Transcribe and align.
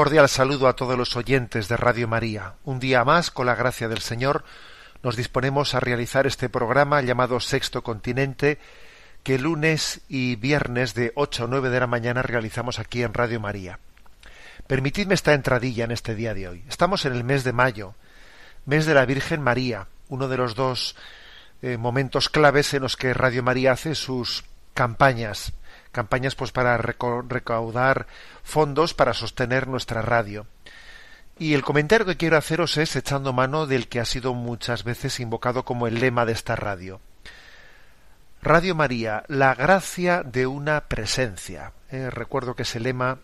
Cordial 0.00 0.30
saludo 0.30 0.66
a 0.66 0.76
todos 0.76 0.96
los 0.96 1.14
oyentes 1.14 1.68
de 1.68 1.76
Radio 1.76 2.08
María. 2.08 2.54
Un 2.64 2.80
día 2.80 3.04
más, 3.04 3.30
con 3.30 3.44
la 3.44 3.54
gracia 3.54 3.86
del 3.86 4.00
Señor, 4.00 4.44
nos 5.02 5.14
disponemos 5.14 5.74
a 5.74 5.80
realizar 5.80 6.26
este 6.26 6.48
programa 6.48 7.02
llamado 7.02 7.38
Sexto 7.38 7.82
Continente, 7.82 8.58
que 9.22 9.38
lunes 9.38 10.00
y 10.08 10.36
viernes 10.36 10.94
de 10.94 11.12
8 11.16 11.44
a 11.44 11.46
9 11.48 11.68
de 11.68 11.80
la 11.80 11.86
mañana 11.86 12.22
realizamos 12.22 12.78
aquí 12.78 13.02
en 13.02 13.12
Radio 13.12 13.40
María. 13.40 13.78
Permitidme 14.66 15.12
esta 15.12 15.34
entradilla 15.34 15.84
en 15.84 15.90
este 15.90 16.14
día 16.14 16.32
de 16.32 16.48
hoy. 16.48 16.64
Estamos 16.66 17.04
en 17.04 17.12
el 17.12 17.22
mes 17.22 17.44
de 17.44 17.52
mayo, 17.52 17.94
mes 18.64 18.86
de 18.86 18.94
la 18.94 19.04
Virgen 19.04 19.42
María, 19.42 19.86
uno 20.08 20.28
de 20.28 20.38
los 20.38 20.54
dos 20.54 20.96
eh, 21.60 21.76
momentos 21.76 22.30
claves 22.30 22.72
en 22.72 22.80
los 22.80 22.96
que 22.96 23.12
Radio 23.12 23.42
María 23.42 23.72
hace 23.72 23.94
sus 23.94 24.44
campañas, 24.72 25.52
campañas 25.92 26.34
pues 26.34 26.52
para 26.52 26.76
recaudar 26.78 28.06
fondos 28.42 28.94
para 28.94 29.14
sostener 29.14 29.66
nuestra 29.68 30.02
radio. 30.02 30.46
Y 31.38 31.54
el 31.54 31.62
comentario 31.62 32.06
que 32.06 32.16
quiero 32.16 32.36
haceros 32.36 32.76
es 32.76 32.94
echando 32.96 33.32
mano 33.32 33.66
del 33.66 33.88
que 33.88 34.00
ha 34.00 34.04
sido 34.04 34.34
muchas 34.34 34.84
veces 34.84 35.20
invocado 35.20 35.64
como 35.64 35.86
el 35.86 35.98
lema 35.98 36.26
de 36.26 36.32
esta 36.32 36.54
radio. 36.54 37.00
Radio 38.42 38.74
María, 38.74 39.24
la 39.28 39.54
gracia 39.54 40.22
de 40.22 40.46
una 40.46 40.82
presencia. 40.82 41.72
Eh, 41.90 42.10
recuerdo 42.10 42.54
que 42.54 42.62
ese 42.62 42.80
lema 42.80 43.18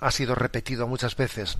ha 0.00 0.10
sido 0.10 0.34
repetido 0.34 0.86
muchas 0.86 1.16
veces 1.16 1.58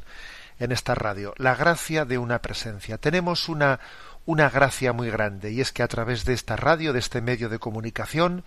en 0.58 0.72
esta 0.72 0.94
radio. 0.94 1.34
La 1.36 1.54
gracia 1.54 2.04
de 2.04 2.18
una 2.18 2.40
presencia. 2.40 2.98
Tenemos 2.98 3.48
una, 3.48 3.80
una 4.26 4.50
gracia 4.50 4.92
muy 4.92 5.10
grande 5.10 5.52
y 5.52 5.60
es 5.60 5.72
que 5.72 5.82
a 5.82 5.88
través 5.88 6.24
de 6.24 6.34
esta 6.34 6.56
radio, 6.56 6.92
de 6.92 6.98
este 6.98 7.20
medio 7.20 7.48
de 7.48 7.58
comunicación, 7.58 8.44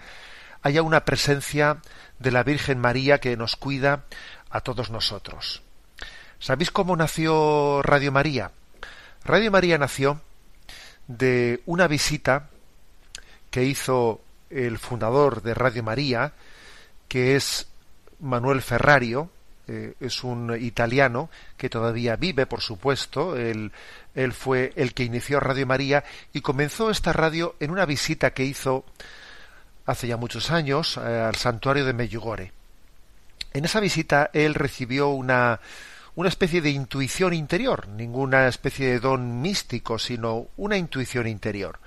haya 0.67 0.81
una 0.83 1.05
presencia 1.05 1.77
de 2.19 2.31
la 2.31 2.43
Virgen 2.43 2.79
María 2.79 3.19
que 3.19 3.37
nos 3.37 3.55
cuida 3.55 4.03
a 4.49 4.61
todos 4.61 4.91
nosotros. 4.91 5.61
¿Sabéis 6.39 6.71
cómo 6.71 6.95
nació 6.95 7.81
Radio 7.81 8.11
María? 8.11 8.51
Radio 9.23 9.49
María 9.49 9.77
nació 9.77 10.21
de 11.07 11.61
una 11.65 11.87
visita 11.87 12.49
que 13.49 13.63
hizo 13.63 14.21
el 14.49 14.77
fundador 14.77 15.41
de 15.41 15.53
Radio 15.53 15.83
María, 15.83 16.33
que 17.07 17.35
es 17.37 17.67
Manuel 18.19 18.61
Ferrario, 18.61 19.29
eh, 19.69 19.93
es 19.99 20.23
un 20.23 20.55
italiano 20.59 21.29
que 21.55 21.69
todavía 21.69 22.17
vive, 22.17 22.45
por 22.45 22.61
supuesto. 22.61 23.37
Él, 23.37 23.71
él 24.15 24.33
fue 24.33 24.73
el 24.75 24.93
que 24.93 25.03
inició 25.03 25.39
Radio 25.39 25.65
María 25.65 26.03
y 26.33 26.41
comenzó 26.41 26.89
esta 26.89 27.13
radio 27.13 27.55
en 27.61 27.71
una 27.71 27.85
visita 27.85 28.31
que 28.31 28.43
hizo 28.43 28.85
hace 29.87 30.07
ya 30.07 30.17
muchos 30.17 30.51
años 30.51 30.97
eh, 30.97 31.01
al 31.01 31.35
santuario 31.35 31.85
de 31.85 31.93
Medjugorje. 31.93 32.51
En 33.53 33.65
esa 33.65 33.79
visita 33.79 34.29
él 34.33 34.53
recibió 34.53 35.09
una, 35.09 35.59
una 36.15 36.29
especie 36.29 36.61
de 36.61 36.69
intuición 36.69 37.33
interior, 37.33 37.87
ninguna 37.87 38.47
especie 38.47 38.87
de 38.87 38.99
don 38.99 39.41
místico, 39.41 39.97
sino 39.97 40.47
una 40.57 40.77
intuición 40.77 41.25
interior. 41.25 41.79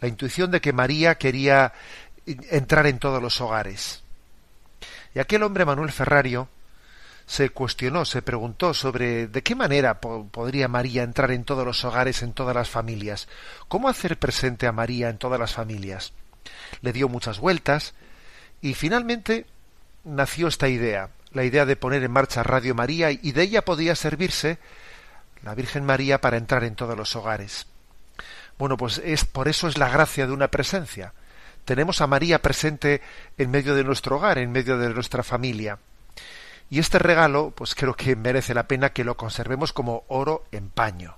La 0.00 0.08
intuición 0.08 0.50
de 0.50 0.62
que 0.62 0.72
María 0.72 1.16
quería 1.16 1.74
entrar 2.24 2.86
en 2.86 2.98
todos 2.98 3.20
los 3.20 3.40
hogares. 3.40 4.02
Y 5.14 5.18
aquel 5.18 5.42
hombre, 5.42 5.64
Manuel 5.66 5.92
Ferrario, 5.92 6.48
se 7.26 7.50
cuestionó, 7.50 8.04
se 8.04 8.22
preguntó 8.22 8.72
sobre 8.74 9.26
de 9.26 9.42
qué 9.42 9.54
manera 9.54 10.00
po- 10.00 10.26
podría 10.30 10.68
María 10.68 11.02
entrar 11.02 11.30
en 11.32 11.44
todos 11.44 11.66
los 11.66 11.84
hogares, 11.84 12.22
en 12.22 12.32
todas 12.32 12.54
las 12.54 12.70
familias. 12.70 13.28
¿Cómo 13.68 13.88
hacer 13.88 14.18
presente 14.18 14.66
a 14.66 14.72
María 14.72 15.10
en 15.10 15.18
todas 15.18 15.38
las 15.38 15.52
familias? 15.52 16.12
Le 16.82 16.92
dio 16.92 17.08
muchas 17.08 17.38
vueltas 17.38 17.94
y 18.60 18.74
finalmente 18.74 19.46
nació 20.04 20.48
esta 20.48 20.68
idea, 20.68 21.10
la 21.32 21.44
idea 21.44 21.66
de 21.66 21.76
poner 21.76 22.02
en 22.02 22.10
marcha 22.10 22.42
Radio 22.42 22.74
María 22.74 23.10
y 23.10 23.32
de 23.32 23.42
ella 23.42 23.64
podía 23.64 23.94
servirse 23.94 24.58
la 25.42 25.54
Virgen 25.54 25.84
María 25.84 26.20
para 26.20 26.36
entrar 26.36 26.64
en 26.64 26.74
todos 26.74 26.96
los 26.96 27.16
hogares. 27.16 27.66
Bueno, 28.58 28.76
pues 28.76 29.00
es 29.04 29.24
por 29.24 29.48
eso 29.48 29.68
es 29.68 29.78
la 29.78 29.88
gracia 29.88 30.26
de 30.26 30.32
una 30.32 30.48
presencia. 30.48 31.14
Tenemos 31.64 32.00
a 32.00 32.06
María 32.06 32.42
presente 32.42 33.00
en 33.38 33.50
medio 33.50 33.74
de 33.74 33.84
nuestro 33.84 34.16
hogar, 34.16 34.38
en 34.38 34.52
medio 34.52 34.76
de 34.76 34.90
nuestra 34.90 35.22
familia. 35.22 35.78
Y 36.68 36.78
este 36.78 36.98
regalo, 36.98 37.52
pues 37.52 37.74
creo 37.74 37.94
que 37.94 38.16
merece 38.16 38.54
la 38.54 38.68
pena 38.68 38.92
que 38.92 39.04
lo 39.04 39.16
conservemos 39.16 39.72
como 39.72 40.04
oro 40.08 40.44
en 40.52 40.68
paño. 40.68 41.16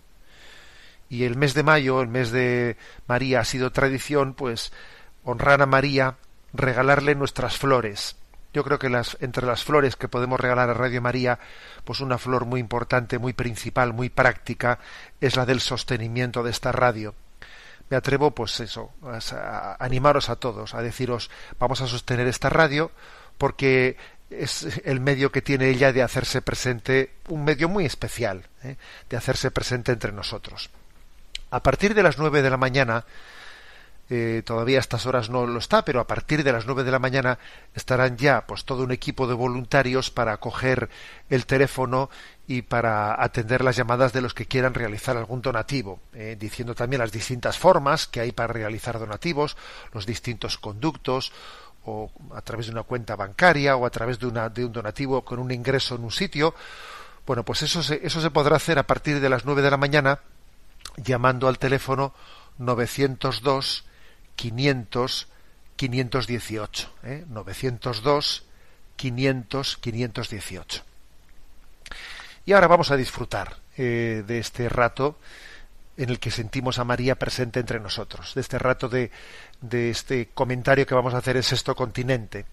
Y 1.10 1.24
el 1.24 1.36
mes 1.36 1.52
de 1.52 1.62
mayo, 1.62 2.00
el 2.00 2.08
mes 2.08 2.30
de 2.30 2.76
María, 3.06 3.40
ha 3.40 3.44
sido 3.44 3.70
tradición, 3.70 4.32
pues, 4.32 4.72
honrar 5.24 5.62
a 5.62 5.66
María, 5.66 6.16
regalarle 6.52 7.14
nuestras 7.14 7.56
flores. 7.56 8.16
Yo 8.52 8.64
creo 8.64 8.78
que 8.78 8.90
las, 8.90 9.16
entre 9.20 9.46
las 9.46 9.64
flores 9.64 9.96
que 9.96 10.08
podemos 10.08 10.38
regalar 10.38 10.68
a 10.68 10.74
Radio 10.74 11.00
María, 11.00 11.38
pues 11.84 12.00
una 12.00 12.18
flor 12.18 12.44
muy 12.44 12.60
importante, 12.60 13.18
muy 13.18 13.32
principal, 13.32 13.94
muy 13.94 14.10
práctica, 14.10 14.78
es 15.20 15.36
la 15.36 15.46
del 15.46 15.60
sostenimiento 15.60 16.42
de 16.42 16.50
esta 16.50 16.70
radio. 16.70 17.14
Me 17.88 17.96
atrevo, 17.96 18.30
pues 18.30 18.60
eso, 18.60 18.92
a, 19.02 19.76
animaros 19.82 20.28
a 20.28 20.36
todos, 20.36 20.74
a 20.74 20.82
deciros, 20.82 21.30
vamos 21.58 21.80
a 21.80 21.86
sostener 21.86 22.26
esta 22.26 22.50
radio, 22.50 22.90
porque 23.38 23.96
es 24.30 24.80
el 24.84 25.00
medio 25.00 25.32
que 25.32 25.42
tiene 25.42 25.68
ella 25.68 25.92
de 25.92 26.02
hacerse 26.02 26.42
presente, 26.42 27.14
un 27.28 27.44
medio 27.44 27.68
muy 27.68 27.84
especial, 27.86 28.46
¿eh? 28.64 28.76
de 29.08 29.16
hacerse 29.16 29.50
presente 29.50 29.92
entre 29.92 30.12
nosotros. 30.12 30.70
A 31.50 31.62
partir 31.62 31.94
de 31.94 32.02
las 32.02 32.18
nueve 32.18 32.42
de 32.42 32.50
la 32.50 32.56
mañana, 32.56 33.04
eh, 34.10 34.42
todavía 34.44 34.78
a 34.78 34.80
estas 34.80 35.06
horas 35.06 35.30
no 35.30 35.46
lo 35.46 35.58
está, 35.58 35.84
pero 35.84 36.00
a 36.00 36.06
partir 36.06 36.44
de 36.44 36.52
las 36.52 36.66
nueve 36.66 36.84
de 36.84 36.90
la 36.90 36.98
mañana 36.98 37.38
estarán 37.74 38.16
ya 38.16 38.46
pues 38.46 38.64
todo 38.64 38.82
un 38.82 38.92
equipo 38.92 39.26
de 39.26 39.34
voluntarios 39.34 40.10
para 40.10 40.36
coger 40.36 40.90
el 41.30 41.46
teléfono 41.46 42.10
y 42.46 42.62
para 42.62 43.22
atender 43.22 43.64
las 43.64 43.76
llamadas 43.76 44.12
de 44.12 44.20
los 44.20 44.34
que 44.34 44.46
quieran 44.46 44.74
realizar 44.74 45.16
algún 45.16 45.40
donativo, 45.40 46.00
eh, 46.12 46.36
diciendo 46.38 46.74
también 46.74 47.00
las 47.00 47.12
distintas 47.12 47.58
formas 47.58 48.06
que 48.06 48.20
hay 48.20 48.32
para 48.32 48.52
realizar 48.52 48.98
donativos, 48.98 49.56
los 49.92 50.04
distintos 50.04 50.58
conductos, 50.58 51.32
o 51.84 52.10
a 52.34 52.42
través 52.42 52.66
de 52.66 52.72
una 52.72 52.82
cuenta 52.82 53.16
bancaria 53.16 53.76
o 53.76 53.86
a 53.86 53.90
través 53.90 54.18
de, 54.18 54.26
una, 54.26 54.48
de 54.48 54.64
un 54.64 54.72
donativo 54.72 55.24
con 55.24 55.38
un 55.38 55.50
ingreso 55.50 55.96
en 55.96 56.04
un 56.04 56.12
sitio. 56.12 56.54
Bueno, 57.26 57.44
pues 57.44 57.62
eso 57.62 57.82
se, 57.82 58.04
eso 58.04 58.20
se 58.20 58.30
podrá 58.30 58.56
hacer 58.56 58.78
a 58.78 58.86
partir 58.86 59.20
de 59.20 59.28
las 59.28 59.44
nueve 59.44 59.62
de 59.62 59.70
la 59.70 59.76
mañana 59.76 60.20
llamando 60.96 61.48
al 61.48 61.58
teléfono 61.58 62.14
902 62.58 63.84
500 64.42 65.28
518 65.76 66.92
¿eh? 67.04 67.24
902 67.28 68.44
500 68.96 69.76
518 69.76 70.82
y 72.44 72.52
ahora 72.52 72.66
vamos 72.66 72.90
a 72.90 72.96
disfrutar 72.96 73.58
eh, 73.76 74.24
de 74.26 74.38
este 74.40 74.68
rato 74.68 75.20
en 75.96 76.10
el 76.10 76.18
que 76.18 76.32
sentimos 76.32 76.80
a 76.80 76.84
María 76.84 77.14
presente 77.14 77.60
entre 77.60 77.78
nosotros, 77.78 78.34
de 78.34 78.40
este 78.40 78.58
rato 78.58 78.88
de, 78.88 79.12
de 79.60 79.90
este 79.90 80.30
comentario 80.34 80.86
que 80.86 80.94
vamos 80.96 81.14
a 81.14 81.18
hacer 81.18 81.36
en 81.36 81.44
Sexto 81.44 81.76
Continente. 81.76 82.46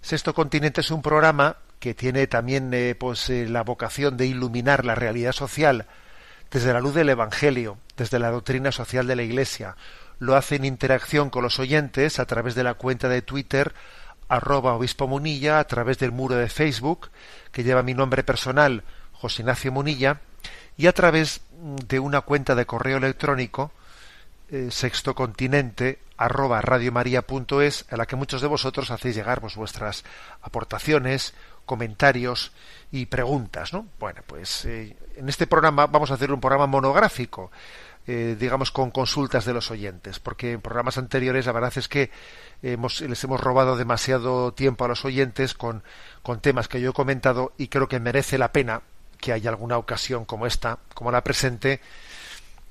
Sexto 0.00 0.34
Continente 0.34 0.80
es 0.80 0.90
un 0.90 1.00
programa 1.02 1.58
que 1.78 1.94
tiene 1.94 2.26
también 2.26 2.74
eh, 2.74 2.96
pues, 2.98 3.30
eh, 3.30 3.46
la 3.48 3.62
vocación 3.62 4.16
de 4.16 4.26
iluminar 4.26 4.84
la 4.84 4.96
realidad 4.96 5.32
social 5.32 5.86
desde 6.50 6.72
la 6.72 6.80
luz 6.80 6.94
del 6.94 7.10
Evangelio, 7.10 7.78
desde 7.96 8.18
la 8.18 8.30
doctrina 8.30 8.72
social 8.72 9.06
de 9.06 9.14
la 9.14 9.22
Iglesia. 9.22 9.76
Lo 10.20 10.36
hace 10.36 10.54
en 10.54 10.64
interacción 10.64 11.30
con 11.30 11.42
los 11.42 11.58
oyentes 11.58 12.20
a 12.20 12.26
través 12.26 12.54
de 12.54 12.62
la 12.62 12.74
cuenta 12.74 13.08
de 13.08 13.22
Twitter 13.22 13.74
arroba 14.28 14.74
obispo 14.74 15.08
Munilla, 15.08 15.58
a 15.58 15.64
través 15.66 15.98
del 15.98 16.12
muro 16.12 16.36
de 16.36 16.48
Facebook, 16.48 17.10
que 17.50 17.64
lleva 17.64 17.82
mi 17.82 17.94
nombre 17.94 18.22
personal, 18.22 18.84
José 19.12 19.42
Ignacio 19.42 19.72
Munilla, 19.72 20.20
y 20.76 20.86
a 20.86 20.92
través 20.92 21.40
de 21.88 21.98
una 21.98 22.20
cuenta 22.20 22.54
de 22.54 22.64
correo 22.64 22.98
electrónico 22.98 23.72
eh, 24.50 24.68
sextocontinente 24.70 25.98
arroba 26.16 26.60
radiomaria.es 26.60 27.86
a 27.90 27.96
la 27.96 28.06
que 28.06 28.16
muchos 28.16 28.40
de 28.40 28.48
vosotros 28.48 28.90
hacéis 28.90 29.16
llegar 29.16 29.40
pues, 29.40 29.56
vuestras 29.56 30.04
aportaciones, 30.42 31.34
comentarios 31.64 32.52
y 32.92 33.06
preguntas, 33.06 33.72
¿no? 33.72 33.86
Bueno, 33.98 34.22
pues 34.26 34.64
eh, 34.64 34.96
en 35.16 35.28
este 35.28 35.46
programa 35.46 35.86
vamos 35.86 36.10
a 36.10 36.14
hacer 36.14 36.32
un 36.32 36.40
programa 36.40 36.66
monográfico, 36.66 37.50
eh, 38.12 38.34
digamos 38.36 38.72
con 38.72 38.90
consultas 38.90 39.44
de 39.44 39.52
los 39.52 39.70
oyentes, 39.70 40.18
porque 40.18 40.50
en 40.50 40.60
programas 40.60 40.98
anteriores 40.98 41.46
la 41.46 41.52
verdad 41.52 41.72
es 41.76 41.86
que 41.86 42.10
hemos, 42.60 43.00
les 43.02 43.22
hemos 43.22 43.40
robado 43.40 43.76
demasiado 43.76 44.52
tiempo 44.52 44.84
a 44.84 44.88
los 44.88 45.04
oyentes 45.04 45.54
con, 45.54 45.84
con 46.20 46.40
temas 46.40 46.66
que 46.66 46.80
yo 46.80 46.90
he 46.90 46.92
comentado 46.92 47.52
y 47.56 47.68
creo 47.68 47.86
que 47.86 48.00
merece 48.00 48.36
la 48.36 48.50
pena 48.50 48.82
que 49.18 49.32
haya 49.32 49.50
alguna 49.50 49.78
ocasión 49.78 50.24
como 50.24 50.48
esta, 50.48 50.80
como 50.92 51.12
la 51.12 51.22
presente, 51.22 51.80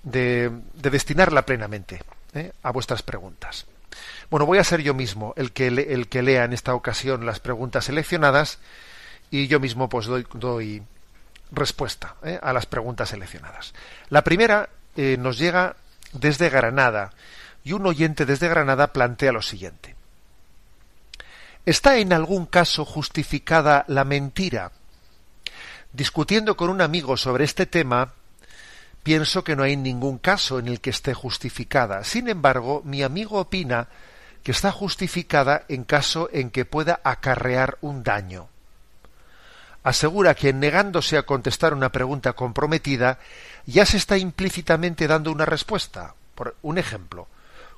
de, 0.03 0.51
destinarla 0.73 1.45
plenamente 1.45 2.03
¿eh? 2.33 2.51
a 2.61 2.71
vuestras 2.73 3.01
preguntas. 3.01 3.65
Bueno, 4.29 4.45
voy 4.45 4.57
a 4.57 4.65
ser 4.65 4.81
yo 4.81 4.93
mismo 4.93 5.33
el 5.37 5.53
que, 5.53 5.67
el 5.67 6.09
que 6.09 6.21
lea 6.21 6.43
en 6.43 6.51
esta 6.51 6.73
ocasión 6.73 7.25
las 7.25 7.39
preguntas 7.39 7.85
seleccionadas 7.85 8.59
y 9.31 9.47
yo 9.47 9.61
mismo 9.61 9.87
pues 9.87 10.05
doy, 10.05 10.27
doy 10.33 10.83
respuesta 11.49 12.15
¿eh? 12.23 12.37
a 12.41 12.51
las 12.51 12.65
preguntas 12.65 13.07
seleccionadas. 13.07 13.73
La 14.09 14.25
primera 14.25 14.67
eh, 14.95 15.17
nos 15.19 15.37
llega 15.37 15.75
desde 16.13 16.49
Granada 16.49 17.11
y 17.63 17.73
un 17.73 17.85
oyente 17.85 18.25
desde 18.25 18.47
Granada 18.47 18.93
plantea 18.93 19.31
lo 19.31 19.41
siguiente. 19.41 19.95
¿Está 21.65 21.97
en 21.97 22.13
algún 22.13 22.45
caso 22.45 22.85
justificada 22.85 23.85
la 23.87 24.03
mentira? 24.03 24.71
Discutiendo 25.91 26.55
con 26.55 26.69
un 26.69 26.81
amigo 26.81 27.17
sobre 27.17 27.43
este 27.43 27.65
tema, 27.65 28.13
pienso 29.03 29.43
que 29.43 29.55
no 29.55 29.63
hay 29.63 29.75
ningún 29.75 30.17
caso 30.17 30.59
en 30.59 30.67
el 30.67 30.81
que 30.81 30.89
esté 30.89 31.13
justificada. 31.13 32.03
Sin 32.03 32.27
embargo, 32.27 32.81
mi 32.85 33.03
amigo 33.03 33.39
opina 33.39 33.87
que 34.43 34.51
está 34.51 34.71
justificada 34.71 35.63
en 35.67 35.83
caso 35.83 36.29
en 36.31 36.49
que 36.49 36.65
pueda 36.65 37.01
acarrear 37.03 37.77
un 37.81 38.03
daño. 38.03 38.47
Asegura 39.83 40.35
que 40.35 40.53
negándose 40.53 41.17
a 41.17 41.23
contestar 41.23 41.73
una 41.73 41.91
pregunta 41.91 42.33
comprometida 42.33 43.19
ya 43.69 43.85
se 43.85 43.97
está 43.97 44.17
implícitamente 44.17 45.07
dando 45.07 45.31
una 45.31 45.45
respuesta. 45.45 46.15
Por 46.35 46.55
un 46.61 46.77
ejemplo, 46.77 47.27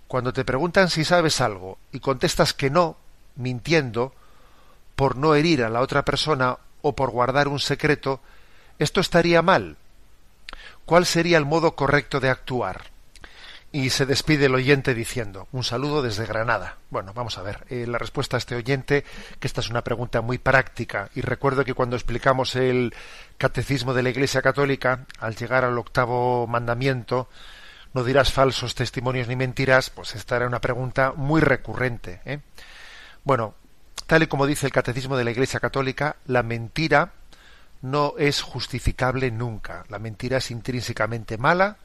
cuando 0.07 0.33
te 0.33 0.45
preguntan 0.45 0.89
si 0.89 1.03
sabes 1.05 1.41
algo 1.41 1.77
y 1.91 1.99
contestas 1.99 2.53
que 2.53 2.69
no, 2.69 2.97
mintiendo, 3.35 4.13
por 4.95 5.15
no 5.15 5.35
herir 5.35 5.63
a 5.63 5.69
la 5.69 5.81
otra 5.81 6.05
persona 6.05 6.57
o 6.81 6.95
por 6.95 7.11
guardar 7.11 7.47
un 7.47 7.59
secreto, 7.59 8.19
esto 8.77 9.01
estaría 9.01 9.41
mal. 9.41 9.77
¿Cuál 10.85 11.05
sería 11.05 11.37
el 11.37 11.45
modo 11.45 11.75
correcto 11.75 12.19
de 12.19 12.29
actuar? 12.29 12.90
Y 13.73 13.89
se 13.89 14.05
despide 14.05 14.47
el 14.47 14.55
oyente 14.55 14.93
diciendo, 14.93 15.47
un 15.53 15.63
saludo 15.63 16.01
desde 16.01 16.25
Granada. 16.25 16.75
Bueno, 16.89 17.13
vamos 17.13 17.37
a 17.37 17.41
ver, 17.41 17.65
eh, 17.69 17.85
la 17.87 17.97
respuesta 17.97 18.35
a 18.35 18.39
este 18.39 18.55
oyente, 18.55 19.05
que 19.39 19.47
esta 19.47 19.61
es 19.61 19.69
una 19.69 19.81
pregunta 19.81 20.19
muy 20.19 20.39
práctica, 20.39 21.09
y 21.15 21.21
recuerdo 21.21 21.63
que 21.63 21.73
cuando 21.73 21.95
explicamos 21.95 22.55
el 22.57 22.93
catecismo 23.37 23.93
de 23.93 24.03
la 24.03 24.09
Iglesia 24.09 24.41
Católica, 24.41 25.05
al 25.19 25.37
llegar 25.37 25.63
al 25.63 25.77
octavo 25.77 26.47
mandamiento, 26.47 27.29
no 27.93 28.03
dirás 28.03 28.33
falsos 28.33 28.75
testimonios 28.75 29.29
ni 29.29 29.37
mentiras, 29.37 29.89
pues 29.89 30.15
esta 30.15 30.35
era 30.35 30.47
una 30.47 30.59
pregunta 30.59 31.13
muy 31.15 31.39
recurrente. 31.39 32.19
¿eh? 32.25 32.39
Bueno, 33.23 33.55
tal 34.05 34.23
y 34.23 34.27
como 34.27 34.47
dice 34.47 34.65
el 34.65 34.73
catecismo 34.73 35.15
de 35.15 35.23
la 35.23 35.31
Iglesia 35.31 35.61
Católica, 35.61 36.17
la 36.25 36.43
mentira 36.43 37.13
no 37.81 38.15
es 38.17 38.41
justificable 38.41 39.31
nunca. 39.31 39.85
La 39.87 39.97
mentira 39.97 40.37
es 40.37 40.51
intrínsecamente 40.51 41.37
mala 41.37 41.77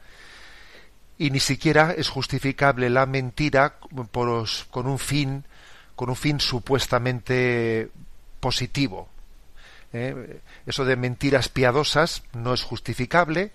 y 1.17 1.31
ni 1.31 1.39
siquiera 1.39 1.93
es 1.97 2.09
justificable 2.09 2.89
la 2.89 3.05
mentira 3.05 3.77
con 3.79 4.87
un 4.87 4.99
fin 4.99 5.45
con 5.95 6.09
un 6.11 6.15
fin 6.15 6.39
supuestamente 6.39 7.89
positivo. 8.39 9.09
¿eh? 9.93 10.41
Eso 10.67 10.85
de 10.85 10.95
mentiras 10.95 11.49
piadosas 11.49 12.21
no 12.33 12.53
es 12.53 12.61
justificable 12.61 13.51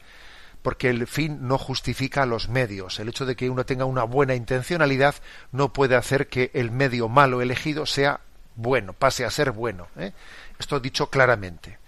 porque 0.61 0.91
el 0.91 1.07
fin 1.07 1.47
no 1.47 1.57
justifica 1.57 2.27
los 2.27 2.49
medios. 2.49 2.99
El 2.99 3.09
hecho 3.09 3.27
de 3.27 3.37
que 3.37 3.49
uno 3.49 3.65
tenga 3.65 3.85
una 3.85 4.03
buena 4.03 4.35
intencionalidad 4.35 5.15
no 5.53 5.73
puede 5.73 5.95
hacer 5.95 6.27
que 6.27 6.51
el 6.53 6.73
medio 6.73 7.09
malo 7.09 7.43
elegido 7.43 7.87
sea 7.87 8.21
bueno, 8.57 8.93
pase 8.93 9.25
a 9.25 9.31
ser 9.31 9.53
bueno. 9.53 9.87
¿eh? 9.97 10.13
Esto 10.59 10.81
dicho 10.81 11.11
claramente. 11.11 11.79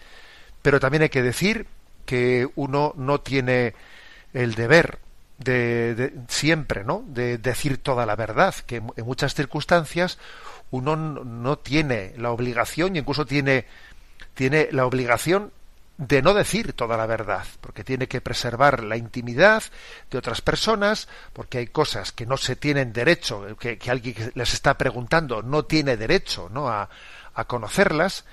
Pero 0.62 0.78
también 0.78 1.02
hay 1.02 1.08
que 1.08 1.22
decir 1.22 1.66
que 2.06 2.48
uno 2.54 2.94
no 2.96 3.20
tiene 3.20 3.74
el 4.32 4.54
deber 4.54 5.00
de, 5.44 6.12
siempre, 6.28 6.84
¿no? 6.84 7.04
De 7.06 7.38
decir 7.38 7.78
toda 7.78 8.06
la 8.06 8.16
verdad, 8.16 8.54
que 8.66 8.76
en 8.76 9.04
muchas 9.04 9.34
circunstancias 9.34 10.18
uno 10.70 10.96
no 10.96 11.58
tiene 11.58 12.14
la 12.16 12.30
obligación 12.30 12.96
y 12.96 12.98
incluso 12.98 13.26
tiene, 13.26 13.66
tiene 14.34 14.68
la 14.72 14.86
obligación 14.86 15.52
de 15.96 16.22
no 16.22 16.34
decir 16.34 16.72
toda 16.72 16.96
la 16.96 17.06
verdad, 17.06 17.44
porque 17.60 17.84
tiene 17.84 18.08
que 18.08 18.20
preservar 18.20 18.82
la 18.82 18.96
intimidad 18.96 19.62
de 20.10 20.18
otras 20.18 20.40
personas, 20.40 21.06
porque 21.32 21.58
hay 21.58 21.66
cosas 21.68 22.10
que 22.10 22.26
no 22.26 22.36
se 22.36 22.56
tienen 22.56 22.92
derecho, 22.92 23.46
que, 23.56 23.78
alguien 23.88 24.32
les 24.34 24.54
está 24.54 24.76
preguntando 24.76 25.42
no 25.42 25.64
tiene 25.66 25.96
derecho 25.96 26.48
¿no? 26.50 26.68
a 26.68 26.88
conocerlas, 27.46 28.24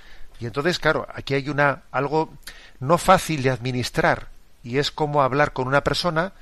y 0.42 0.48
entonces, 0.48 0.80
claro, 0.80 1.08
aquí 1.14 1.36
hay 1.36 1.50
una 1.50 1.84
algo 1.92 2.34
no 2.80 2.98
fácil 2.98 3.44
de 3.44 3.52
administrar 3.52 4.30
y 4.64 4.80
es 4.80 4.90
como 4.90 5.22
hablar 5.22 5.54
con 5.54 5.68
una 5.68 5.84
persona 5.84 6.34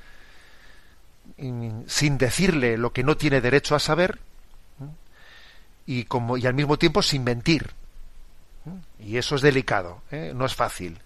sin 1.86 2.18
decirle 2.18 2.76
lo 2.76 2.92
que 2.92 3.02
no 3.02 3.16
tiene 3.16 3.40
derecho 3.40 3.74
a 3.74 3.80
saber 3.80 4.18
y 5.86 6.04
como 6.04 6.36
y 6.36 6.46
al 6.46 6.54
mismo 6.54 6.78
tiempo 6.78 7.02
sin 7.02 7.24
mentir. 7.24 7.72
Y 8.98 9.16
eso 9.16 9.34
es 9.34 9.42
delicado, 9.42 10.02
¿eh? 10.10 10.32
no 10.34 10.44
es 10.44 10.54
fácil. 10.54 10.98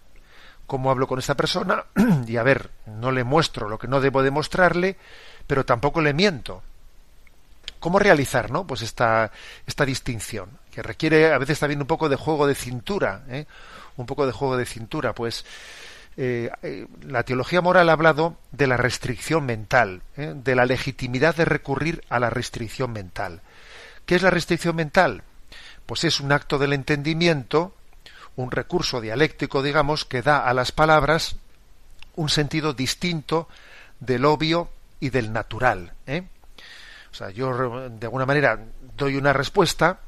¿Cómo 0.67 0.91
hablo 0.91 1.07
con 1.07 1.19
esta 1.19 1.37
persona? 1.37 1.85
y 2.27 2.37
a 2.37 2.43
ver, 2.43 2.71
no 2.87 3.13
le 3.13 3.25
muestro 3.25 3.69
lo 3.69 3.79
que 3.79 3.89
no 3.89 4.01
debo 4.01 4.23
demostrarle, 4.23 4.97
pero 5.47 5.65
tampoco 5.65 6.01
le 6.01 6.13
miento. 6.13 6.63
¿Cómo 7.79 7.99
realizar, 7.99 8.51
no? 8.51 8.67
Pues 8.67 8.83
esta, 8.83 9.31
esta 9.67 9.85
distinción, 9.85 10.49
que 10.73 10.83
requiere 10.83 11.33
a 11.33 11.39
veces 11.39 11.61
también 11.61 11.81
un 11.81 11.87
poco 11.87 12.09
de 12.09 12.17
juego 12.17 12.47
de 12.47 12.55
cintura, 12.55 13.23
¿eh? 13.29 13.47
un 13.97 14.07
poco 14.07 14.27
de 14.27 14.33
juego 14.33 14.57
de 14.57 14.67
cintura, 14.67 15.15
pues 15.15 15.45
eh, 16.17 16.51
eh, 16.63 16.87
la 17.03 17.23
teología 17.25 17.61
moral 17.61 17.89
ha 17.89 17.93
hablado 17.93 18.37
de 18.53 18.67
la 18.67 18.77
restricción 18.77 19.47
mental, 19.47 20.03
de 20.17 20.55
la 20.55 20.65
legitimidad 20.65 21.35
de 21.35 21.45
recurrir 21.45 22.05
a 22.09 22.21
la 22.21 22.31
restricción 22.31 22.93
mental. 22.93 23.41
¿Qué 24.07 24.15
es 24.15 24.23
la 24.23 24.31
restricción 24.31 24.77
mental? 24.77 25.23
Pues 25.87 26.05
es 26.05 26.21
un 26.21 26.33
acto 26.33 26.59
del 26.59 26.73
entendimiento, 26.73 27.75
un 28.37 28.51
recurso 28.51 29.01
dialéctico, 29.01 29.63
digamos, 29.63 30.05
que 30.05 30.23
da 30.23 30.39
a 30.47 30.55
las 30.55 30.73
palabras 30.73 31.37
un 32.17 32.29
sentido 32.29 32.73
distinto 32.73 33.49
del 34.01 34.25
obvio 34.25 34.71
y 35.01 35.11
del 35.11 35.33
natural. 35.33 35.93
¿eh? 36.07 36.23
O 37.11 37.15
sea, 37.15 37.31
yo 37.31 37.89
de 37.91 38.07
alguna 38.07 38.27
manera 38.27 38.61
doy 38.97 39.17
una 39.17 39.33
respuesta 39.33 40.01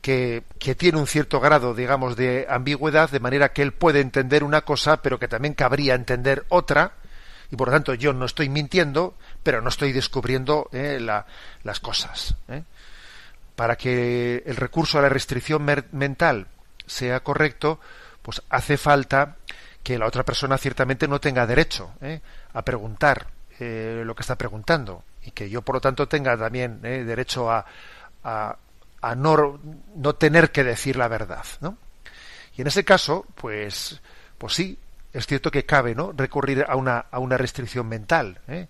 que, 0.00 0.42
tiene 0.76 0.98
un 0.98 1.06
cierto 1.06 1.40
grado, 1.40 1.74
digamos, 1.74 2.16
de 2.16 2.46
ambigüedad, 2.48 3.10
de 3.10 3.20
manera 3.20 3.52
que 3.52 3.62
él 3.62 3.72
puede 3.72 4.00
entender 4.00 4.44
una 4.44 4.62
cosa, 4.62 5.02
pero 5.02 5.18
que 5.18 5.28
también 5.28 5.54
cabría 5.54 5.94
entender 5.94 6.44
otra, 6.48 6.92
y 7.50 7.56
por 7.56 7.68
lo 7.68 7.74
tanto 7.74 7.94
yo 7.94 8.12
no 8.12 8.24
estoy 8.24 8.48
mintiendo, 8.48 9.14
pero 9.42 9.60
no 9.60 9.68
estoy 9.68 9.92
descubriendo 9.92 10.68
eh, 10.72 10.98
las 11.00 11.80
cosas. 11.80 12.34
Eh. 12.48 12.62
Para 13.56 13.76
que 13.76 14.42
el 14.46 14.56
recurso 14.56 14.98
a 14.98 15.02
la 15.02 15.08
restricción 15.08 15.66
mental 15.92 16.46
sea 16.86 17.20
correcto, 17.20 17.80
pues 18.22 18.42
hace 18.48 18.78
falta 18.78 19.36
que 19.82 19.98
la 19.98 20.06
otra 20.06 20.24
persona 20.24 20.56
ciertamente 20.58 21.08
no 21.08 21.20
tenga 21.20 21.46
derecho 21.46 21.92
eh, 22.00 22.20
a 22.52 22.62
preguntar 22.62 23.26
lo 23.60 24.14
que 24.14 24.22
está 24.22 24.36
preguntando 24.36 25.04
y 25.22 25.32
que 25.32 25.50
yo 25.50 25.60
por 25.60 25.74
lo 25.74 25.80
tanto 25.82 26.08
tenga 26.08 26.34
también 26.34 26.80
derecho 26.80 27.50
a, 27.50 27.66
no, 29.16 29.60
no, 29.96 30.14
tener 30.14 30.50
que 30.50 30.64
decir 30.64 30.96
la 30.96 31.08
verdad 31.08 31.44
¿no? 31.60 31.76
y 32.56 32.60
en 32.60 32.66
ese 32.66 32.84
caso 32.84 33.26
pues 33.34 34.00
pues 34.38 34.54
sí 34.54 34.78
es 35.12 35.26
cierto 35.26 35.50
que 35.50 35.64
cabe 35.66 35.94
no 35.94 36.12
recurrir 36.16 36.64
a 36.68 36.76
una, 36.76 37.06
a 37.10 37.18
una 37.18 37.36
restricción 37.36 37.88
mental 37.88 38.38
¿eh? 38.48 38.68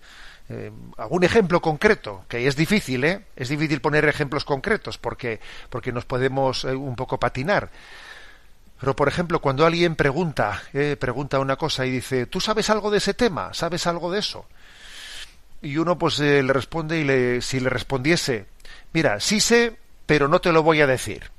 Eh, 0.49 0.71
algún 0.97 1.23
ejemplo 1.23 1.61
concreto 1.61 2.25
que 2.27 2.47
es 2.47 2.55
difícil 2.55 3.03
¿eh? 3.03 3.25
es 3.35 3.49
difícil 3.49 3.81
poner 3.81 4.05
ejemplos 4.05 4.43
concretos 4.43 4.97
porque 4.97 5.39
porque 5.69 5.91
nos 5.91 6.05
podemos 6.05 6.63
un 6.63 6.95
poco 6.95 7.19
patinar 7.19 7.69
pero, 8.79 8.95
por 8.95 9.07
ejemplo, 9.07 9.39
cuando 9.39 9.63
alguien 9.63 9.95
pregunta, 9.95 10.59
pregunta 10.97 11.37
una 11.37 11.55
cosa 11.55 11.85
y 11.85 11.91
dice, 11.91 12.25
¿tú 12.25 12.41
sabes 12.41 12.67
algo 12.71 12.89
de 12.89 12.97
ese 12.97 13.13
tema? 13.13 13.53
¿Sabes 13.53 13.85
algo 13.85 14.11
de 14.11 14.17
eso? 14.17 14.47
y 15.61 15.77
uno 15.77 15.97
pues 15.97 16.19
eh, 16.19 16.41
le 16.41 16.53
responde 16.53 16.99
y 16.99 17.03
le, 17.03 17.41
si 17.41 17.59
le 17.59 17.69
respondiese, 17.69 18.45
mira, 18.93 19.19
sí 19.19 19.39
sé, 19.39 19.77
pero 20.11 20.27
no 20.27 20.41
te 20.41 20.51
lo 20.51 20.61
voy 20.61 20.81
a 20.81 20.87
decir. 20.87 21.31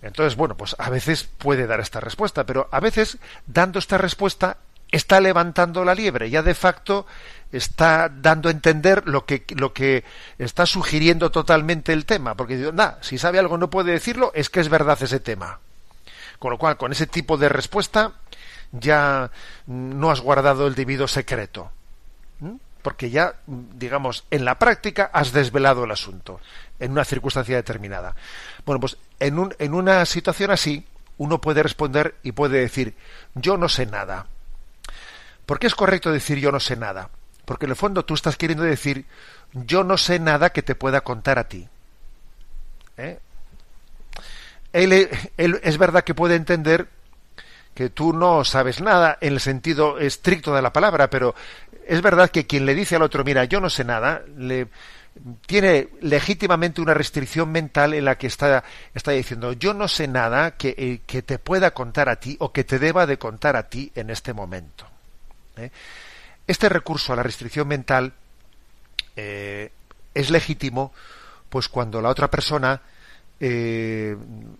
Entonces, 0.00 0.36
bueno, 0.36 0.56
pues 0.56 0.74
a 0.78 0.88
veces 0.88 1.24
puede 1.24 1.66
dar 1.66 1.80
esta 1.80 2.00
respuesta, 2.00 2.46
pero 2.46 2.66
a 2.70 2.80
veces 2.80 3.18
dando 3.46 3.78
esta 3.78 3.98
respuesta 3.98 4.56
está 4.90 5.20
levantando 5.20 5.84
la 5.84 5.94
liebre, 5.94 6.30
ya 6.30 6.42
de 6.42 6.54
facto 6.54 7.04
está 7.52 8.08
dando 8.08 8.48
a 8.48 8.52
entender 8.52 9.06
lo 9.06 9.26
que, 9.26 9.44
lo 9.54 9.74
que 9.74 10.02
está 10.38 10.64
sugiriendo 10.64 11.30
totalmente 11.30 11.92
el 11.92 12.06
tema, 12.06 12.34
porque 12.34 12.56
nada, 12.72 13.00
si 13.02 13.18
sabe 13.18 13.38
algo 13.38 13.58
no 13.58 13.68
puede 13.68 13.92
decirlo, 13.92 14.32
es 14.34 14.48
que 14.48 14.60
es 14.60 14.70
verdad 14.70 14.96
ese 15.02 15.20
tema. 15.20 15.58
Con 16.38 16.52
lo 16.52 16.56
cual, 16.56 16.78
con 16.78 16.92
ese 16.92 17.06
tipo 17.06 17.36
de 17.36 17.50
respuesta 17.50 18.12
ya 18.72 19.30
no 19.66 20.10
has 20.10 20.22
guardado 20.22 20.66
el 20.66 20.74
debido 20.74 21.06
secreto. 21.06 21.70
Porque 22.82 23.10
ya, 23.10 23.36
digamos, 23.46 24.24
en 24.30 24.44
la 24.44 24.58
práctica 24.58 25.10
has 25.12 25.32
desvelado 25.32 25.84
el 25.84 25.90
asunto, 25.90 26.40
en 26.78 26.92
una 26.92 27.04
circunstancia 27.04 27.56
determinada. 27.56 28.14
Bueno, 28.64 28.80
pues 28.80 28.96
en, 29.18 29.38
un, 29.38 29.54
en 29.58 29.74
una 29.74 30.04
situación 30.06 30.50
así, 30.50 30.86
uno 31.18 31.40
puede 31.40 31.62
responder 31.62 32.14
y 32.22 32.32
puede 32.32 32.60
decir, 32.60 32.94
yo 33.34 33.56
no 33.56 33.68
sé 33.68 33.86
nada. 33.86 34.26
¿Por 35.44 35.58
qué 35.58 35.66
es 35.66 35.74
correcto 35.74 36.12
decir 36.12 36.38
yo 36.38 36.52
no 36.52 36.60
sé 36.60 36.76
nada? 36.76 37.10
Porque 37.44 37.64
en 37.64 37.70
el 37.70 37.76
fondo 37.76 38.04
tú 38.04 38.14
estás 38.14 38.36
queriendo 38.36 38.64
decir, 38.64 39.06
yo 39.52 39.82
no 39.82 39.96
sé 39.96 40.18
nada 40.18 40.50
que 40.50 40.62
te 40.62 40.74
pueda 40.74 41.00
contar 41.00 41.38
a 41.38 41.48
ti. 41.48 41.66
¿Eh? 42.98 43.18
Él, 44.74 44.92
es 45.36 45.78
verdad 45.78 46.04
que 46.04 46.14
puede 46.14 46.34
entender 46.34 46.88
que 47.78 47.90
tú 47.90 48.12
no 48.12 48.42
sabes 48.42 48.80
nada 48.80 49.18
en 49.20 49.34
el 49.34 49.40
sentido 49.40 50.00
estricto 50.00 50.52
de 50.52 50.60
la 50.60 50.72
palabra, 50.72 51.08
pero 51.08 51.36
es 51.86 52.02
verdad 52.02 52.28
que 52.28 52.44
quien 52.44 52.66
le 52.66 52.74
dice 52.74 52.96
al 52.96 53.02
otro, 53.02 53.22
mira, 53.22 53.44
yo 53.44 53.60
no 53.60 53.70
sé 53.70 53.84
nada, 53.84 54.24
le 54.36 54.66
tiene 55.46 55.90
legítimamente 56.00 56.80
una 56.80 56.92
restricción 56.92 57.52
mental 57.52 57.94
en 57.94 58.04
la 58.04 58.18
que 58.18 58.26
está, 58.26 58.64
está 58.96 59.12
diciendo, 59.12 59.52
yo 59.52 59.74
no 59.74 59.86
sé 59.86 60.08
nada 60.08 60.56
que, 60.56 60.74
eh, 60.76 61.02
que, 61.06 61.22
te 61.22 61.38
pueda 61.38 61.70
contar 61.70 62.08
a 62.08 62.16
ti 62.16 62.36
o 62.40 62.50
que 62.50 62.64
te 62.64 62.80
deba 62.80 63.06
de 63.06 63.16
contar 63.16 63.54
a 63.54 63.68
ti 63.68 63.92
en 63.94 64.10
este 64.10 64.32
momento. 64.32 64.84
¿eh? 65.56 65.70
Este 66.48 66.68
recurso 66.68 67.12
a 67.12 67.16
la 67.16 67.22
restricción 67.22 67.68
mental 67.68 68.12
eh, 69.14 69.70
es 70.14 70.30
legítimo, 70.30 70.92
pues 71.48 71.68
cuando 71.68 72.02
la 72.02 72.08
otra 72.08 72.28
persona, 72.28 72.82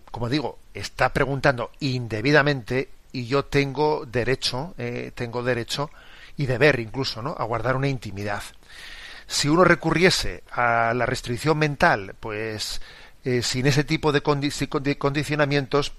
como 0.09 0.29
digo, 0.29 0.59
está 0.73 1.11
preguntando 1.11 1.71
indebidamente 1.81 2.87
y 3.11 3.25
yo 3.25 3.45
tengo 3.45 4.05
derecho, 4.05 4.73
eh, 4.77 5.11
tengo 5.15 5.43
derecho 5.43 5.89
y 6.37 6.45
deber 6.45 6.79
incluso, 6.79 7.21
¿no? 7.21 7.35
A 7.37 7.43
guardar 7.43 7.75
una 7.75 7.87
intimidad. 7.87 8.43
Si 9.27 9.47
uno 9.47 9.63
recurriese 9.63 10.43
a 10.51 10.93
la 10.95 11.05
restricción 11.05 11.57
mental, 11.57 12.15
pues 12.19 12.81
sin 13.41 13.67
ese 13.67 13.83
tipo 13.83 14.11
de, 14.11 14.23
condicionamientos 14.23 15.93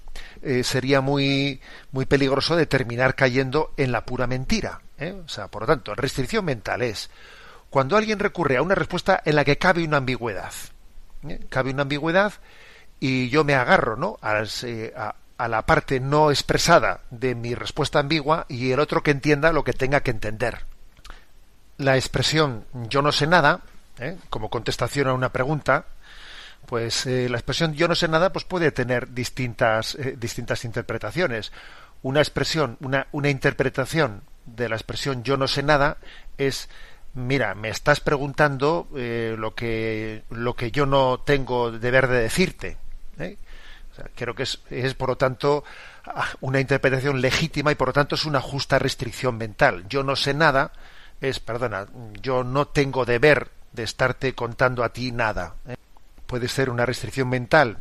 sería 0.63 0.99
muy 0.99 1.61
muy 1.91 2.05
peligroso 2.05 2.57
de 2.57 2.65
terminar 2.65 3.15
cayendo 3.15 3.73
en 3.77 3.93
la 3.93 4.05
pura 4.05 4.27
mentira. 4.27 4.81
¿eh? 5.01 5.19
O 5.25 5.27
sea, 5.27 5.49
por 5.49 5.63
lo 5.63 5.67
tanto, 5.67 5.93
restricción 5.95 6.45
mental 6.45 6.81
es 6.81 7.09
cuando 7.69 7.97
alguien 7.97 8.19
recurre 8.19 8.57
a 8.57 8.61
una 8.61 8.75
respuesta 8.75 9.21
en 9.25 9.35
la 9.35 9.43
que 9.43 9.57
cabe 9.57 9.83
una 9.83 9.97
ambigüedad. 9.97 10.53
¿eh? 11.27 11.39
Cabe 11.49 11.71
una 11.71 11.81
ambigüedad 11.83 12.33
y 12.99 13.29
yo 13.29 13.43
me 13.43 13.55
agarro 13.55 13.97
¿no? 13.97 14.17
a, 14.21 14.43
la 15.47 15.65
parte 15.65 15.99
no 15.99 16.29
expresada 16.29 17.01
de 17.09 17.35
mi 17.35 17.55
respuesta 17.55 17.99
ambigua 17.99 18.45
y 18.49 18.71
el 18.71 18.79
otro 18.79 19.03
que 19.03 19.11
entienda 19.11 19.53
lo 19.53 19.63
que 19.63 19.73
tenga 19.73 20.01
que 20.01 20.11
entender. 20.11 20.65
La 21.77 21.95
expresión 21.95 22.65
yo 22.89 23.01
no 23.01 23.11
sé 23.11 23.27
nada, 23.27 23.61
¿eh? 23.99 24.17
como 24.29 24.49
contestación 24.49 25.07
a 25.07 25.13
una 25.13 25.31
pregunta, 25.31 25.85
pues 26.65 27.05
la 27.05 27.37
expresión 27.37 27.73
yo 27.73 27.87
no 27.87 27.95
sé 27.95 28.07
nada 28.07 28.31
pues 28.31 28.45
puede 28.45 28.71
tener 28.71 29.13
distintas, 29.13 29.97
distintas 30.17 30.63
interpretaciones. 30.63 31.51
Una 32.03 32.19
expresión, 32.19 32.77
una, 32.81 33.07
una 33.11 33.29
interpretación 33.29 34.21
de 34.45 34.69
la 34.69 34.75
expresión 34.75 35.23
yo 35.23 35.37
no 35.37 35.47
sé 35.47 35.63
nada 35.63 35.97
es 36.37 36.69
mira, 37.13 37.55
me 37.55 37.69
estás 37.69 37.99
preguntando 37.99 38.87
eh, 38.95 39.35
lo 39.37 39.53
que 39.53 40.23
lo 40.29 40.55
que 40.55 40.71
yo 40.71 40.85
no 40.85 41.19
tengo 41.19 41.71
deber 41.71 42.07
de 42.07 42.21
decirte. 42.21 42.77
¿eh? 43.19 43.37
Creo 44.15 44.35
que 44.35 44.43
es, 44.43 44.59
es, 44.69 44.93
por 44.93 45.09
lo 45.09 45.17
tanto, 45.17 45.63
ah, 46.05 46.29
una 46.41 46.59
interpretación 46.59 47.21
legítima 47.21 47.71
y 47.71 47.75
por 47.75 47.89
lo 47.89 47.93
tanto 47.93 48.15
es 48.15 48.25
una 48.25 48.41
justa 48.41 48.79
restricción 48.79 49.37
mental. 49.37 49.85
Yo 49.87 50.03
no 50.03 50.15
sé 50.15 50.33
nada 50.33 50.71
es, 51.21 51.39
perdona, 51.39 51.87
yo 52.21 52.43
no 52.43 52.67
tengo 52.67 53.05
deber 53.05 53.49
de 53.71 53.83
estarte 53.83 54.33
contando 54.33 54.83
a 54.83 54.91
ti 54.91 55.11
nada. 55.11 55.55
¿eh? 55.67 55.75
Puede 56.25 56.47
ser 56.47 56.69
una 56.69 56.85
restricción 56.85 57.29
mental, 57.29 57.77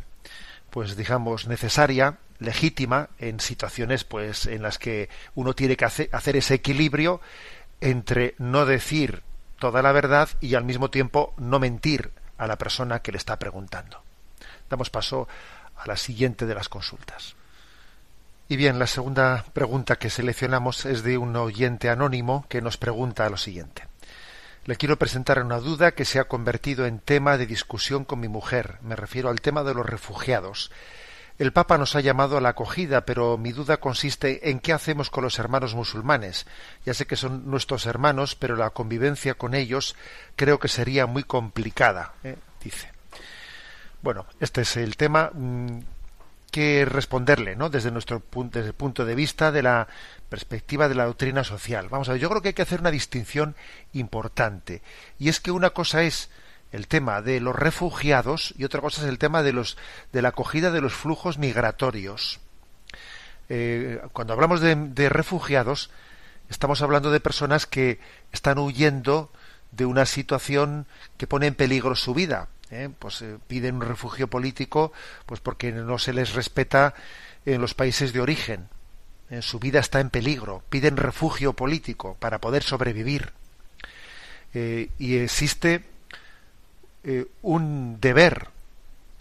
pues 0.69 0.97
digamos, 0.97 1.49
necesaria, 1.49 2.19
legítima 2.39 3.09
en 3.19 3.41
situaciones 3.41 4.05
pues 4.05 4.47
en 4.47 4.63
las 4.63 4.79
que 4.79 5.09
uno 5.35 5.55
tiene 5.55 5.77
que 5.77 5.85
hacer, 5.85 6.37
ese 6.37 6.55
equilibrio 6.55 7.21
entre 7.81 8.35
no 8.39 8.67
decir 8.67 9.23
toda 9.59 9.83
la 9.83 9.93
verdad 9.93 10.29
y 10.41 10.55
al 10.55 10.65
mismo 10.65 10.91
tiempo 10.91 11.35
no 11.39 11.59
mentir 11.59 12.11
a 12.39 12.47
la 12.47 12.57
persona 12.57 13.01
que 13.01 13.13
le 13.13 13.19
está 13.19 13.39
preguntando. 13.39 14.03
Damos 14.69 14.91
paso 14.91 15.29
a 15.81 15.87
la 15.87 15.97
siguiente 15.97 16.47
de 16.47 16.55
las 16.55 16.69
consultas. 16.69 17.35
Y 18.49 18.57
bien, 18.57 18.79
la 18.79 18.89
segunda 18.89 19.45
pregunta 19.53 19.97
que 19.97 20.11
seleccionamos 20.11 20.85
es 20.85 21.05
de 21.05 21.19
un 21.19 21.37
oyente 21.37 21.89
anónimo 21.89 22.47
que 22.49 22.61
nos 22.61 22.77
pregunta 22.77 23.31
lo 23.31 23.37
siguiente. 23.37 23.87
Le 24.65 24.77
quiero 24.77 24.99
presentar 24.99 25.43
una 25.43 25.59
duda 25.59 25.93
que 25.93 26.05
se 26.05 26.19
ha 26.19 26.25
convertido 26.25 26.85
en 26.85 26.99
tema 26.99 27.39
de 27.39 27.47
discusión 27.47 28.05
con 28.05 28.21
mi 28.21 28.29
mujer. 28.29 28.79
Me 28.83 28.97
refiero 28.97 29.31
al 29.31 29.41
tema 29.41 29.63
de 29.63 29.73
los 29.73 29.87
refugiados. 29.87 30.71
El 31.39 31.53
Papa 31.53 31.79
nos 31.79 31.97
ha 31.97 32.01
llamado 32.01 32.37
a 32.37 32.41
la 32.41 32.51
acogida, 32.51 33.07
pero 33.07 33.39
mi 33.39 33.53
duda 33.53 33.79
consiste 33.79 34.51
en 34.51 34.61
qué 34.61 34.75
hacemos 34.75 35.09
con 35.09 35.25
los 35.25 35.39
hermanos 35.39 35.75
musulmanes. 35.75 36.47
Ya 36.85 36.93
sé 36.93 37.07
que 37.07 37.17
son 37.17 37.49
nuestros 37.49 37.87
hermanos, 37.87 38.35
pero 38.35 38.57
la 38.57 38.71
convivencia 38.71 39.35
con 39.35 39.55
ellos 39.55 39.97
creo 40.37 40.59
que 40.59 40.69
sería 40.69 41.07
muy 41.07 41.23
complicada, 41.23 42.13
¿eh? 42.25 42.37
dice. 42.63 42.91
Bueno, 44.03 44.27
este 44.41 44.63
es 44.63 44.77
el 44.77 44.97
tema 44.97 45.31
mm, 45.33 45.81
que 46.51 46.85
responderle, 46.85 47.57
¿no? 47.57 47.69
Desde 47.69 47.91
nuestro 47.91 48.21
punto, 48.21 48.59
desde 48.59 48.71
el 48.71 48.75
punto 48.75 49.05
de 49.05 49.15
vista 49.15 49.53
de 49.53 49.63
la 49.63 49.89
perspectiva 50.29 50.89
de 50.89 50.95
la 50.95 51.05
doctrina 51.05 51.45
social. 51.45 51.89
Vamos 51.89 52.09
a 52.09 52.13
ver, 52.13 52.21
yo 52.21 52.29
creo 52.31 52.43
que 52.43 52.49
hay 52.49 52.55
que 52.55 52.63
hacer 52.63 52.81
una 52.81 52.91
distinción 52.91 53.55
importante, 53.93 54.83
y 55.19 55.29
es 55.29 55.41
que 55.41 55.51
una 55.51 55.71
cosa 55.71 56.03
es 56.03 56.31
el 56.73 56.87
tema 56.87 57.21
de 57.21 57.41
los 57.41 57.57
refugiados 57.57 58.55
y 58.57 58.65
otra 58.65 58.81
cosa 58.81 59.03
es 59.03 59.09
el 59.09 59.19
tema 59.19 59.43
de 59.43 59.53
los 59.53 59.77
de 60.13 60.23
la 60.23 60.29
acogida 60.29 60.71
de 60.71 60.81
los 60.81 60.95
flujos 60.95 61.39
migratorios. 61.39 62.41
Eh, 63.49 64.01
cuando 64.13 64.33
hablamos 64.33 64.61
de, 64.61 65.09
refugiados, 65.09 65.91
estamos 66.49 66.83
hablando 66.83 67.11
de 67.11 67.19
personas 67.19 67.67
que 67.67 67.99
están 68.33 68.59
huyendo 68.59 69.33
de 69.73 69.87
una 69.87 70.07
situación 70.07 70.87
que 71.17 71.27
pone 71.27 71.49
en 71.49 71.55
peligro 71.55 71.97
su 71.97 72.15
vida. 72.15 72.49
¿Eh? 72.71 72.89
Pues 72.99 73.23
eh, 73.23 73.39
piden 73.47 73.77
un 73.77 73.83
refugio 73.83 74.29
político, 74.29 74.93
pues 75.27 75.41
porque 75.41 75.73
no 75.73 75.99
se 75.99 76.13
les 76.13 76.35
respeta 76.35 76.95
en 77.47 77.61
los 77.61 77.75
países 77.75 78.13
de 78.13 78.21
origen. 78.21 78.69
su 79.41 79.59
vida 79.59 79.81
está 79.81 80.01
en 80.01 80.11
peligro. 80.11 80.63
Piden 80.69 80.97
refugio 80.97 81.53
político 81.53 82.17
para 82.19 82.41
poder 82.41 82.63
sobrevivir. 82.63 83.33
y 84.53 85.17
existe 85.17 85.85
eh, 87.03 87.27
un 87.41 87.99
deber, 87.99 88.49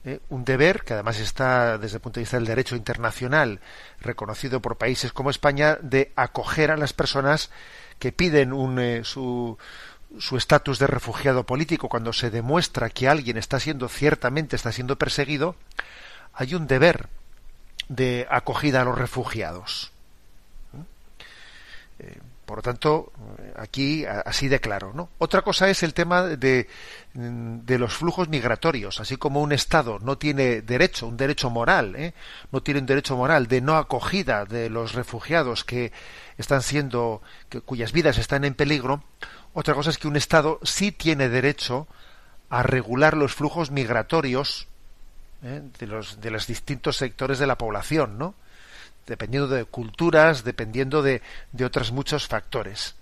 eh, 0.04 0.20
un 0.28 0.44
deber 0.44 0.84
que 0.84 0.96
además 0.96 1.18
está 1.20 1.78
desde 1.78 1.96
el 1.96 2.02
punto 2.02 2.20
de 2.20 2.24
vista 2.24 2.36
del 2.36 2.46
derecho 2.46 2.76
internacional 2.76 3.62
reconocido 4.02 4.62
por 4.62 4.78
países 4.78 5.14
como 5.14 5.30
España 5.30 5.78
de 5.82 6.12
acoger 6.18 6.72
a 6.72 6.78
las 6.78 6.92
personas 6.92 7.52
que 7.98 8.12
piden 8.12 8.52
un, 8.52 8.80
eh, 8.80 9.06
su 9.06 9.58
su 10.18 10.38
estatus 10.38 10.80
de 10.80 10.88
refugiado 10.88 11.46
político 11.46 11.88
cuando 11.88 12.14
se 12.14 12.30
demuestra 12.30 12.90
que 12.90 13.08
alguien 13.08 13.38
está 13.38 13.60
siendo 13.60 13.88
ciertamente 13.90 14.56
está 14.56 14.72
siendo 14.72 14.98
perseguido 14.98 15.56
hay 16.34 16.56
un 16.56 16.68
deber 16.68 17.10
de 17.88 18.28
acogida 18.30 18.82
a 18.82 18.86
los 18.86 18.98
refugiados 18.98 19.92
por 22.50 22.58
lo 22.58 22.62
tanto, 22.64 23.12
aquí 23.58 24.06
así 24.08 24.48
de 24.48 24.60
claro. 24.60 24.92
¿no? 24.96 25.10
Otra 25.20 25.44
cosa 25.44 25.70
es 25.70 25.84
el 25.84 25.94
tema 25.94 26.24
de, 26.24 26.68
de, 27.14 27.78
los 27.78 27.94
flujos 27.94 28.28
migratorios, 28.28 29.00
así 29.00 29.18
como 29.18 29.40
un 29.44 29.52
Estado 29.52 30.00
no 30.00 30.18
tiene 30.18 30.64
derecho, 30.64 31.06
un 31.06 31.16
derecho 31.16 31.52
moral, 31.52 31.96
¿eh? 31.96 32.16
no 32.52 32.64
tiene 32.64 32.80
un 32.80 32.88
derecho 32.88 33.16
moral 33.16 33.46
de 33.46 33.62
no 33.62 33.78
acogida 33.78 34.46
de 34.46 34.72
los 34.72 34.94
refugiados 34.94 35.64
que 35.64 35.92
están 36.40 36.64
siendo, 36.64 37.22
que, 37.50 37.62
cuyas 37.62 37.92
vidas 37.92 38.18
están 38.18 38.44
en 38.44 38.56
peligro. 38.56 39.04
Otra 39.54 39.74
cosa 39.74 39.90
es 39.90 39.98
que 39.98 40.08
un 40.08 40.16
Estado 40.16 40.60
sí 40.64 40.92
tiene 40.92 41.30
derecho 41.30 41.88
a 42.50 42.64
regular 42.64 43.16
los 43.16 43.34
flujos 43.34 43.72
migratorios 43.72 44.68
¿eh? 45.44 45.62
de 45.80 45.88
los 45.88 46.22
de 46.22 46.32
los 46.32 46.48
distintos 46.48 46.98
sectores 46.98 47.40
de 47.40 47.48
la 47.48 47.58
población, 47.58 48.18
¿no? 48.18 48.36
dependiendo 49.10 49.48
de 49.48 49.66
culturas, 49.66 50.44
dependiendo 50.44 51.02
de, 51.02 51.22
de 51.52 51.66
otros 51.66 51.92
muchos 51.92 52.28
factores. 52.28 52.96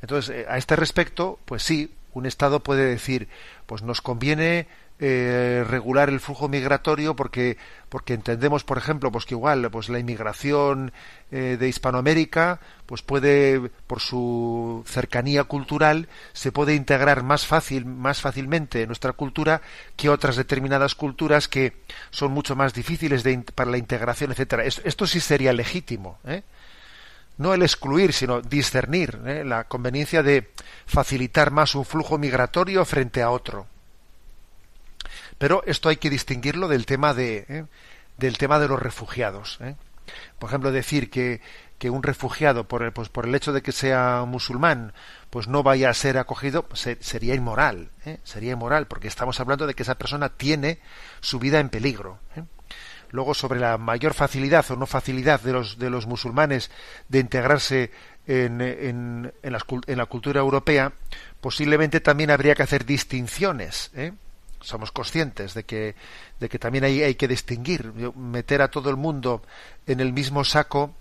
Entonces, 0.00 0.36
eh, 0.36 0.46
a 0.48 0.56
este 0.56 0.76
respecto, 0.76 1.38
pues 1.44 1.62
sí, 1.62 1.92
Un 2.14 2.26
Estado 2.26 2.60
puede 2.60 2.84
decir, 2.84 3.26
pues 3.66 3.82
nos 3.82 4.00
conviene 4.00 4.68
eh, 5.06 5.64
regular 5.68 6.08
el 6.08 6.18
flujo 6.18 6.48
migratorio 6.48 7.14
porque 7.14 7.58
porque 7.90 8.14
entendemos 8.14 8.64
por 8.64 8.78
ejemplo 8.78 9.12
pues 9.12 9.26
que 9.26 9.34
igual 9.34 9.70
pues 9.70 9.90
la 9.90 9.98
inmigración 9.98 10.94
eh, 11.30 11.58
de 11.60 11.68
Hispanoamérica 11.68 12.58
pues 12.86 13.02
puede 13.02 13.70
por 13.86 14.00
su 14.00 14.82
cercanía 14.86 15.44
cultural 15.44 16.08
se 16.32 16.52
puede 16.52 16.74
integrar 16.74 17.22
más 17.22 17.46
fácil 17.46 17.84
más 17.84 18.22
fácilmente 18.22 18.80
en 18.80 18.86
nuestra 18.86 19.12
cultura 19.12 19.60
que 19.94 20.08
otras 20.08 20.36
determinadas 20.36 20.94
culturas 20.94 21.48
que 21.48 21.74
son 22.08 22.32
mucho 22.32 22.56
más 22.56 22.72
difíciles 22.72 23.22
de, 23.22 23.44
para 23.54 23.70
la 23.70 23.76
integración 23.76 24.30
etcétera. 24.30 24.64
Esto, 24.64 25.06
sí 25.06 25.20
sería 25.20 25.52
legítimo 25.52 26.18
¿eh? 26.24 26.44
no 27.36 27.52
el 27.52 27.60
excluir 27.60 28.14
sino 28.14 28.40
discernir 28.40 29.18
la 29.44 29.64
conveniencia 29.64 30.22
de 30.22 30.50
facilitar 30.86 31.50
más 31.50 31.74
un 31.74 31.84
flujo 31.84 32.16
migratorio 32.16 32.86
frente 32.86 33.20
a 33.20 33.28
otro 33.28 33.66
pero 35.44 35.62
esto 35.66 35.90
hay 35.90 35.96
que 35.96 36.08
distinguirlo 36.08 36.68
del 36.68 36.86
tema 36.86 37.12
de, 37.12 37.44
¿eh? 37.50 37.66
del 38.16 38.38
tema 38.38 38.58
de 38.58 38.66
los 38.66 38.80
refugiados. 38.80 39.58
¿eh? 39.60 39.76
Por 40.38 40.48
ejemplo, 40.48 40.72
decir 40.72 41.10
que, 41.10 41.42
que 41.76 41.90
un 41.90 42.02
refugiado, 42.02 42.66
por 42.66 42.82
el, 42.82 42.94
pues 42.94 43.10
por 43.10 43.26
el 43.26 43.34
hecho 43.34 43.52
de 43.52 43.60
que 43.60 43.70
sea 43.70 44.24
musulmán, 44.26 44.94
pues 45.28 45.46
no 45.46 45.62
vaya 45.62 45.90
a 45.90 45.92
ser 45.92 46.16
acogido, 46.16 46.66
sería 46.72 47.34
inmoral. 47.34 47.90
¿eh? 48.06 48.20
Sería 48.24 48.52
inmoral, 48.52 48.86
porque 48.86 49.06
estamos 49.06 49.38
hablando 49.38 49.66
de 49.66 49.74
que 49.74 49.82
esa 49.82 49.98
persona 49.98 50.30
tiene 50.30 50.78
su 51.20 51.38
vida 51.38 51.60
en 51.60 51.68
peligro. 51.68 52.20
Luego, 53.10 53.34
sobre 53.34 53.60
la 53.60 53.76
mayor 53.76 54.14
facilidad 54.14 54.64
o 54.70 54.76
no 54.76 54.86
facilidad 54.86 55.42
de 55.42 55.52
los, 55.52 55.78
de 55.78 55.90
los 55.90 56.06
musulmanes 56.06 56.70
de 57.10 57.18
integrarse 57.18 57.90
en, 58.26 58.62
en, 58.62 59.30
en, 59.42 59.52
la, 59.52 59.60
en 59.88 59.98
la 59.98 60.06
cultura 60.06 60.40
europea, 60.40 60.94
posiblemente 61.42 62.00
también 62.00 62.30
habría 62.30 62.54
que 62.54 62.62
hacer 62.62 62.86
distinciones. 62.86 63.90
¿eh? 63.94 64.14
Somos 64.64 64.90
conscientes 64.92 65.54
de 65.54 65.64
que, 65.64 65.94
de 66.40 66.48
que 66.48 66.58
también 66.58 66.84
hay, 66.84 67.02
hay 67.02 67.14
que 67.14 67.28
distinguir. 67.28 67.92
Meter 68.14 68.62
a 68.62 68.68
todo 68.68 68.90
el 68.90 68.96
mundo 68.96 69.42
en 69.86 70.00
el 70.00 70.12
mismo 70.12 70.44
saco 70.44 70.94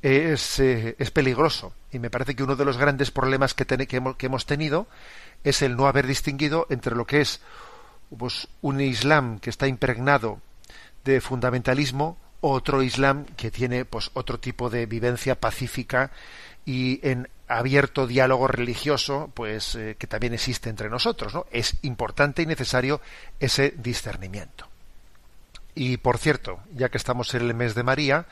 es, 0.00 0.58
eh, 0.60 0.96
es 0.98 1.10
peligroso. 1.10 1.74
Y 1.92 1.98
me 1.98 2.10
parece 2.10 2.34
que 2.34 2.42
uno 2.42 2.56
de 2.56 2.64
los 2.64 2.78
grandes 2.78 3.10
problemas 3.10 3.54
que, 3.54 3.66
que, 3.66 3.96
hemos, 3.96 4.16
que, 4.16 4.26
hemos, 4.26 4.46
tenido 4.46 4.86
es 5.44 5.62
el 5.62 5.76
no 5.76 5.86
haber 5.86 6.06
distinguido 6.06 6.66
entre 6.70 6.96
lo 6.96 7.06
que 7.06 7.20
es 7.20 7.40
pues, 8.16 8.48
un 8.60 8.80
Islam 8.80 9.38
que 9.38 9.50
está 9.50 9.66
impregnado 9.66 10.40
de 11.04 11.20
fundamentalismo 11.20 12.16
otro 12.42 12.82
Islam 12.82 13.24
que 13.36 13.50
tiene 13.50 13.84
pues, 13.84 14.10
otro 14.14 14.38
tipo 14.38 14.68
de 14.68 14.86
vivencia 14.86 15.40
pacífica 15.40 16.10
y 16.64 17.00
en 17.08 17.28
abierto 17.58 18.06
diálogo 18.06 18.48
religioso, 18.48 19.30
pues 19.34 19.74
eh, 19.74 19.96
que 19.98 20.06
también 20.06 20.34
existe 20.34 20.70
entre 20.70 20.90
nosotros, 20.90 21.34
¿no? 21.34 21.46
Es 21.50 21.76
importante 21.82 22.42
y 22.42 22.46
necesario 22.46 23.00
ese 23.40 23.74
discernimiento. 23.76 24.68
Y 25.74 25.96
por 25.96 26.18
cierto, 26.18 26.60
ya 26.74 26.88
que 26.88 26.98
estamos 26.98 27.34
en 27.34 27.42
el 27.42 27.54
mes 27.54 27.74
de 27.74 27.82
María, 27.82 28.26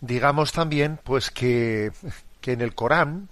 digamos 0.00 0.52
también, 0.52 0.98
pues 1.02 1.30
que, 1.30 1.92
que 2.40 2.52
en 2.52 2.60
el 2.60 2.74
Corán, 2.74 3.28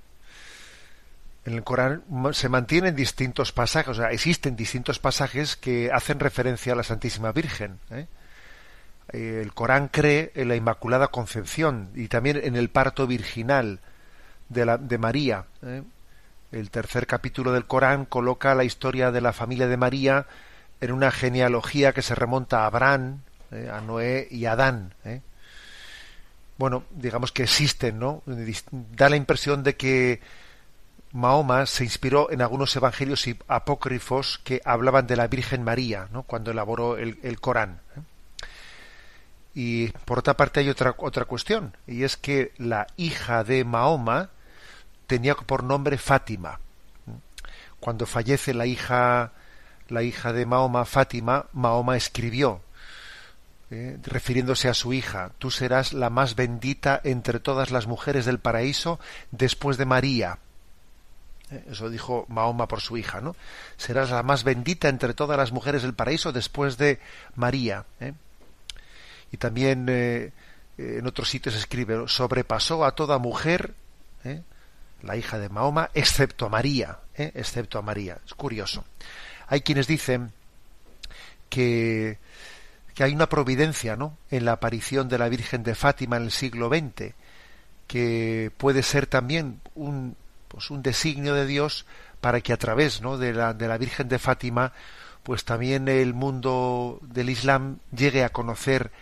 en 1.45 1.55
el 1.55 1.63
Corán 1.63 2.03
se 2.33 2.49
mantienen 2.49 2.97
distintos 2.97 3.53
pasajes, 3.53 3.89
o 3.91 3.95
sea, 3.95 4.11
existen 4.11 4.57
distintos 4.57 4.99
pasajes 4.99 5.57
que 5.57 5.91
hacen 5.93 6.19
referencia 6.19 6.73
a 6.73 6.77
la 6.77 6.83
Santísima 6.83 7.33
Virgen. 7.33 7.79
¿eh? 7.91 8.07
El 9.13 9.53
Corán 9.55 9.89
cree 9.89 10.33
en 10.35 10.49
la 10.49 10.57
Inmaculada 10.57 11.09
Concepción 11.09 11.91
y 11.95 12.09
también 12.09 12.41
en 12.43 12.57
el 12.57 12.71
parto 12.71 13.07
virginal 13.07 13.81
de, 14.49 14.99
María. 14.99 15.47
¿eh? 15.63 15.83
El 16.53 16.71
tercer 16.71 17.07
capítulo 17.07 17.53
del 17.53 17.67
Corán 17.67 18.05
coloca 18.05 18.55
la 18.55 18.65
historia 18.65 19.11
de 19.11 19.21
la 19.21 19.33
familia 19.33 19.67
de 19.67 19.77
María 19.77 20.27
en 20.81 20.93
una 20.93 21.11
genealogía 21.11 21.93
que 21.93 22.03
se 22.03 22.15
remonta 22.15 22.63
a 22.63 22.67
Abraham, 22.67 23.21
¿eh? 23.51 23.71
a 23.73 23.81
Noé 23.81 24.29
y 24.31 24.45
a 24.45 24.53
Adán. 24.53 24.95
¿eh? 25.05 25.21
Bueno, 26.59 26.85
digamos 26.91 27.33
que 27.33 27.43
existen, 27.43 27.99
¿no? 27.99 28.23
Da 28.27 29.09
la 29.09 29.17
impresión 29.17 29.63
de 29.63 29.77
que 29.77 30.21
Mahoma 31.13 31.67
se 31.67 31.85
inspiró 31.85 32.31
en 32.31 32.41
algunos 32.41 32.75
evangelios 32.77 33.27
apócrifos 33.49 34.41
que 34.45 34.61
hablaban 34.65 35.07
de 35.07 35.17
la 35.17 35.29
Virgen 35.29 35.63
María, 35.63 36.09
¿no? 36.13 36.23
Cuando 36.23 36.51
elaboró 36.51 36.97
el, 36.97 37.19
el 37.23 37.41
Corán. 37.41 37.81
Y 39.55 39.89
por 40.05 40.19
otra 40.19 40.37
parte 40.37 40.61
hay 40.61 40.69
otra, 40.69 40.95
otra 40.99 41.25
cuestión, 41.25 41.75
y 41.87 42.05
es 42.05 42.19
que 42.19 42.53
la 42.59 42.87
hija 42.97 43.43
de 43.43 43.65
Mahoma 43.65 44.31
tenía 45.07 45.35
por 45.35 45.63
nombre 45.63 45.99
Fátima. 45.99 46.61
Cuando 47.81 48.07
fallece 48.07 48.55
la 48.55 48.67
hija, 48.67 49.33
la 49.89 50.03
hija 50.03 50.33
de 50.33 50.47
Mahoma, 50.47 50.85
Fátima, 50.85 51.47
Mahoma 51.53 51.97
escribió, 51.97 52.63
eh, 53.71 53.99
refiriéndose 54.05 54.69
a 54.69 54.75
su 54.75 54.93
hija, 54.93 55.33
tú 55.39 55.51
serás 55.51 55.93
la 55.93 56.09
más 56.09 56.37
bendita 56.37 57.01
entre 57.03 57.41
todas 57.41 57.73
las 57.73 57.89
mujeres 57.89 58.25
del 58.25 58.39
paraíso 58.39 59.01
después 59.33 59.77
de 59.77 59.85
María. 59.85 60.39
Eh, 61.51 61.65
eso 61.71 61.91
dijo 61.91 62.27
Mahoma 62.29 62.69
por 62.69 62.81
su 62.81 62.97
hija, 62.97 63.21
¿no? 63.21 63.35
Serás 63.77 64.11
la 64.11 64.23
más 64.23 64.45
bendita 64.45 64.89
entre 64.89 65.15
todas 65.15 65.37
las 65.37 65.51
mujeres 65.51 65.83
del 65.83 65.95
paraíso 65.95 66.33
después 66.33 66.79
de 66.79 67.01
María. 67.35 67.85
¿eh? 67.99 68.13
Y 69.33 69.37
también 69.37 69.89
en 69.89 71.07
otros 71.07 71.29
sitios 71.29 71.57
escribe, 71.57 72.07
sobrepasó 72.07 72.85
a 72.85 72.95
toda 72.95 73.19
mujer, 73.19 73.75
la 75.03 75.17
hija 75.17 75.39
de 75.39 75.49
Mahoma, 75.49 75.91
excepto 75.95 76.47
a 76.47 76.49
María, 76.49 76.99
¿eh? 77.17 77.33
excepto 77.35 77.79
a 77.79 77.83
María. 77.83 78.19
Es 78.25 78.35
curioso. 78.35 78.85
Hay 79.49 79.61
quienes 79.61 79.87
dicen 79.87 80.33
que, 81.49 82.19
que 82.95 83.05
hay 83.05 83.13
una 83.13 83.29
providencia 83.29 83.97
¿no? 83.97 84.17
en 84.31 84.45
la 84.45 84.53
aparición 84.53 85.09
de 85.09 85.19
la 85.19 85.29
Virgen 85.29 85.63
de 85.63 85.75
Fátima 85.75 86.17
en 86.17 86.25
el 86.25 86.31
siglo 86.31 86.69
XX, 86.69 87.15
que 87.87 88.51
puede 88.57 88.83
ser 88.83 89.07
también 89.07 89.61
un, 89.75 90.17
pues 90.49 90.71
un 90.71 90.83
designio 90.83 91.35
de 91.35 91.47
Dios 91.47 91.87
para 92.21 92.41
que 92.41 92.53
a 92.53 92.57
través 92.57 93.01
¿no? 93.01 93.19
de, 93.19 93.33
la, 93.33 93.55
de 93.55 93.69
la 93.69 93.79
Virgen 93.79 94.09
de 94.09 94.19
Fátima 94.19 94.73
pues 95.27 95.45
también 95.45 95.89
el 95.89 96.15
mundo 96.15 97.01
del 97.03 97.31
Islam 97.31 97.79
llegue 97.91 98.23
a 98.23 98.29
conocer 98.29 98.93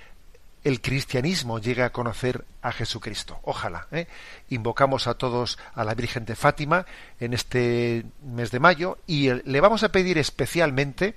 el 0.64 0.80
cristianismo 0.80 1.58
llegue 1.58 1.82
a 1.82 1.92
conocer 1.92 2.44
a 2.62 2.72
Jesucristo. 2.72 3.38
Ojalá. 3.42 3.86
¿eh? 3.92 4.08
Invocamos 4.48 5.06
a 5.06 5.14
todos 5.14 5.58
a 5.74 5.84
la 5.84 5.94
Virgen 5.94 6.24
de 6.24 6.34
Fátima 6.34 6.86
en 7.20 7.34
este 7.34 8.06
mes 8.22 8.50
de 8.50 8.60
mayo 8.60 8.98
y 9.06 9.30
le 9.30 9.60
vamos 9.60 9.84
a 9.84 9.92
pedir 9.92 10.18
especialmente 10.18 11.14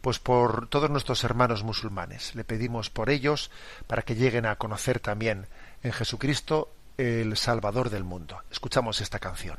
pues 0.00 0.18
por 0.18 0.68
todos 0.68 0.90
nuestros 0.90 1.24
hermanos 1.24 1.62
musulmanes. 1.62 2.34
Le 2.34 2.44
pedimos 2.44 2.90
por 2.90 3.10
ellos 3.10 3.50
para 3.86 4.02
que 4.02 4.14
lleguen 4.14 4.46
a 4.46 4.56
conocer 4.56 4.98
también 5.00 5.46
en 5.82 5.92
Jesucristo 5.92 6.74
el 6.96 7.36
Salvador 7.36 7.90
del 7.90 8.04
mundo. 8.04 8.42
Escuchamos 8.50 9.00
esta 9.00 9.18
canción. 9.18 9.58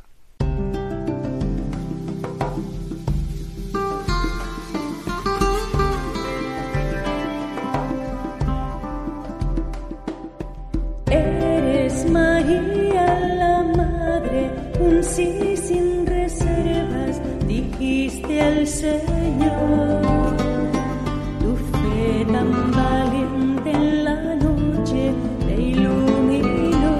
Sí 15.15 15.55
sin 15.55 16.05
reservas 16.05 17.21
dijiste 17.47 18.41
al 18.41 18.67
Señor, 18.67 20.01
tu 21.39 21.55
fe 21.71 22.25
tan 22.31 22.71
valiente 22.71 23.71
en 23.71 24.03
la 24.03 24.35
noche 24.35 25.13
te 25.45 25.61
iluminó, 25.61 26.95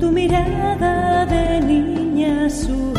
tu 0.00 0.10
mirada 0.10 1.26
de 1.26 1.60
niña 1.60 2.50
su 2.50 2.89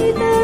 vida. 0.00 0.39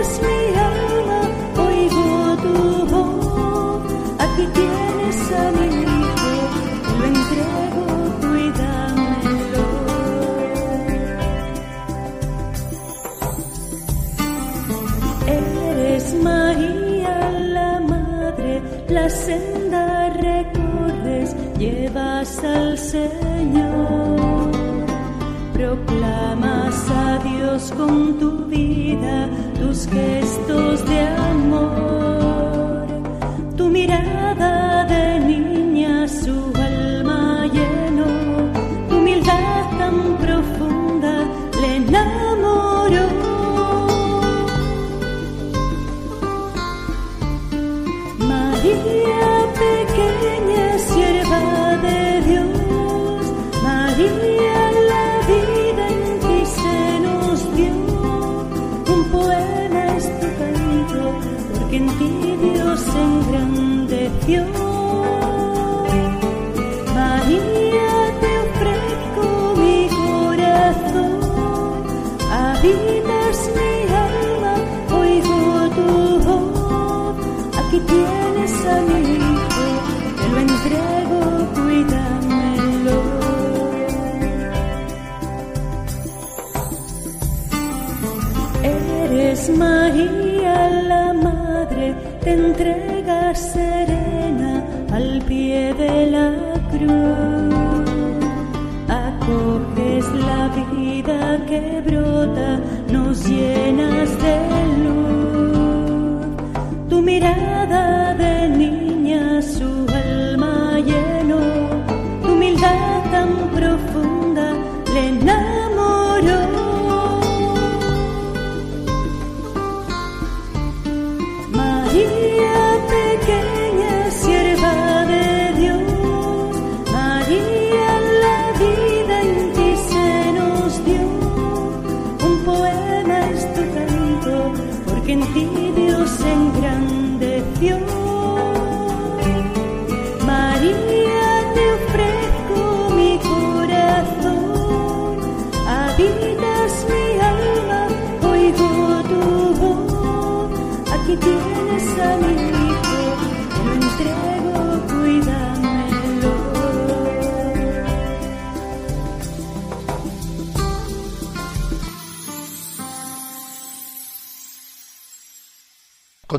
Profunda 114.96 115.26
le 115.26 115.35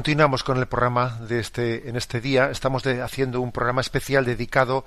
Continuamos 0.07 0.45
con 0.45 0.57
el 0.57 0.67
programa 0.67 1.17
de 1.27 1.41
este 1.41 1.89
en 1.89 1.97
este 1.97 2.21
día. 2.21 2.49
Estamos 2.49 2.87
haciendo 2.87 3.41
un 3.41 3.51
programa 3.51 3.81
especial 3.81 4.23
dedicado 4.23 4.85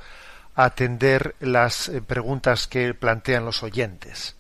a 0.55 0.65
atender 0.65 1.35
las 1.41 1.91
eh, 1.91 2.01
preguntas 2.01 2.67
que 2.67 2.95
plantean 2.95 3.45
los 3.45 3.63
oyentes. 3.63 4.37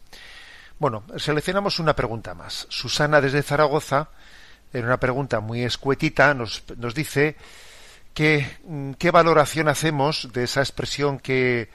Bueno, 0.78 1.04
seleccionamos 1.18 1.80
una 1.80 1.94
pregunta 1.94 2.32
más. 2.32 2.66
Susana 2.70 3.20
desde 3.20 3.42
Zaragoza, 3.42 4.08
en 4.72 4.86
una 4.86 4.98
pregunta 4.98 5.40
muy 5.40 5.64
escuetita, 5.64 6.32
nos, 6.32 6.64
nos 6.78 6.94
dice 6.94 7.36
que, 8.14 8.46
mm, 8.64 8.92
qué 8.92 9.10
valoración 9.10 9.68
hacemos 9.68 10.30
de 10.32 10.44
esa 10.44 10.60
expresión 10.60 11.18
que 11.18 11.68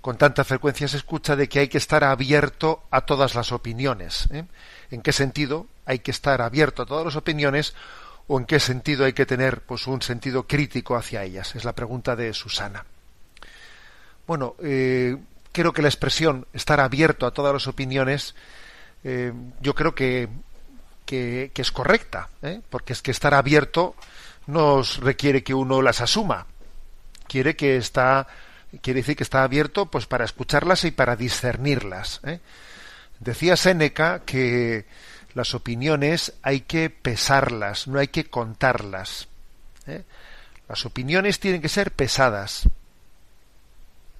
con 0.00 0.18
tanta 0.18 0.42
frecuencia 0.42 0.88
se 0.88 0.96
escucha 0.96 1.36
de 1.36 1.48
que 1.48 1.60
hay 1.60 1.68
que 1.68 1.78
estar 1.78 2.02
abierto 2.02 2.82
a 2.90 3.02
todas 3.02 3.36
las 3.36 3.52
opiniones. 3.52 4.28
¿eh? 4.32 4.46
¿En 4.90 5.00
qué 5.00 5.12
sentido 5.12 5.68
hay 5.86 6.00
que 6.00 6.10
estar 6.10 6.42
abierto 6.42 6.82
a 6.82 6.86
todas 6.86 7.04
las 7.04 7.14
opiniones 7.14 7.76
o 8.28 8.38
en 8.38 8.44
qué 8.44 8.60
sentido 8.60 9.04
hay 9.04 9.14
que 9.14 9.26
tener 9.26 9.62
pues 9.62 9.86
un 9.86 10.00
sentido 10.02 10.46
crítico 10.46 10.96
hacia 10.96 11.24
ellas? 11.24 11.56
Es 11.56 11.64
la 11.64 11.74
pregunta 11.74 12.14
de 12.14 12.32
Susana. 12.32 12.84
Bueno, 14.26 14.54
eh, 14.62 15.16
creo 15.52 15.72
que 15.72 15.82
la 15.82 15.88
expresión 15.88 16.46
estar 16.52 16.80
abierto 16.80 17.26
a 17.26 17.32
todas 17.32 17.54
las 17.54 17.66
opiniones, 17.66 18.34
eh, 19.02 19.32
yo 19.60 19.74
creo 19.74 19.94
que, 19.94 20.28
que, 21.06 21.50
es 21.54 21.72
correcta, 21.72 22.28
¿eh? 22.42 22.60
porque 22.68 22.92
es 22.92 23.00
que 23.00 23.10
estar 23.10 23.32
abierto 23.32 23.96
nos 24.46 24.98
requiere 24.98 25.42
que 25.42 25.54
uno 25.54 25.80
las 25.80 26.02
asuma. 26.02 26.46
Quiere 27.26 27.56
que 27.56 27.78
está, 27.78 28.26
quiere 28.82 29.00
decir 29.00 29.16
que 29.16 29.22
está 29.22 29.42
abierto 29.42 29.86
pues 29.86 30.06
para 30.06 30.26
escucharlas 30.26 30.84
y 30.84 30.90
para 30.90 31.16
discernirlas. 31.16 32.20
Decía 33.20 33.56
Séneca 33.56 34.20
que 34.24 34.86
las 35.38 35.54
opiniones 35.54 36.34
hay 36.42 36.62
que 36.62 36.90
pesarlas, 36.90 37.86
no 37.86 38.00
hay 38.00 38.08
que 38.08 38.28
contarlas. 38.28 39.28
¿eh? 39.86 40.02
Las 40.68 40.84
opiniones 40.84 41.38
tienen 41.38 41.62
que 41.62 41.68
ser 41.68 41.92
pesadas. 41.92 42.68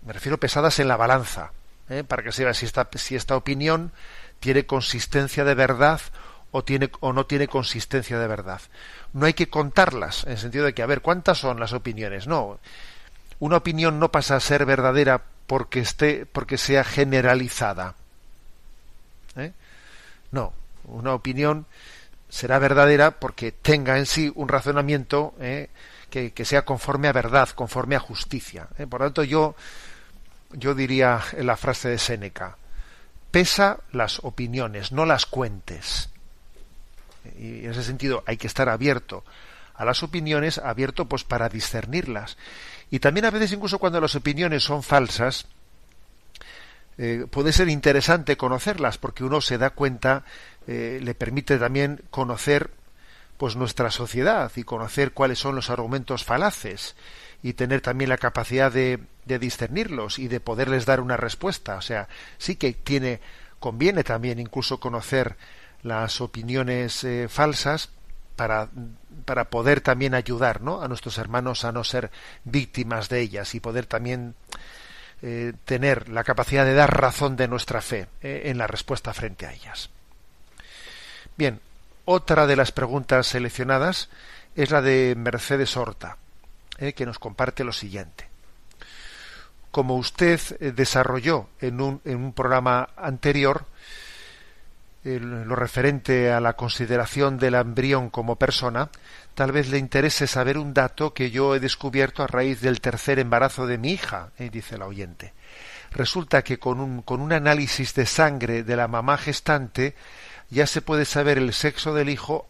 Me 0.07 0.13
refiero 0.13 0.39
pesadas 0.39 0.79
en 0.79 0.87
la 0.87 0.97
balanza, 0.97 1.51
¿eh? 1.89 2.05
para 2.05 2.23
que 2.23 2.31
se 2.31 2.45
vea 2.45 2.55
si 2.55 2.67
esta, 2.67 2.89
si 2.95 3.17
esta 3.17 3.37
opinión 3.37 3.91
tiene 4.39 4.65
consistencia 4.65 5.43
de 5.43 5.55
verdad 5.55 6.01
o, 6.53 6.63
tiene, 6.63 6.89
o 7.01 7.13
no 7.13 7.27
tiene 7.27 7.49
consistencia 7.49 8.17
de 8.21 8.29
verdad. 8.29 8.61
No 9.13 9.27
hay 9.27 9.35
que 9.35 9.49
contarlas, 9.49 10.23
en 10.23 10.31
el 10.31 10.39
sentido 10.39 10.67
de 10.67 10.73
que, 10.73 10.83
a 10.83 10.87
ver, 10.87 11.03
¿cuántas 11.03 11.39
son 11.39 11.59
las 11.59 11.73
opiniones? 11.73 12.29
No. 12.29 12.61
Una 13.41 13.57
opinión 13.57 13.99
no 13.99 14.13
pasa 14.13 14.37
a 14.37 14.41
ser 14.41 14.65
verdadera 14.67 15.25
porque, 15.49 15.81
esté, 15.81 16.27
porque 16.27 16.59
sea 16.59 16.85
generalizada. 16.85 17.97
¿Eh? 19.35 19.53
No. 20.31 20.53
Una 20.89 21.15
opinión 21.15 21.67
será 22.29 22.59
verdadera 22.59 23.13
porque 23.19 23.53
tenga 23.53 23.99
en 23.99 24.07
sí 24.07 24.31
un 24.35 24.49
razonamiento 24.49 25.35
¿eh? 25.41 25.71
que, 26.11 26.33
que, 26.33 26.45
sea 26.45 26.65
conforme 26.65 27.09
a 27.09 27.13
verdad, 27.13 27.49
conforme 27.51 27.97
a 27.97 28.01
justicia. 28.01 28.69
¿eh? 28.79 28.87
Por 28.87 29.01
lo 29.01 29.07
tanto, 29.07 29.25
yo, 29.25 29.55
yo 30.53 30.75
diría 30.75 31.21
en 31.33 31.47
la 31.47 31.57
frase 31.57 31.89
de 31.89 31.99
Séneca, 31.99 32.57
pesa 33.31 33.79
las 33.93 34.21
opiniones, 34.25 34.93
no 34.93 35.07
las 35.07 35.27
cuentes. 35.27 36.11
Y 37.39 37.65
en 37.65 37.71
ese 37.71 37.83
sentido 37.83 38.23
hay 38.27 38.37
que 38.37 38.47
estar 38.47 38.69
abierto 38.69 39.25
a 39.75 39.85
las 39.85 40.03
opiniones, 40.03 40.59
abierto 40.59 41.07
pues 41.07 41.25
para 41.25 41.49
discernirlas. 41.49 42.37
Y 42.91 42.99
también 42.99 43.27
a 43.27 43.31
veces 43.31 43.53
incluso 43.53 43.79
cuando 43.79 44.01
las 44.01 44.15
opiniones 44.17 44.65
son 44.65 44.83
falsas, 44.83 45.47
eh, 46.97 47.27
puede 47.31 47.53
ser 47.53 47.69
interesante 47.69 48.37
conocerlas 48.37 48.99
porque 48.99 49.23
uno 49.23 49.41
se 49.41 49.57
da 49.57 49.71
cuenta, 49.71 50.25
eh, 50.71 51.01
le 51.03 51.15
permite 51.15 51.57
también 51.57 52.03
conocer 52.11 52.71
pues 53.39 53.57
nuestra 53.57 53.91
sociedad 53.91 54.53
y 54.55 54.65
conocer 54.65 55.13
cuáles 55.13 55.39
son 55.39 55.55
los 55.55 55.71
argumentos 55.71 56.25
falaces 56.25 56.95
y 57.43 57.55
tener 57.55 57.81
también 57.81 58.11
la 58.11 58.19
capacidad 58.19 58.71
de, 58.71 58.99
de 59.25 59.39
discernirlos 59.39 60.19
y 60.19 60.29
de 60.29 60.41
poderles 60.41 60.85
dar 60.85 61.01
una 61.01 61.17
respuesta. 61.17 61.77
O 61.77 61.81
sea, 61.81 62.07
sí 62.37 62.57
que 62.57 62.75
tiene, 62.75 63.21
conviene 63.59 64.05
también 64.05 64.39
incluso 64.39 64.79
conocer 64.79 65.37
las 65.83 66.21
opiniones 66.21 67.03
eh, 67.03 67.29
falsas 67.31 67.89
para, 68.37 68.69
para 69.25 69.49
poder 69.49 69.81
también 69.81 70.13
ayudar 70.13 70.61
¿no? 70.61 70.83
a 70.83 70.89
nuestros 70.89 71.17
hermanos 71.17 71.65
a 71.65 71.73
no 71.73 71.83
ser 71.83 72.11
víctimas 72.45 73.09
de 73.09 73.21
ellas 73.21 73.55
y 73.55 73.61
poder 73.61 73.87
también 73.87 74.35
eh, 75.23 75.55
tener 75.65 76.11
la 76.11 76.25
capacidad 76.25 76.67
de 76.67 76.75
dar 76.75 77.01
razón 77.01 77.37
de 77.37 77.49
nuestra 77.49 77.81
fe 77.81 78.09
en 78.21 78.59
la 78.59 78.67
respuesta 78.67 79.15
frente 79.15 79.47
a 79.47 79.55
ellas. 79.55 79.89
Bien, 81.39 81.61
otra 82.05 82.49
de 82.49 82.57
las 82.57 82.73
preguntas 82.73 83.29
seleccionadas 83.29 84.09
es 84.57 84.73
la 84.73 84.83
de 84.83 85.15
Mercedes 85.17 85.77
Horta, 85.77 86.17
eh, 86.79 86.95
que 86.95 87.07
nos 87.07 87.21
comparte 87.21 87.63
lo 87.63 87.73
siguiente. 87.73 88.27
como 89.71 89.95
usted 89.95 90.41
eh, 90.59 90.73
desarrolló 90.73 91.47
en 91.61 91.81
un, 91.81 92.01
en 92.05 92.17
un 92.17 92.33
programa 92.33 92.89
anterior, 92.97 93.67
lo 95.05 95.55
referente 95.55 96.33
a 96.33 96.41
la 96.41 96.55
consideración 96.55 97.39
del 97.39 97.55
embrión 97.55 98.11
como 98.11 98.37
persona, 98.37 98.91
tal 99.35 99.53
vez 99.53 99.69
le 99.69 99.79
interese 99.79 100.27
saber 100.27 100.59
un 100.59 100.75
dato 100.75 101.15
que 101.15 101.31
yo 101.31 101.55
he 101.55 101.61
descubierto 101.61 102.25
a 102.25 102.27
raíz 102.27 102.61
del 102.61 102.81
tercer 102.81 103.21
embarazo 103.21 103.69
de 103.69 103.79
mi 103.79 103.93
hija, 103.93 104.31
eh, 104.39 104.51
dice 104.51 104.77
la 104.77 104.87
oyente. 104.87 105.33
Resulta 105.93 106.43
que 106.43 106.59
con 106.59 106.81
un, 106.81 107.03
con 107.03 107.21
un 107.21 107.33
análisis 107.33 107.95
de 107.95 108.07
sangre 108.07 108.65
de 108.65 108.77
la 108.77 108.89
mamá 108.89 109.17
gestante 109.17 109.95
ya 110.51 110.67
se 110.67 110.83
puede 110.83 111.05
saber 111.05 111.39
el 111.39 111.53
sexo 111.53 111.95
del 111.95 112.09
hijo 112.09 112.47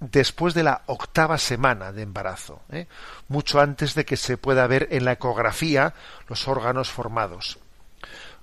después 0.00 0.54
de 0.54 0.62
la 0.62 0.82
octava 0.86 1.38
semana 1.38 1.92
de 1.92 2.02
embarazo, 2.02 2.62
¿eh? 2.70 2.86
mucho 3.28 3.60
antes 3.60 3.94
de 3.94 4.04
que 4.04 4.16
se 4.16 4.36
pueda 4.36 4.66
ver 4.66 4.88
en 4.90 5.04
la 5.04 5.12
ecografía 5.12 5.94
los 6.28 6.46
órganos 6.46 6.90
formados. 6.90 7.58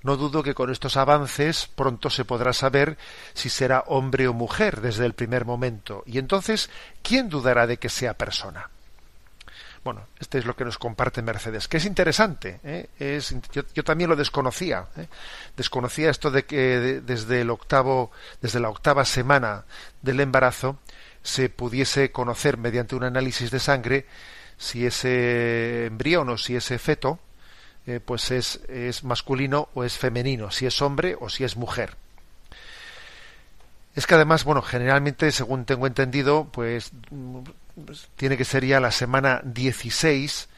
No 0.03 0.17
dudo 0.17 0.43
que 0.43 0.53
con 0.53 0.69
estos 0.69 0.97
avances 0.97 1.67
pronto 1.73 2.11
se 2.11 2.25
podrá 2.25 2.53
saber 2.53 2.97
si 3.33 3.49
será 3.49 3.85
hombre 3.87 4.27
o 4.27 4.33
mujer 4.33 4.81
desde 4.81 5.05
el 5.05 5.13
primer 5.13 5.45
momento. 5.45 6.03
Y 6.05 6.19
entonces, 6.19 6.69
¿quién 7.01 7.27
dudará 7.27 7.65
de 7.65 7.77
que 7.77 7.89
sea 7.89 8.13
persona? 8.13 8.69
Bueno, 9.85 10.07
este 10.19 10.39
es 10.39 10.45
lo 10.45 10.55
que 10.55 10.65
nos 10.65 10.79
comparte 10.79 11.21
Mercedes, 11.21 11.67
que 11.67 11.77
es 11.77 11.85
interesante. 11.85 12.59
¿eh? 12.63 12.89
Es, 12.97 13.35
yo, 13.51 13.83
también 13.83 14.09
lo 14.09 14.15
desconocía. 14.15 14.87
¿eh? 14.97 15.07
Desconocía 15.55 16.09
esto 16.09 16.31
de 16.31 16.43
que 16.43 17.01
desde 17.05 17.41
el 17.41 17.51
octavo, 17.51 18.09
desde 18.41 18.59
la 18.59 18.69
octava 18.69 19.05
semana 19.05 19.65
del 20.01 20.21
embarazo 20.21 20.79
se 21.21 21.49
pudiese 21.49 22.11
conocer 22.11 22.57
mediante 22.57 22.95
un 22.95 23.03
análisis 23.03 23.51
de 23.51 23.59
sangre 23.59 24.07
si 24.57 24.87
ese 24.87 25.85
embrión 25.85 26.29
o 26.29 26.39
si 26.39 26.55
ese 26.55 26.79
feto 26.79 27.19
eh, 27.85 27.99
pues 28.03 28.31
es, 28.31 28.61
es 28.67 29.03
masculino 29.03 29.69
o 29.75 29.83
es 29.83 29.99
femenino, 29.99 30.49
si 30.49 30.65
es 30.65 30.81
hombre 30.81 31.15
o 31.19 31.29
si 31.29 31.43
es 31.43 31.57
mujer. 31.57 31.95
Es 33.93 34.07
que 34.07 34.15
además, 34.15 34.45
bueno, 34.45 34.63
generalmente, 34.63 35.31
según 35.31 35.65
tengo 35.65 35.85
entendido, 35.85 36.49
pues, 36.51 36.91
pues 37.83 38.07
tiene 38.15 38.37
que 38.37 38.45
ser 38.45 38.65
ya 38.65 38.79
la 38.79 38.91
semana 38.91 39.41
16 39.43 40.49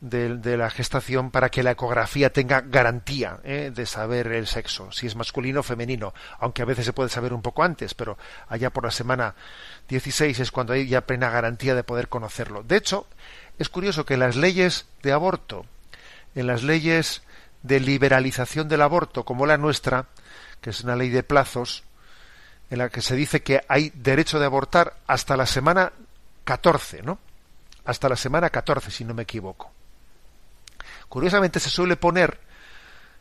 de, 0.00 0.36
de, 0.38 0.56
la 0.56 0.70
gestación 0.70 1.30
para 1.30 1.50
que 1.50 1.62
la 1.62 1.72
ecografía 1.72 2.32
tenga 2.32 2.62
garantía 2.62 3.38
¿eh? 3.44 3.70
de 3.74 3.86
saber 3.86 4.28
el 4.28 4.46
sexo, 4.46 4.90
si 4.92 5.06
es 5.06 5.14
masculino 5.14 5.60
o 5.60 5.62
femenino, 5.62 6.14
aunque 6.38 6.62
a 6.62 6.64
veces 6.64 6.86
se 6.86 6.92
puede 6.92 7.10
saber 7.10 7.34
un 7.34 7.42
poco 7.42 7.62
antes, 7.62 7.94
pero 7.94 8.16
allá 8.48 8.70
por 8.70 8.84
la 8.84 8.90
semana 8.90 9.34
16 9.88 10.40
es 10.40 10.50
cuando 10.50 10.72
hay 10.72 10.88
ya 10.88 11.02
plena 11.02 11.28
garantía 11.28 11.74
de 11.74 11.84
poder 11.84 12.08
conocerlo. 12.08 12.62
De 12.62 12.76
hecho, 12.76 13.06
es 13.58 13.68
curioso 13.68 14.06
que 14.06 14.16
las 14.16 14.36
leyes 14.36 14.86
de 15.02 15.12
aborto 15.12 15.66
en 16.34 16.46
las 16.46 16.62
leyes 16.62 17.22
de 17.62 17.80
liberalización 17.80 18.68
del 18.68 18.82
aborto, 18.82 19.24
como 19.24 19.46
la 19.46 19.58
nuestra, 19.58 20.06
que 20.60 20.70
es 20.70 20.82
una 20.82 20.96
ley 20.96 21.10
de 21.10 21.22
plazos, 21.22 21.84
en 22.70 22.78
la 22.78 22.88
que 22.88 23.02
se 23.02 23.16
dice 23.16 23.42
que 23.42 23.62
hay 23.68 23.90
derecho 23.94 24.38
de 24.38 24.46
abortar 24.46 24.96
hasta 25.06 25.36
la 25.36 25.46
semana 25.46 25.92
14, 26.50 27.02
¿no? 27.02 27.20
Hasta 27.84 28.08
la 28.08 28.16
semana 28.16 28.50
14, 28.50 28.90
si 28.90 29.04
no 29.04 29.14
me 29.14 29.22
equivoco. 29.22 29.70
Curiosamente 31.08 31.60
se 31.60 31.70
suele 31.70 31.94
poner 31.94 32.40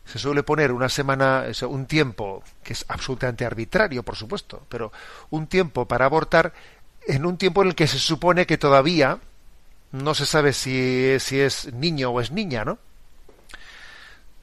se 0.04 0.18
suele 0.18 0.42
poner 0.42 0.72
una 0.72 0.90
semana, 0.90 1.46
un 1.68 1.86
tiempo 1.86 2.44
que 2.64 2.74
es 2.74 2.84
absolutamente 2.88 3.46
arbitrario, 3.46 4.02
por 4.02 4.16
supuesto, 4.16 4.66
pero 4.68 4.92
un 5.30 5.46
tiempo 5.46 5.88
para 5.88 6.06
abortar 6.06 6.54
en 7.08 7.28
un 7.28 7.38
tiempo 7.38 7.62
en 7.62 7.68
el 7.68 7.76
que 7.76 7.86
se 7.86 8.00
supone 8.00 8.48
que 8.48 8.58
todavía 8.58 9.20
no 9.92 10.16
se 10.16 10.26
sabe 10.26 10.52
si, 10.52 11.06
es 11.40 11.72
niño 11.72 12.10
o 12.10 12.22
es 12.22 12.32
niña, 12.32 12.66
¿no? 12.66 12.80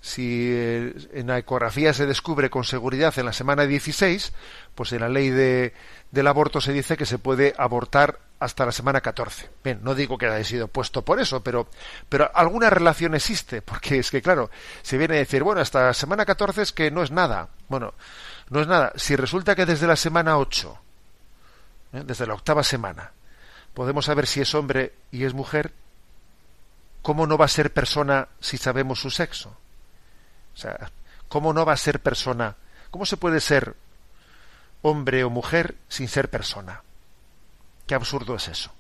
si 0.01 0.53
eh, 0.53 0.94
en 1.14 1.27
la 1.27 1.38
ecografía 1.38 1.92
se 1.92 2.07
descubre 2.07 2.51
con 2.51 2.62
seguridad 2.62 3.18
en 3.18 3.27
la 3.27 3.33
semana 3.33 3.66
16, 3.66 4.33
pues 4.77 4.92
en 4.92 5.01
la 5.01 5.09
ley 5.09 5.31
de, 5.31 5.75
del 6.12 6.29
aborto 6.29 6.61
se 6.61 6.72
dice 6.72 6.96
que 6.96 7.07
se 7.07 7.18
puede 7.18 7.53
abortar 7.59 8.20
hasta 8.38 8.66
la 8.66 8.72
semana 8.72 9.01
14. 9.01 9.51
Bien, 9.64 9.81
no 9.83 9.94
digo 9.94 10.18
que 10.18 10.27
haya 10.27 10.44
sido 10.44 10.68
puesto 10.68 11.03
por 11.03 11.20
eso, 11.20 11.42
pero, 11.42 11.68
pero 12.09 12.31
alguna 12.35 12.70
relación 12.70 13.14
existe, 13.14 13.62
porque 13.62 13.99
es 13.99 14.11
que, 14.11 14.20
claro, 14.20 14.51
se 14.83 14.99
viene 14.99 15.16
a 15.16 15.18
decir, 15.18 15.42
bueno, 15.42 15.61
hasta 15.61 15.87
la 15.87 15.94
semana 15.94 16.27
14 16.27 16.62
es 16.62 16.72
que 16.72 16.90
no 16.90 17.03
es 17.03 17.11
nada. 17.11 17.49
Bueno, 17.68 17.94
no 18.51 18.61
es 18.61 18.66
nada. 18.66 18.92
Si 18.96 19.16
resulta 19.16 19.55
que 19.55 19.66
desde 19.66 19.87
la 19.87 19.96
semana 19.96 20.38
8, 20.38 20.79
¿eh? 21.94 22.03
desde 22.05 22.27
la 22.27 22.35
octava 22.35 22.62
semana, 22.62 23.12
podemos 23.75 24.05
saber 24.05 24.27
si 24.27 24.40
es 24.40 24.55
hombre 24.55 24.94
y 25.11 25.25
es 25.25 25.35
mujer, 25.35 25.72
¿cómo 27.03 27.27
no 27.27 27.38
va 27.38 27.46
a 27.46 27.49
ser 27.49 27.72
persona 27.72 28.29
si 28.40 28.59
sabemos 28.59 29.01
su 29.01 29.11
sexo? 29.11 29.57
O 30.55 30.59
sea, 30.59 30.90
¿cómo 31.29 31.53
no 31.53 31.64
va 31.64 31.72
a 31.72 31.79
ser 31.79 32.01
persona? 32.01 32.57
¿Cómo 32.90 33.07
se 33.07 33.16
puede 33.16 33.40
ser 33.40 33.75
hombre 34.83 35.25
o 35.25 35.31
mujer 35.31 35.77
sin 35.88 36.09
ser 36.09 36.31
persona? 36.31 36.83
Qué 37.87 37.94
absurdo 37.94 38.35
es 38.37 38.49
eso. 38.49 38.72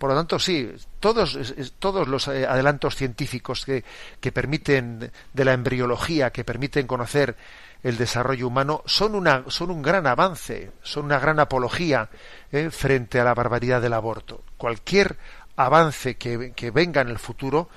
Por 0.00 0.08
lo 0.08 0.16
tanto, 0.16 0.38
sí, 0.38 0.72
todos, 0.98 1.38
todos 1.78 2.08
los 2.08 2.26
eh, 2.28 2.46
adelantos 2.46 2.96
científicos 2.96 3.66
que, 3.66 3.84
que, 4.18 4.32
permiten 4.32 5.12
de 5.34 5.44
la 5.44 5.52
embriología, 5.52 6.30
que 6.30 6.42
permiten 6.42 6.86
conocer 6.86 7.36
el 7.82 7.98
desarrollo 7.98 8.46
humano, 8.46 8.82
son, 8.86 9.14
una, 9.14 9.44
son 9.48 9.70
un 9.70 9.82
gran 9.82 10.06
avance, 10.06 10.72
son 10.82 11.04
una 11.04 11.18
gran 11.18 11.38
apología 11.38 12.08
eh, 12.50 12.70
frente 12.70 13.20
a 13.20 13.24
la 13.24 13.34
barbaridad 13.34 13.82
del 13.82 13.92
aborto. 13.92 14.42
Cualquier 14.56 15.18
avance 15.56 16.16
que, 16.16 16.52
que 16.56 16.70
venga 16.70 17.02
en 17.02 17.08
el 17.08 17.18
futuro 17.18 17.68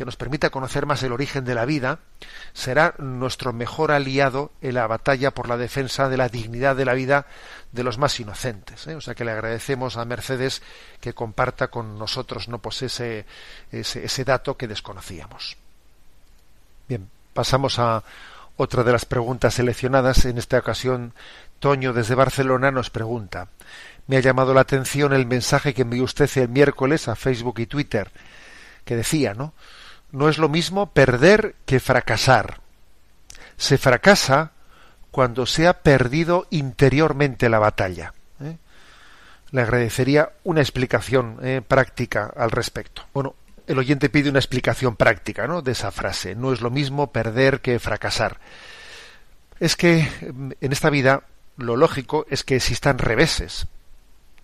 que 0.00 0.06
nos 0.06 0.16
permita 0.16 0.48
conocer 0.48 0.86
más 0.86 1.02
el 1.02 1.12
origen 1.12 1.44
de 1.44 1.54
la 1.54 1.66
vida, 1.66 1.98
será 2.54 2.94
nuestro 2.96 3.52
mejor 3.52 3.92
aliado 3.92 4.50
en 4.62 4.76
la 4.76 4.86
batalla 4.86 5.32
por 5.32 5.46
la 5.46 5.58
defensa 5.58 6.08
de 6.08 6.16
la 6.16 6.30
dignidad 6.30 6.74
de 6.74 6.86
la 6.86 6.94
vida 6.94 7.26
de 7.72 7.82
los 7.82 7.98
más 7.98 8.18
inocentes. 8.18 8.86
¿eh? 8.86 8.94
O 8.94 9.02
sea 9.02 9.14
que 9.14 9.26
le 9.26 9.32
agradecemos 9.32 9.98
a 9.98 10.06
Mercedes 10.06 10.62
que 11.02 11.12
comparta 11.12 11.68
con 11.68 11.98
nosotros 11.98 12.48
no 12.48 12.60
pues 12.60 12.80
ese, 12.80 13.26
ese, 13.72 14.24
dato 14.24 14.56
que 14.56 14.68
desconocíamos. 14.68 15.58
Bien, 16.88 17.10
pasamos 17.34 17.78
a 17.78 18.02
otra 18.56 18.82
de 18.82 18.92
las 18.92 19.04
preguntas 19.04 19.52
seleccionadas. 19.52 20.24
En 20.24 20.38
esta 20.38 20.56
ocasión, 20.56 21.12
Toño 21.58 21.92
desde 21.92 22.14
Barcelona 22.14 22.70
nos 22.70 22.88
pregunta. 22.88 23.48
Me 24.06 24.16
ha 24.16 24.20
llamado 24.20 24.54
la 24.54 24.62
atención 24.62 25.12
el 25.12 25.26
mensaje 25.26 25.74
que 25.74 25.82
envió 25.82 26.04
usted 26.04 26.30
el 26.36 26.48
miércoles 26.48 27.06
a 27.06 27.16
Facebook 27.16 27.58
y 27.58 27.66
Twitter, 27.66 28.10
que 28.86 28.96
decía, 28.96 29.34
¿no? 29.34 29.52
No 30.12 30.28
es 30.28 30.38
lo 30.38 30.48
mismo 30.48 30.92
perder 30.92 31.54
que 31.66 31.80
fracasar. 31.80 32.60
Se 33.56 33.78
fracasa 33.78 34.52
cuando 35.10 35.46
se 35.46 35.66
ha 35.66 35.82
perdido 35.82 36.46
interiormente 36.50 37.48
la 37.48 37.58
batalla. 37.58 38.14
¿eh? 38.42 38.56
Le 39.50 39.62
agradecería 39.62 40.30
una 40.44 40.60
explicación 40.60 41.38
eh, 41.42 41.62
práctica 41.66 42.32
al 42.36 42.50
respecto. 42.50 43.02
Bueno, 43.12 43.34
el 43.66 43.78
oyente 43.78 44.08
pide 44.08 44.30
una 44.30 44.38
explicación 44.38 44.96
práctica 44.96 45.46
¿no? 45.46 45.62
de 45.62 45.72
esa 45.72 45.90
frase. 45.90 46.34
No 46.34 46.52
es 46.52 46.60
lo 46.60 46.70
mismo 46.70 47.12
perder 47.12 47.60
que 47.60 47.78
fracasar. 47.78 48.38
Es 49.58 49.76
que 49.76 50.08
en 50.60 50.72
esta 50.72 50.90
vida 50.90 51.24
lo 51.56 51.76
lógico 51.76 52.26
es 52.30 52.44
que 52.44 52.56
existan 52.56 52.98
reveses 52.98 53.66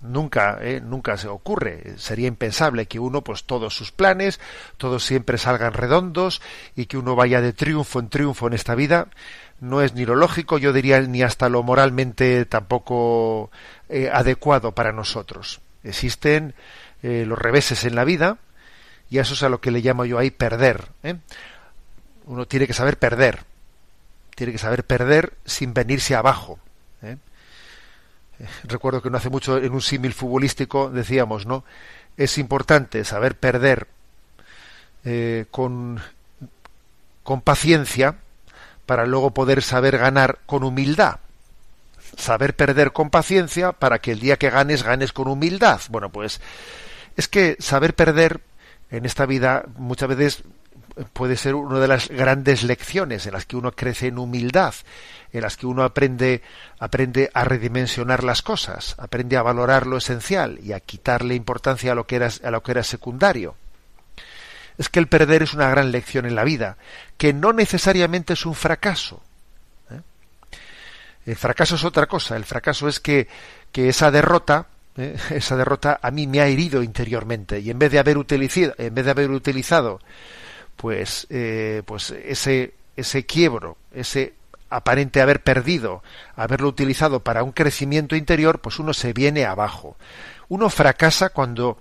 nunca 0.03 0.59
eh, 0.61 0.81
nunca 0.81 1.17
se 1.17 1.29
ocurre. 1.29 1.95
Sería 1.97 2.29
impensable 2.29 2.87
que 2.87 2.99
uno 2.99 3.23
pues 3.23 3.45
todos 3.45 3.75
sus 3.75 3.93
planes 3.93 4.41
todos 4.77 5.05
siempre 5.05 5.39
salgan 5.39 5.73
redondos 5.73 6.43
y 6.75 6.87
que 6.87 6.99
uno 6.99 7.17
vaya 7.17 7.41
de 7.41 7.53
triunfo 7.53 8.01
en 8.01 8.09
triunfo 8.09 8.47
en 8.47 8.53
esta 8.53 8.75
vida. 8.75 9.09
No 9.61 9.83
es 9.83 9.95
ni 9.95 10.05
lo 10.05 10.15
lógico 10.15 10.59
yo 10.59 10.73
diría 10.73 11.01
ni 11.01 11.23
hasta 11.23 11.49
lo 11.49 11.63
moralmente 11.63 12.45
tampoco 12.45 13.51
eh, 13.89 14.11
adecuado 14.13 14.73
para 14.73 14.93
nosotros. 14.93 15.61
Existen 15.83 16.55
eh, 17.03 17.25
los 17.27 17.39
reveses 17.39 17.85
en 17.85 17.95
la 17.95 18.05
vida 18.05 18.39
y 19.11 19.19
eso 19.19 19.35
es 19.35 19.43
a 19.43 19.49
lo 19.49 19.61
que 19.61 19.71
le 19.71 19.81
llamo 19.81 20.05
yo 20.05 20.19
ahí 20.19 20.31
perder 20.31 20.89
uno 22.25 22.47
tiene 22.47 22.67
que 22.67 22.73
saber 22.73 22.99
perder 22.99 23.45
tiene 24.35 24.53
que 24.53 24.59
saber 24.59 24.85
perder 24.85 25.35
sin 25.45 25.75
venirse 25.75 26.15
abajo 26.15 26.59
recuerdo 28.65 29.03
que 29.03 29.11
no 29.11 29.19
hace 29.19 29.31
mucho 29.31 29.59
en 29.59 29.73
un 29.73 29.83
símil 29.83 30.13
futbolístico 30.13 30.91
decíamos, 30.91 31.47
¿no? 31.47 31.65
Es 32.17 32.39
importante 32.39 33.05
saber 33.05 33.37
perder 33.37 33.87
eh, 35.05 35.47
con, 35.51 36.01
con 37.23 37.41
paciencia 37.43 38.17
para 38.87 39.05
luego 39.05 39.33
poder 39.33 39.63
saber 39.63 39.99
ganar 39.99 40.39
con 40.47 40.65
humildad. 40.65 41.17
Saber 42.17 42.57
perder 42.57 42.93
con 42.93 43.11
paciencia 43.11 43.73
para 43.73 43.99
que 43.99 44.13
el 44.13 44.21
día 44.21 44.39
que 44.39 44.49
ganes, 44.49 44.83
ganes 44.83 45.13
con 45.13 45.29
humildad. 45.29 45.81
Bueno, 45.91 46.11
pues 46.11 46.41
es 47.17 47.29
que 47.29 47.57
saber 47.59 47.95
perder 47.95 48.41
en 48.91 49.05
esta 49.05 49.27
vida 49.27 49.65
muchas 49.77 50.09
veces 50.09 50.43
puede 51.13 51.37
ser 51.37 51.55
una 51.55 51.79
de 51.79 51.89
las 51.89 52.09
grandes 52.09 52.63
lecciones 52.63 53.27
en 53.27 53.35
las 53.35 53.45
que 53.45 53.57
uno 53.57 53.73
crece 53.73 54.07
en 54.09 54.19
humildad, 54.19 54.75
en 55.33 55.43
las 55.43 55.57
que 55.57 55.67
uno 55.67 55.83
aprende, 55.83 56.43
aprende 56.79 57.31
a 57.35 57.45
redimensionar 57.45 58.25
las 58.25 58.43
cosas, 58.43 58.95
aprende 58.99 59.37
a 59.37 59.43
valorar 59.43 59.87
lo 59.87 59.99
esencial 59.99 60.59
y 60.63 60.73
a 60.73 60.81
quitarle 60.81 61.35
importancia 61.35 61.93
a 61.93 61.95
lo 61.95 62.07
que 62.07 62.17
era, 62.17 62.31
a 62.43 62.51
lo 62.51 62.63
que 62.63 62.73
era 62.73 62.83
secundario. 62.83 63.57
es 64.79 64.89
que 64.89 64.99
el 64.99 65.09
perder 65.09 65.43
es 65.43 65.53
una 65.53 65.69
gran 65.69 65.93
lección 65.93 66.25
en 66.25 66.35
la 66.35 66.45
vida, 66.45 66.77
que 67.19 67.33
no 67.33 67.53
necesariamente 67.53 68.33
es 68.33 68.47
un 68.47 68.55
fracaso. 68.55 69.23
¿eh? 69.91 70.01
El 71.27 71.37
fracaso 71.37 71.75
es 71.75 71.85
otra 71.85 72.07
cosa, 72.07 72.37
el 72.37 72.45
fracaso 72.45 72.89
es 72.89 73.01
que, 73.01 73.29
que 73.71 73.91
esa 73.91 74.11
derrota, 74.11 74.67
¿eh? 74.97 75.17
esa 75.31 75.57
derrota 75.57 75.99
a 76.01 76.11
mí 76.11 76.27
me 76.27 76.41
ha 76.41 76.47
herido 76.47 76.83
interiormente 76.83 77.61
y 77.61 77.71
en 77.71 77.79
vez 77.79 77.93
de 77.93 77.99
haber 77.99 78.17
utilizado, 78.17 78.75
en 78.79 78.95
vez 78.95 79.05
de 79.05 79.11
haber 79.11 79.31
utilizado 79.31 80.01
pues, 80.77 81.27
eh, 81.31 81.83
pues 81.85 82.11
ese, 82.11 82.75
ese 82.97 83.27
quiebro, 83.27 83.77
ese 83.93 84.35
aparente 84.69 85.21
haber 85.21 85.43
perdido, 85.43 86.03
haberlo 86.35 86.69
utilizado 86.69 87.21
para 87.21 87.43
un 87.43 87.53
crecimiento 87.53 88.17
interior, 88.17 88.61
pues 88.61 88.79
uno 88.79 88.93
se 88.93 89.13
viene 89.13 89.45
abajo. 89.45 89.97
Uno 90.49 90.71
fracasa 90.71 91.31
cuando 91.31 91.79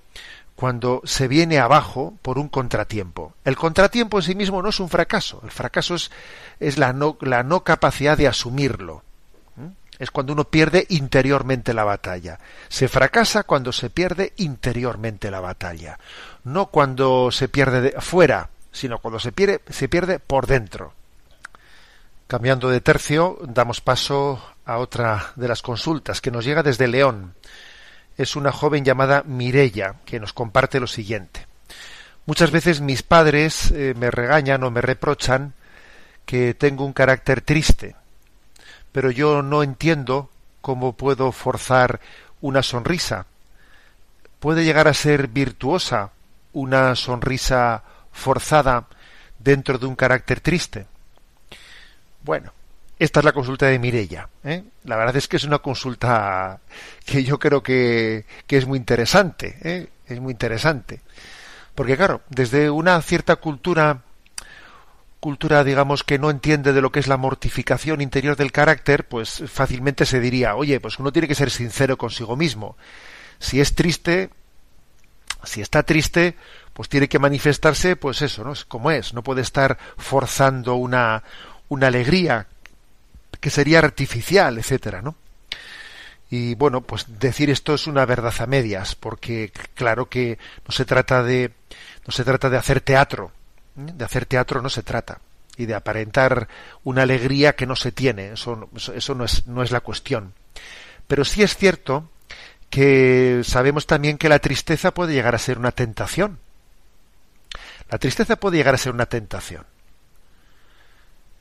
cuando 0.56 1.02
se 1.04 1.28
viene 1.28 1.60
abajo 1.60 2.14
por 2.22 2.40
un 2.40 2.48
contratiempo. 2.48 3.34
El 3.44 3.58
contratiempo 3.58 4.20
en 4.20 4.24
sí 4.24 4.36
mismo 4.36 4.62
no 4.62 4.70
es 4.70 4.80
un 4.80 4.90
fracaso, 4.90 5.42
el 5.44 5.52
fracaso 5.52 5.96
es, 5.96 6.12
es 6.60 6.78
la, 6.78 6.94
no, 6.94 7.18
la 7.22 7.44
no 7.44 7.64
capacidad 7.64 8.18
de 8.18 8.28
asumirlo. 8.28 9.04
Es 9.98 10.12
cuando 10.12 10.34
uno 10.34 10.44
pierde 10.44 10.86
interiormente 10.90 11.74
la 11.74 11.86
batalla. 11.86 12.38
Se 12.68 12.90
fracasa 12.90 13.44
cuando 13.44 13.72
se 13.72 13.90
pierde 13.90 14.34
interiormente 14.36 15.32
la 15.32 15.40
batalla, 15.40 16.00
no 16.44 16.66
cuando 16.66 17.32
se 17.32 17.48
pierde 17.48 17.82
de 17.82 18.02
fuera, 18.02 18.50
sino 18.76 19.00
cuando 19.00 19.20
se 19.20 19.32
pierde, 19.32 19.62
se 19.70 19.88
pierde 19.88 20.20
por 20.20 20.48
dentro. 20.48 20.94
Cambiando 22.28 22.70
de 22.70 22.82
tercio, 22.82 23.40
damos 23.44 23.80
paso 23.80 24.44
a 24.66 24.80
otra 24.80 25.32
de 25.38 25.48
las 25.48 25.62
consultas 25.62 26.20
que 26.20 26.30
nos 26.30 26.44
llega 26.44 26.62
desde 26.62 26.90
León. 26.90 27.36
Es 28.18 28.36
una 28.36 28.52
joven 28.52 28.84
llamada 28.84 29.24
Mirella 29.26 29.96
que 30.06 30.20
nos 30.20 30.34
comparte 30.34 30.82
lo 30.82 30.88
siguiente. 30.88 31.48
Muchas 32.26 32.52
veces 32.52 32.82
mis 32.82 33.02
padres 33.02 33.72
eh, 33.72 33.94
me 33.96 34.12
regañan 34.12 34.64
o 34.64 34.72
me 34.72 34.82
reprochan 34.82 35.54
que 36.26 36.54
tengo 36.54 36.84
un 36.84 36.94
carácter 36.94 37.42
triste, 37.42 37.96
pero 38.92 39.10
yo 39.10 39.42
no 39.42 39.64
entiendo 39.64 40.30
cómo 40.60 40.94
puedo 40.94 41.32
forzar 41.32 42.02
una 42.42 42.62
sonrisa. 42.62 43.26
¿Puede 44.40 44.66
llegar 44.66 44.88
a 44.90 44.94
ser 44.94 45.28
virtuosa 45.28 46.12
una 46.52 46.96
sonrisa 46.96 47.84
forzada 48.16 48.88
dentro 49.38 49.78
de 49.78 49.86
un 49.86 49.96
carácter 49.96 50.40
triste? 50.40 50.88
Bueno, 52.24 52.52
esta 52.98 53.20
es 53.20 53.26
la 53.26 53.34
consulta 53.34 53.68
de 53.68 53.78
Mirella. 53.78 54.30
¿eh? 54.44 54.64
La 54.86 54.96
verdad 54.96 55.16
es 55.18 55.28
que 55.28 55.36
es 55.36 55.44
una 55.44 55.60
consulta 55.60 56.60
que 57.06 57.24
yo 57.24 57.38
creo 57.38 57.62
que, 57.62 58.26
es 58.48 58.66
muy 58.66 58.80
interesante. 58.80 59.58
¿eh? 59.62 59.88
Es 60.08 60.20
muy 60.20 60.32
interesante. 60.32 61.02
Porque 61.76 61.98
claro, 61.98 62.22
desde 62.30 62.70
una 62.70 63.02
cierta 63.02 63.36
cultura, 63.36 64.02
cultura 65.20 65.66
digamos 65.66 66.04
que 66.04 66.18
no 66.18 66.30
entiende 66.30 66.72
de 66.72 66.82
lo 66.82 66.92
que 66.92 67.02
es 67.02 67.08
la 67.08 67.18
mortificación 67.18 68.00
interior 68.00 68.38
del 68.38 68.54
carácter, 68.54 69.08
pues 69.08 69.44
fácilmente 69.48 70.06
se 70.06 70.22
diría, 70.22 70.56
oye, 70.56 70.80
pues 70.80 70.98
uno 70.98 71.12
tiene 71.12 71.28
que 71.28 71.36
ser 71.36 71.52
sincero 71.52 71.98
consigo 71.98 72.38
mismo. 72.38 72.78
Si 73.40 73.60
es 73.60 73.76
triste, 73.76 74.30
si 75.46 75.62
está 75.62 75.84
triste, 75.84 76.36
pues 76.74 76.90
tiene 76.90 77.08
que 77.08 77.20
manifestarse, 77.20 77.96
pues 77.96 78.22
eso, 78.22 78.44
¿no? 78.44 78.54
Es 78.54 78.66
como 78.66 78.92
es. 78.92 79.14
No 79.14 79.24
puede 79.24 79.42
estar 79.42 79.78
forzando 79.98 80.76
una, 80.76 81.24
una 81.70 81.88
alegría 81.88 82.48
que 83.40 83.50
sería 83.50 83.80
artificial, 83.80 84.58
etcétera, 84.58 85.02
¿no? 85.02 85.16
Y 86.30 86.56
bueno, 86.56 86.82
pues 86.82 87.06
decir 87.20 87.50
esto 87.50 87.76
es 87.76 87.88
una 87.88 88.06
verdad 88.06 88.34
a 88.40 88.48
medias, 88.48 88.96
porque 88.96 89.52
claro 89.74 90.10
que 90.10 90.38
no 90.68 90.72
se 90.72 90.86
trata 90.86 91.24
de 91.24 91.52
no 92.06 92.12
se 92.12 92.24
trata 92.24 92.50
de 92.50 92.58
hacer 92.58 92.82
teatro, 92.82 93.32
¿eh? 93.78 93.92
de 93.94 94.06
hacer 94.06 94.26
teatro 94.26 94.62
no 94.62 94.70
se 94.70 94.84
trata 94.84 95.20
y 95.58 95.66
de 95.66 95.76
aparentar 95.76 96.48
una 96.84 97.04
alegría 97.04 97.56
que 97.56 97.66
no 97.66 97.76
se 97.76 97.92
tiene, 97.92 98.34
eso, 98.34 98.70
eso 98.94 99.16
no 99.16 99.24
es 99.24 99.48
no 99.48 99.64
es 99.64 99.72
la 99.72 99.82
cuestión. 99.82 100.34
Pero 101.08 101.24
sí 101.24 101.44
es 101.44 101.56
cierto 101.56 102.10
que 102.76 103.40
sabemos 103.46 103.88
también 103.88 104.18
que 104.18 104.28
la 104.28 104.40
tristeza 104.40 104.94
puede 104.94 105.14
llegar 105.14 105.34
a 105.34 105.40
ser 105.40 105.58
una 105.58 105.72
tentación. 105.72 106.40
La 107.90 107.98
tristeza 108.00 108.36
puede 108.36 108.58
llegar 108.58 108.76
a 108.76 108.78
ser 108.78 108.92
una 108.92 109.06
tentación. 109.06 109.64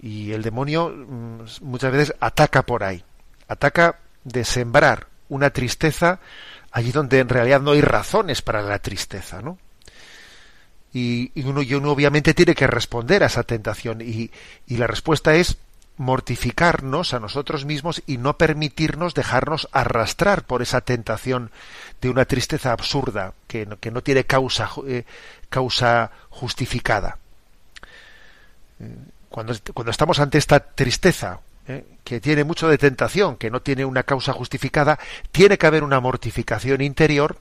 Y 0.01 0.31
el 0.31 0.42
demonio 0.42 0.90
mm, 0.90 1.40
muchas 1.62 1.90
veces 1.90 2.14
ataca 2.20 2.62
por 2.62 2.85
ahí, 2.85 3.03
ataca 3.49 3.99
de 4.23 4.44
sembrar 4.44 5.09
una 5.29 5.51
tristeza 5.51 6.20
allí 6.70 6.92
donde 6.92 7.18
en 7.18 7.29
realidad 7.29 7.61
no 7.61 7.73
hay 7.73 7.81
razones 7.81 8.40
para 8.40 8.62
la 8.62 8.79
tristeza, 8.79 9.42
¿no? 9.42 9.59
Y, 10.92 11.33
uno, 11.42 11.90
obviamente 11.90 12.33
tiene 12.35 12.55
que 12.55 12.68
responder 12.68 13.25
a 13.25 13.27
esa 13.27 13.42
tentación 13.42 14.03
y, 14.03 14.31
y 14.68 14.77
la 14.77 14.87
respuesta 14.87 15.35
es 15.35 15.57
mortificarnos 15.96 17.14
a 17.14 17.20
nosotros 17.20 17.64
mismos 17.64 18.02
y 18.07 18.18
no 18.18 18.37
permitirnos 18.37 19.14
dejarnos 19.14 19.68
arrastrar 19.72 20.44
por 20.44 20.62
esa 20.62 20.80
tentación 20.80 21.50
de 22.00 22.11
una 22.11 22.24
tristeza 22.24 22.72
absurda 22.72 23.35
que 23.46 23.66
no, 23.66 23.78
que 23.78 23.90
no 23.90 24.02
tiene 24.02 24.24
causa, 24.24 24.70
eh, 24.87 25.04
causa 25.48 26.11
justificada. 26.30 27.18
Eh, 28.80 28.96
cuando, 29.28 29.54
cuando 29.72 29.90
estamos 29.90 30.18
ante 30.18 30.38
esta 30.38 30.61
tristeza, 30.61 31.40
¿eh? 31.68 31.85
que 32.02 32.20
tiene 32.20 32.44
mucho 32.44 32.68
de 32.68 32.78
tentación, 32.78 33.37
que 33.37 33.50
no 33.50 33.62
tiene 33.62 33.85
una 33.85 34.02
causa 34.02 34.33
justificada, 34.33 34.98
tiene 35.33 35.59
que 35.59 35.66
haber 35.66 35.85
una 35.85 36.00
mortificación 36.00 36.80
interior, 36.80 37.38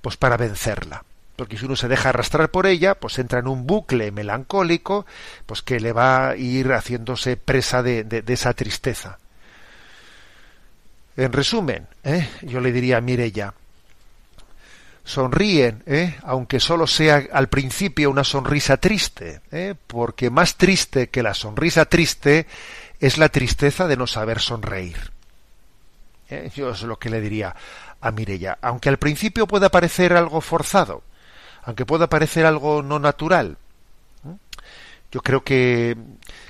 pues 0.00 0.16
para 0.16 0.36
vencerla. 0.36 1.04
Porque 1.36 1.58
si 1.58 1.66
uno 1.66 1.76
se 1.76 1.88
deja 1.88 2.10
arrastrar 2.10 2.50
por 2.50 2.66
ella, 2.66 2.94
pues 2.94 3.18
entra 3.18 3.40
en 3.40 3.48
un 3.48 3.66
bucle 3.66 4.12
melancólico, 4.12 5.04
pues 5.46 5.62
que 5.62 5.80
le 5.80 5.92
va 5.92 6.30
a 6.30 6.36
ir 6.36 6.72
haciéndose 6.72 7.36
presa 7.36 7.82
de, 7.82 8.22
esa 8.28 8.52
tristeza. 8.54 9.18
En 11.16 11.32
resumen, 11.32 11.86
¿eh? 12.02 12.28
yo 12.42 12.60
le 12.60 12.72
diría 12.72 12.98
a 12.98 13.00
Mirella, 13.00 13.54
sonríen, 15.04 15.82
¿eh? 15.86 16.16
aunque 16.22 16.58
solo 16.58 16.86
sea 16.86 17.22
al 17.32 17.48
principio 17.48 18.10
una 18.10 18.24
sonrisa 18.24 18.78
triste, 18.78 19.42
¿eh? 19.52 19.74
porque 19.86 20.30
más 20.30 20.56
triste 20.56 21.08
que 21.10 21.22
la 21.22 21.34
sonrisa 21.34 21.84
triste 21.84 22.46
es 22.98 23.18
la 23.18 23.28
tristeza 23.28 23.86
de 23.86 23.96
no 23.96 24.06
saber 24.06 24.40
sonreír. 24.40 25.12
¿Eh? 26.30 26.50
Yo 26.56 26.70
es 26.70 26.82
lo 26.82 26.98
que 26.98 27.10
le 27.10 27.20
diría 27.20 27.54
a 28.00 28.10
Mirella, 28.10 28.58
aunque 28.62 28.88
al 28.88 28.98
principio 28.98 29.46
pueda 29.46 29.68
parecer 29.68 30.14
algo 30.14 30.40
forzado, 30.40 31.02
aunque 31.64 31.86
pueda 31.86 32.08
parecer 32.08 32.46
algo 32.46 32.82
no 32.82 32.98
natural, 32.98 33.56
yo 35.14 35.20
creo 35.22 35.44
que, 35.44 35.96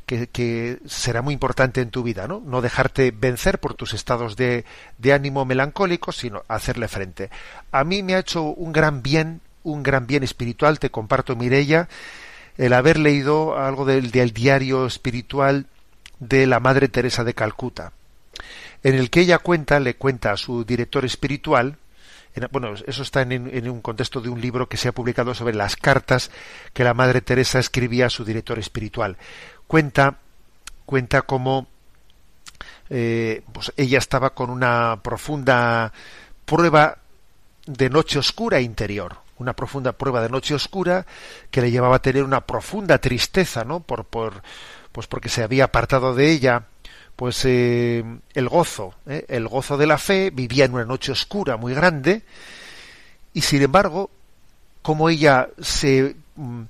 que, 0.06 0.78
será 0.86 1.20
muy 1.20 1.34
importante 1.34 1.82
en 1.82 1.90
tu 1.90 2.02
vida, 2.02 2.26
¿no? 2.26 2.40
No 2.46 2.62
dejarte 2.62 3.10
vencer 3.10 3.60
por 3.60 3.74
tus 3.74 3.92
estados 3.92 4.36
de, 4.36 4.64
de 4.96 5.12
ánimo 5.12 5.44
melancólico, 5.44 6.12
sino 6.12 6.44
hacerle 6.48 6.88
frente. 6.88 7.28
A 7.72 7.84
mí 7.84 8.02
me 8.02 8.14
ha 8.14 8.20
hecho 8.20 8.42
un 8.42 8.72
gran 8.72 9.02
bien, 9.02 9.42
un 9.64 9.82
gran 9.82 10.06
bien 10.06 10.22
espiritual, 10.22 10.78
te 10.78 10.88
comparto, 10.88 11.36
Mirella, 11.36 11.88
el 12.56 12.72
haber 12.72 12.98
leído 12.98 13.58
algo 13.58 13.84
del, 13.84 14.10
del 14.10 14.32
diario 14.32 14.86
espiritual 14.86 15.66
de 16.18 16.46
la 16.46 16.58
Madre 16.58 16.88
Teresa 16.88 17.22
de 17.22 17.34
Calcuta, 17.34 17.92
en 18.82 18.94
el 18.94 19.10
que 19.10 19.20
ella 19.20 19.40
cuenta, 19.40 19.78
le 19.78 19.96
cuenta 19.96 20.32
a 20.32 20.38
su 20.38 20.64
director 20.64 21.04
espiritual, 21.04 21.76
bueno, 22.50 22.74
eso 22.86 23.02
está 23.02 23.22
en, 23.22 23.68
un 23.68 23.80
contexto 23.80 24.20
de 24.20 24.28
un 24.28 24.40
libro 24.40 24.68
que 24.68 24.76
se 24.76 24.88
ha 24.88 24.92
publicado 24.92 25.34
sobre 25.34 25.54
las 25.54 25.76
cartas 25.76 26.30
que 26.72 26.84
la 26.84 26.94
Madre 26.94 27.20
Teresa 27.20 27.58
escribía 27.58 28.06
a 28.06 28.10
su 28.10 28.24
director 28.24 28.58
espiritual. 28.58 29.16
Cuenta, 29.66 30.18
cuenta 30.84 31.22
cómo 31.22 31.68
eh, 32.90 33.42
pues 33.52 33.72
ella 33.76 33.98
estaba 33.98 34.34
con 34.34 34.50
una 34.50 35.00
profunda 35.02 35.92
prueba 36.44 36.98
de 37.66 37.88
noche 37.88 38.18
oscura 38.18 38.60
interior, 38.60 39.16
una 39.38 39.54
profunda 39.54 39.92
prueba 39.92 40.20
de 40.20 40.28
noche 40.28 40.54
oscura 40.54 41.06
que 41.50 41.62
le 41.62 41.70
llevaba 41.70 41.96
a 41.96 42.02
tener 42.02 42.24
una 42.24 42.42
profunda 42.42 42.98
tristeza, 42.98 43.64
¿no? 43.64 43.80
Por, 43.80 44.04
por, 44.04 44.42
pues 44.92 45.06
porque 45.06 45.28
se 45.28 45.42
había 45.42 45.64
apartado 45.64 46.14
de 46.14 46.30
ella 46.30 46.66
pues 47.16 47.44
eh, 47.44 48.04
el 48.34 48.48
gozo, 48.48 48.94
eh, 49.06 49.24
el 49.28 49.46
gozo 49.48 49.76
de 49.76 49.86
la 49.86 49.98
fe, 49.98 50.30
vivía 50.30 50.64
en 50.64 50.74
una 50.74 50.84
noche 50.84 51.12
oscura 51.12 51.56
muy 51.56 51.74
grande, 51.74 52.22
y 53.32 53.40
sin 53.42 53.62
embargo, 53.62 54.10
como 54.82 55.08
ella 55.08 55.48
se, 55.60 56.16
mm, 56.36 56.62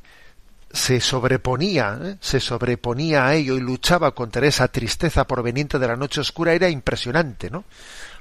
se 0.70 1.00
sobreponía, 1.00 1.98
eh, 2.02 2.16
se 2.20 2.40
sobreponía 2.40 3.26
a 3.26 3.34
ello 3.34 3.56
y 3.56 3.60
luchaba 3.60 4.12
contra 4.12 4.46
esa 4.46 4.68
tristeza 4.68 5.26
proveniente 5.26 5.78
de 5.78 5.88
la 5.88 5.96
noche 5.96 6.20
oscura, 6.20 6.52
era 6.52 6.68
impresionante, 6.68 7.50
¿no? 7.50 7.64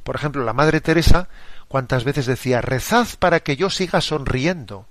Por 0.03 0.15
ejemplo, 0.15 0.43
la 0.43 0.53
Madre 0.53 0.81
Teresa, 0.81 1.27
cuántas 1.67 2.03
veces 2.03 2.25
decía, 2.25 2.61
rezad 2.61 3.07
para 3.19 3.41
que 3.41 3.55
yo 3.55 3.69
siga 3.69 4.01
sonriendo, 4.01 4.85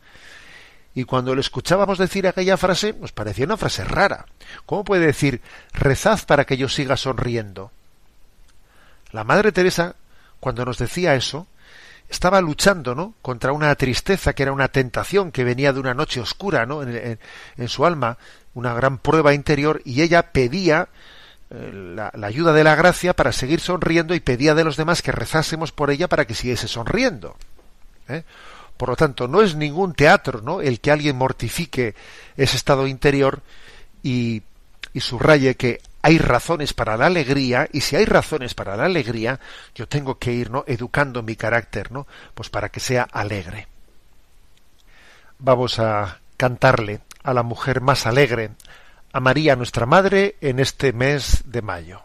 y 0.95 1.05
cuando 1.05 1.35
le 1.35 1.41
escuchábamos 1.41 1.99
decir 1.99 2.27
aquella 2.27 2.57
frase, 2.57 2.93
nos 2.93 3.13
parecía 3.13 3.47
una 3.47 3.57
frase 3.57 3.85
rara. 3.85 4.27
¿Cómo 4.67 4.85
puede 4.85 5.07
decir, 5.07 5.41
rezad 5.73 6.21
para 6.27 6.45
que 6.45 6.57
yo 6.57 6.69
siga 6.69 6.97
sonriendo? 6.97 7.71
La 9.11 9.25
Madre 9.25 9.53
Teresa, 9.53 9.97
cuando 10.41 10.65
nos 10.65 10.79
decía 10.79 11.15
eso, 11.15 11.47
estaba 12.11 12.41
luchando 12.43 12.95
¿no? 12.95 13.15
contra 13.23 13.53
una 13.53 13.75
tristeza 13.75 14.35
que 14.35 14.43
era 14.43 14.53
una 14.53 14.69
tentación 14.69 15.33
que 15.33 15.45
venía 15.45 15.73
de 15.73 15.81
una 15.81 15.95
noche 15.95 16.21
oscura 16.21 16.67
¿no? 16.67 16.83
en, 16.83 17.19
en 17.57 17.69
su 17.69 17.87
alma, 17.87 18.19
una 18.53 18.75
gran 18.75 18.99
prueba 18.99 19.33
interior, 19.33 19.81
y 19.87 20.03
ella 20.03 20.33
pedía 20.33 20.89
eh, 21.51 21.71
la, 21.73 22.11
la, 22.15 22.27
ayuda 22.27 22.53
de 22.53 22.65
la 22.65 22.75
gracia 22.75 23.15
para 23.15 23.33
seguir 23.33 23.61
sonriendo 23.61 24.15
y 24.15 24.21
pedía 24.21 24.55
de 24.55 24.65
los 24.65 24.77
demás 24.77 25.01
que 25.01 25.13
rezásemos 25.13 25.73
por 25.73 25.91
ella 25.91 26.09
para 26.09 26.27
que 26.27 26.35
siguiese 26.35 26.69
sonriendo. 26.69 27.37
¿eh? 28.09 28.25
Por 28.77 28.89
lo 28.89 28.97
tanto, 28.97 29.29
no 29.29 29.43
es 29.43 29.55
ningún 29.55 29.95
teatro 29.95 30.41
¿no? 30.41 30.61
el 30.61 30.81
que 30.81 30.91
alguien 30.91 31.17
mortifique 31.17 31.95
ese 32.37 32.57
estado 32.57 32.87
interior 32.87 33.43
y, 34.03 34.43
subraye 34.99 35.55
que 35.55 35.81
hay 36.03 36.19
razones 36.19 36.75
para 36.75 36.97
la 36.97 37.07
alegría 37.07 37.69
y 37.73 37.81
si 37.81 37.97
hay 37.97 38.05
razones 38.05 38.55
para 38.55 38.77
la 38.77 38.85
alegría, 38.85 39.41
yo 39.75 39.87
tengo 39.89 40.19
que 40.19 40.33
ir 40.33 40.51
¿no? 40.51 40.65
educando 40.67 41.23
mi 41.23 41.37
carácter, 41.37 41.93
¿no? 41.93 42.07
Pues 42.35 42.51
para 42.51 42.69
que 42.69 42.81
sea 42.81 43.05
alegre. 43.11 43.69
Vamos 45.39 45.79
a 45.79 46.19
cantarle 46.37 47.01
a 47.23 47.33
la 47.33 47.43
mujer 47.43 47.81
más 47.81 48.07
alegre, 48.07 48.51
a 49.13 49.21
María 49.21 49.57
nuestra 49.57 49.87
Madre 49.87 50.37
en 50.41 50.59
este 50.59 50.93
mes 50.93 51.45
de 51.47 51.63
mayo. 51.63 52.03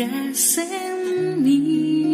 tengas 0.00 0.56
en 0.56 1.42
mí. 1.42 2.09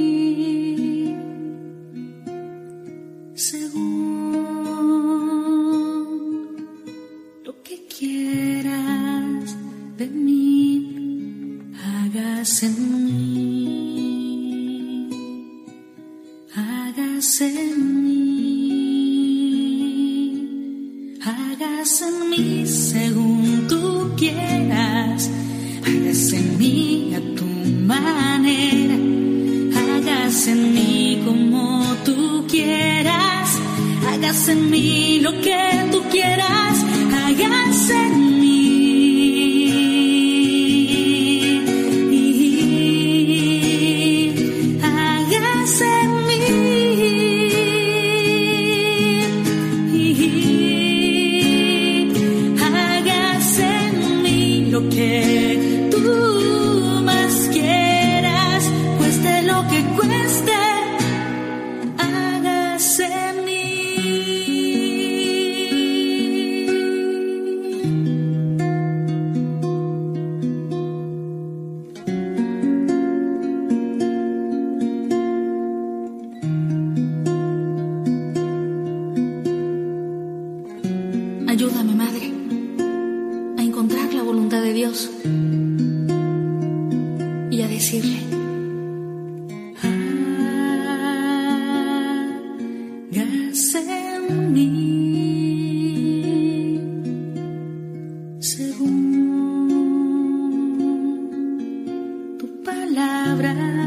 palabras. 102.97 103.86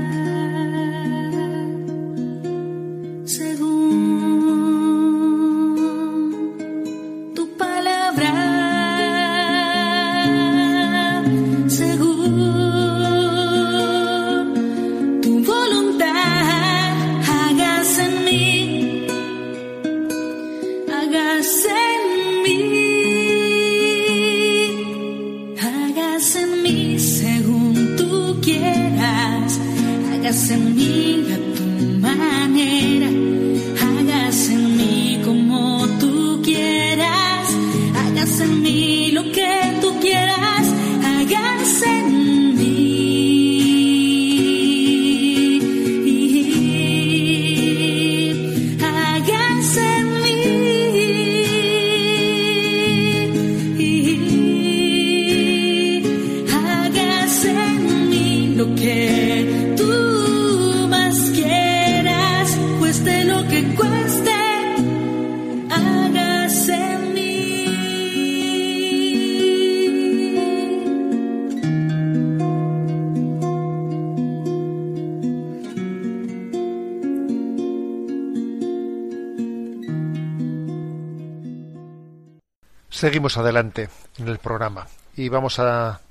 Seguimos 82.99 83.37
adelante 83.37 83.87
en 84.17 84.27
el 84.27 84.39
programa 84.39 84.85
y 85.15 85.29
vamos 85.29 85.57
a, 85.59 86.01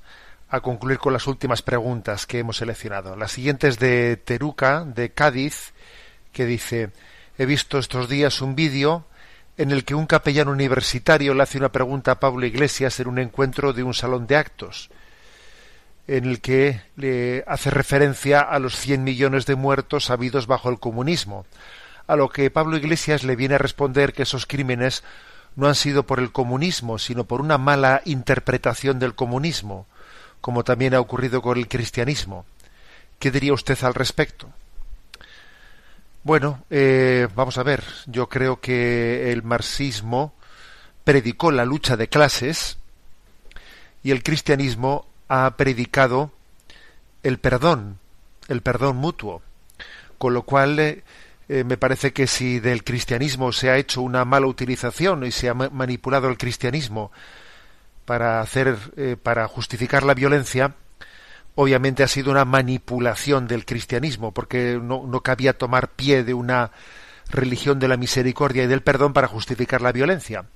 a, 0.49 0.61
concluir 0.61 0.97
con 0.97 1.13
las 1.13 1.27
últimas 1.27 1.61
preguntas 1.61 2.25
que 2.25 2.39
hemos 2.39 2.57
seleccionado. 2.57 3.15
La 3.15 3.29
siguiente 3.29 3.69
es 3.69 3.79
de 3.79 4.17
Teruca, 4.17 4.87
de 4.87 5.11
Cádiz, 5.11 5.75
que 6.33 6.47
dice, 6.47 6.89
he 7.37 7.45
visto 7.45 7.79
estos 7.79 8.09
días 8.09 8.41
un 8.41 8.55
vídeo 8.55 9.05
en 9.59 9.71
el 9.71 9.85
que 9.85 9.95
un 9.95 10.07
capellán 10.07 10.49
universitario 10.49 11.35
le 11.35 11.43
hace 11.43 11.59
una 11.59 11.73
pregunta 11.73 12.13
a 12.13 12.21
Pablo 12.21 12.47
Iglesias 12.47 12.99
en 13.01 13.09
un 13.09 13.19
encuentro 13.19 13.75
de 13.75 13.83
un 13.83 13.93
salón 13.93 14.27
de 14.27 14.37
actos, 14.37 14.89
en 16.07 16.25
el 16.25 16.41
que 16.41 16.81
le 16.97 17.45
hace 17.47 17.69
referencia 17.69 18.41
a 18.41 18.59
los 18.61 18.75
100 18.79 19.05
millones 19.05 19.45
de 19.45 19.57
muertos 19.57 20.09
habidos 20.09 20.47
bajo 20.47 20.71
el 20.71 20.81
comunismo, 20.81 21.45
a 22.07 22.17
lo 22.17 22.31
que 22.31 22.51
Pablo 22.51 22.79
Iglesias 22.79 23.25
le 23.25 23.37
viene 23.37 23.57
a 23.57 23.59
responder 23.59 24.15
que 24.15 24.23
esos 24.23 24.47
crímenes 24.47 25.05
no 25.57 25.67
han 25.67 25.75
sido 25.75 26.05
por 26.05 26.21
el 26.21 26.33
comunismo, 26.33 26.99
sino 26.99 27.25
por 27.25 27.41
una 27.41 27.59
mala 27.59 28.03
interpretación 28.05 28.99
del 28.99 29.15
comunismo, 29.15 29.87
como 30.41 30.65
también 30.65 30.95
ha 30.95 31.01
ocurrido 31.01 31.43
con 31.43 31.59
el 31.59 31.69
cristianismo. 31.69 32.47
¿Qué 33.19 33.31
diría 33.31 33.53
usted 33.53 33.77
al 33.83 33.95
respecto? 33.95 34.49
Bueno, 36.23 36.63
eh, 36.71 37.27
vamos 37.35 37.59
a 37.59 37.63
ver. 37.63 37.83
Yo 38.07 38.29
creo 38.29 38.61
que 38.61 39.33
el 39.33 39.43
marxismo 39.43 40.35
predicó 41.05 41.51
la 41.51 41.65
lucha 41.65 41.97
de 41.97 42.09
clases 42.09 42.77
y 44.03 44.11
el 44.11 44.23
cristianismo 44.23 45.07
ha 45.29 45.57
predicado 45.57 46.31
el 47.23 47.39
perdón, 47.39 47.99
el 48.49 48.63
perdón 48.63 48.97
mutuo. 48.97 49.43
Con 50.19 50.35
lo 50.35 50.43
cual, 50.43 50.79
eh, 50.79 51.03
eh, 51.49 51.65
me 51.65 51.77
parece 51.77 52.13
que 52.13 52.27
si 52.27 52.61
del 52.61 52.85
cristianismo 52.85 53.53
se 53.53 53.71
ha 53.71 53.77
hecho 53.77 54.03
una 54.03 54.25
mala 54.25 54.47
utilización 54.47 55.25
y 55.25 55.33
se 55.33 55.49
ha 55.49 55.55
manipulado 55.55 56.29
el 56.29 56.39
cristianismo 56.39 57.11
para 58.05 58.41
hacer, 58.41 58.77
para 59.23 59.47
justificar 59.49 60.03
la 60.03 60.15
violencia, 60.15 60.75
obviamente 61.55 62.03
ha 62.03 62.09
sido 62.09 62.31
una 62.31 62.45
manipulación 62.45 63.47
del 63.47 63.67
cristianismo, 63.67 64.33
porque 64.33 64.79
no, 64.83 65.05
no 65.07 65.21
cabía 65.23 65.59
tomar 65.59 65.91
pie 65.91 66.25
de 66.25 66.33
una 66.33 66.71
religión 67.31 67.79
de 67.79 67.89
la 67.89 67.97
misericordia 67.97 68.65
y 68.65 68.67
del 68.67 68.83
perdón 68.83 69.13
para 69.13 69.29
justificar 69.29 69.83
la 69.83 69.93
violencia. 69.93 70.47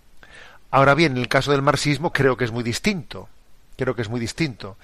Ahora 0.71 0.95
bien, 0.95 1.13
en 1.13 1.19
el 1.19 1.29
caso 1.29 1.53
del 1.53 1.61
marxismo 1.61 2.13
creo 2.13 2.37
que 2.37 2.45
es 2.45 2.53
muy 2.53 2.65
distinto. 2.65 3.29
Creo 3.77 3.95
que 3.95 4.03
es 4.03 4.09
muy 4.09 4.21
distinto. 4.21 4.77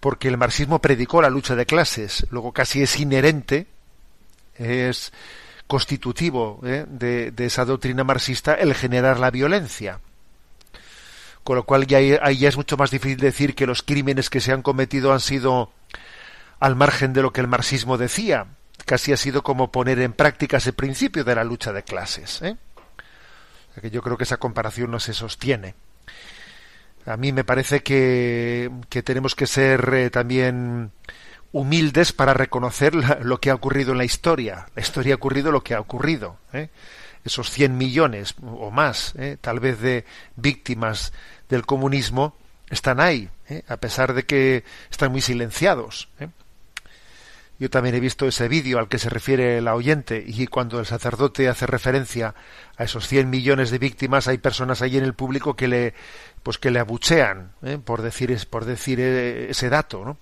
Porque 0.00 0.28
el 0.28 0.38
marxismo 0.38 0.80
predicó 0.80 1.20
la 1.20 1.30
lucha 1.30 1.54
de 1.54 1.66
clases, 1.66 2.26
luego 2.30 2.52
casi 2.52 2.82
es 2.82 2.98
inherente, 2.98 3.66
es 4.62 5.12
constitutivo 5.66 6.60
¿eh? 6.64 6.84
de, 6.88 7.32
esa 7.38 7.64
doctrina 7.64 8.04
marxista 8.04 8.54
el 8.54 8.74
generar 8.74 9.18
la 9.18 9.30
violencia 9.30 10.00
con 11.44 11.56
lo 11.56 11.64
cual 11.64 11.86
ya, 11.86 11.98
ahí 11.98 12.38
ya 12.38 12.48
es 12.48 12.56
mucho 12.56 12.76
más 12.76 12.90
difícil 12.90 13.18
decir 13.18 13.54
que 13.54 13.66
los 13.66 13.82
crímenes 13.82 14.30
que 14.30 14.40
se 14.40 14.52
han 14.52 14.62
cometido 14.62 15.12
han 15.12 15.20
sido 15.20 15.72
al 16.60 16.76
margen 16.76 17.12
de 17.12 17.22
lo 17.22 17.32
que 17.32 17.40
el 17.40 17.48
marxismo 17.48 17.98
decía. 17.98 18.46
Casi 18.86 19.12
ha 19.12 19.16
sido 19.16 19.42
como 19.42 19.72
poner 19.72 19.98
en 19.98 20.12
práctica 20.12 20.58
ese 20.58 20.72
principio 20.72 21.24
de 21.24 21.34
la 21.34 21.42
lucha 21.42 21.72
de 21.72 21.82
clases. 21.82 22.40
¿eh? 22.42 22.56
que 23.80 23.90
yo 23.90 24.02
creo 24.02 24.16
que 24.16 24.24
esa 24.24 24.36
comparación 24.36 24.90
no 24.90 25.00
se 25.00 25.14
sostiene. 25.14 25.74
A 27.06 27.16
mí 27.16 27.32
me 27.32 27.42
parece 27.42 27.82
que, 27.82 28.70
que 28.88 29.02
tenemos 29.02 29.34
que 29.34 29.46
ser 29.46 29.92
eh, 29.94 30.10
también 30.10 30.92
humildes 31.52 32.12
para 32.12 32.34
reconocer 32.34 32.94
lo 32.94 33.40
que 33.40 33.50
ha 33.50 33.54
ocurrido 33.54 33.92
en 33.92 33.98
la 33.98 34.04
historia. 34.04 34.66
La 34.74 34.82
historia 34.82 35.14
ha 35.14 35.16
ocurrido 35.16 35.52
lo 35.52 35.62
que 35.62 35.74
ha 35.74 35.80
ocurrido. 35.80 36.38
¿eh? 36.52 36.68
esos 37.24 37.50
100 37.50 37.76
millones 37.76 38.34
o 38.42 38.70
más, 38.70 39.14
¿eh? 39.16 39.36
tal 39.40 39.60
vez 39.60 39.80
de 39.80 40.04
víctimas 40.36 41.12
del 41.48 41.64
comunismo, 41.66 42.36
están 42.68 43.00
ahí, 43.00 43.28
¿eh? 43.48 43.62
a 43.68 43.76
pesar 43.76 44.14
de 44.14 44.24
que 44.24 44.64
están 44.90 45.12
muy 45.12 45.20
silenciados. 45.20 46.08
Yo 47.58 47.70
también 47.70 47.94
he 47.94 48.00
visto 48.00 48.26
ese 48.26 48.48
vídeo 48.48 48.78
al 48.78 48.88
que 48.88 48.98
se 48.98 49.08
refiere 49.08 49.60
la 49.60 49.76
oyente 49.76 50.24
y 50.26 50.46
cuando 50.48 50.80
el 50.80 50.86
sacerdote 50.86 51.48
hace 51.48 51.66
referencia 51.66 52.34
a 52.76 52.84
esos 52.84 53.06
100 53.06 53.30
millones 53.30 53.70
de 53.70 53.78
víctimas, 53.78 54.26
hay 54.26 54.38
personas 54.38 54.82
ahí 54.82 54.96
en 54.96 55.04
el 55.04 55.14
público 55.14 55.54
que 55.54 55.68
le, 55.68 55.94
pues 56.42 56.58
que 56.58 56.72
le 56.72 56.80
abuchean 56.80 57.52
por 57.84 58.02
decir, 58.02 58.36
por 58.50 58.64
decir 58.64 58.98
ese 58.98 59.68
dato, 59.68 60.04
¿no? 60.04 60.18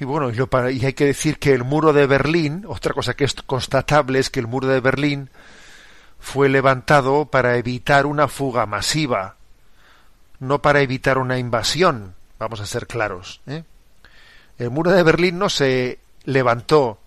Y 0.00 0.06
bueno, 0.06 0.30
y 0.30 0.86
hay 0.86 0.94
que 0.94 1.04
decir 1.04 1.38
que 1.38 1.52
el 1.52 1.62
muro 1.62 1.92
de 1.92 2.06
Berlín, 2.06 2.64
otra 2.66 2.94
cosa 2.94 3.12
que 3.12 3.24
es 3.24 3.34
constatable 3.34 4.18
es 4.18 4.30
que 4.30 4.40
el 4.40 4.46
muro 4.46 4.66
de 4.66 4.80
Berlín 4.80 5.28
fue 6.18 6.48
levantado 6.48 7.26
para 7.26 7.58
evitar 7.58 8.06
una 8.06 8.26
fuga 8.26 8.64
masiva, 8.64 9.36
no 10.38 10.62
para 10.62 10.80
evitar 10.80 11.18
una 11.18 11.38
invasión, 11.38 12.14
vamos 12.38 12.60
a 12.60 12.66
ser 12.66 12.86
claros. 12.86 13.42
¿eh? 13.46 13.64
El 14.58 14.70
muro 14.70 14.90
de 14.90 15.02
Berlín 15.02 15.38
no 15.38 15.50
se 15.50 15.98
levantó 16.24 16.98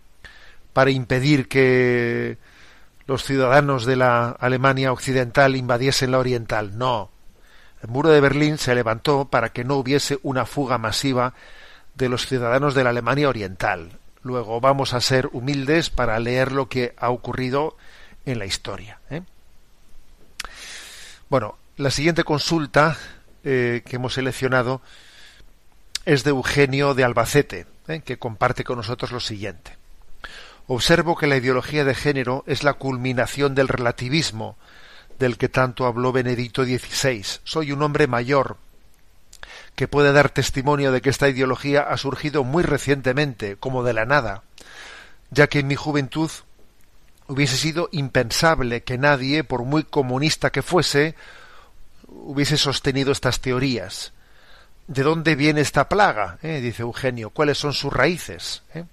para 0.72 0.92
impedir 0.92 1.48
que 1.48 2.38
los 3.08 3.24
ciudadanos 3.24 3.88
de 3.88 3.96
la 3.96 4.30
Alemania 4.30 4.94
occidental 4.94 5.56
invadiesen 5.56 6.12
la 6.12 6.20
oriental, 6.20 6.78
no. 6.78 7.10
El 7.82 7.90
muro 7.90 8.10
de 8.10 8.22
Berlín 8.22 8.60
se 8.60 8.76
levantó 8.76 9.26
para 9.26 9.50
que 9.50 9.64
no 9.64 9.78
hubiese 9.78 10.20
una 10.22 10.46
fuga 10.46 10.78
masiva 10.78 11.34
de 11.96 12.10
los 12.10 12.28
ciudadanos 12.28 12.76
de 12.76 12.84
la 12.84 12.90
Alemania 12.92 13.30
oriental. 13.30 14.00
Luego 14.24 14.62
vamos 14.62 14.94
a 14.94 15.02
ser 15.02 15.30
humildes 15.34 15.90
para 15.90 16.20
leer 16.20 16.52
lo 16.52 16.70
que 16.70 16.94
ha 16.98 17.10
ocurrido 17.10 17.76
en 18.26 18.40
la 18.40 18.46
historia. 18.46 19.00
¿eh? 19.10 19.22
Bueno, 21.30 21.58
la 21.78 21.92
siguiente 21.92 22.24
consulta 22.24 22.98
eh, 23.44 23.82
que 23.86 23.98
hemos 23.98 24.14
seleccionado 24.14 24.82
es 26.06 26.24
de 26.24 26.32
Eugenio 26.32 26.94
de 26.94 27.04
Albacete, 27.04 27.66
¿eh? 27.88 28.02
que 28.04 28.18
comparte 28.18 28.64
con 28.64 28.78
nosotros 28.78 29.12
lo 29.12 29.20
siguiente. 29.20 29.78
Observo 30.68 31.18
que 31.18 31.28
la 31.28 31.36
ideología 31.36 31.84
de 31.84 31.96
género 31.96 32.44
es 32.48 32.64
la 32.64 32.74
culminación 32.74 33.54
del 33.56 33.68
relativismo, 33.68 34.58
del 35.20 35.38
que 35.38 35.50
tanto 35.50 35.86
habló 35.86 36.12
Benedicto 36.12 36.64
XVI. 36.64 37.26
Soy 37.44 37.72
un 37.72 37.82
hombre 37.82 38.08
mayor 38.08 38.58
que 39.76 39.88
puede 39.88 40.14
dar 40.14 40.30
testimonio 40.30 40.92
de 40.92 41.02
que 41.02 41.10
esta 41.10 41.30
ideología 41.30 41.82
ha 41.82 41.98
surgido 41.98 42.44
muy 42.44 42.64
recientemente, 42.64 43.58
como 43.58 43.84
de 43.84 43.94
la 43.94 44.06
nada, 44.06 44.44
ya 45.32 45.48
que 45.48 45.60
en 45.60 45.68
mi 45.68 45.76
juventud 45.76 46.30
hubiese 47.28 47.58
sido 47.58 47.90
impensable 47.92 48.84
que 48.84 48.98
nadie, 48.98 49.44
por 49.44 49.64
muy 49.64 49.84
comunista 49.84 50.52
que 50.52 50.62
fuese, 50.62 51.16
hubiese 52.08 52.58
sostenido 52.58 53.12
estas 53.12 53.40
teorías. 53.40 54.14
¿De 54.88 55.04
dónde 55.04 55.36
viene 55.36 55.62
esta 55.62 55.88
plaga? 55.88 56.38
Eh, 56.44 56.60
dice 56.62 56.82
Eugenio. 56.82 57.30
¿Cuáles 57.30 57.58
son 57.58 57.74
sus 57.74 57.92
raíces? 57.92 58.64
Eh. 58.74 58.84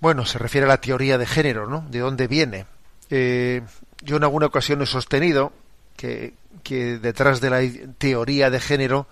Bueno, 0.00 0.24
se 0.24 0.38
refiere 0.38 0.66
a 0.66 0.68
la 0.68 0.80
teoría 0.80 1.18
de 1.18 1.26
género, 1.26 1.66
¿no? 1.68 1.84
¿De 1.90 1.98
dónde 1.98 2.28
viene? 2.28 2.66
Eh, 3.10 3.62
yo 4.00 4.16
en 4.16 4.24
alguna 4.24 4.46
ocasión 4.46 4.82
he 4.82 4.86
sostenido 4.86 5.52
que, 5.96 6.34
que 6.62 6.98
detrás 6.98 7.40
de 7.40 7.50
la 7.50 7.60
teoría 7.98 8.50
de 8.50 8.60
género 8.60 9.06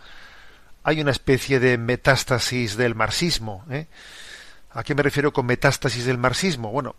hay 0.83 1.01
una 1.01 1.11
especie 1.11 1.61
de 1.61 1.79
metástasis 1.79 2.77
del 2.77 2.95
marxismo. 2.95 3.65
¿eh? 3.71 3.87
¿A 4.73 4.83
qué 4.83 4.95
me 4.95 5.03
refiero 5.03 5.33
con 5.33 5.47
metástasis 5.47 6.05
del 6.05 6.19
marxismo? 6.19 6.71
Bueno, 6.71 6.95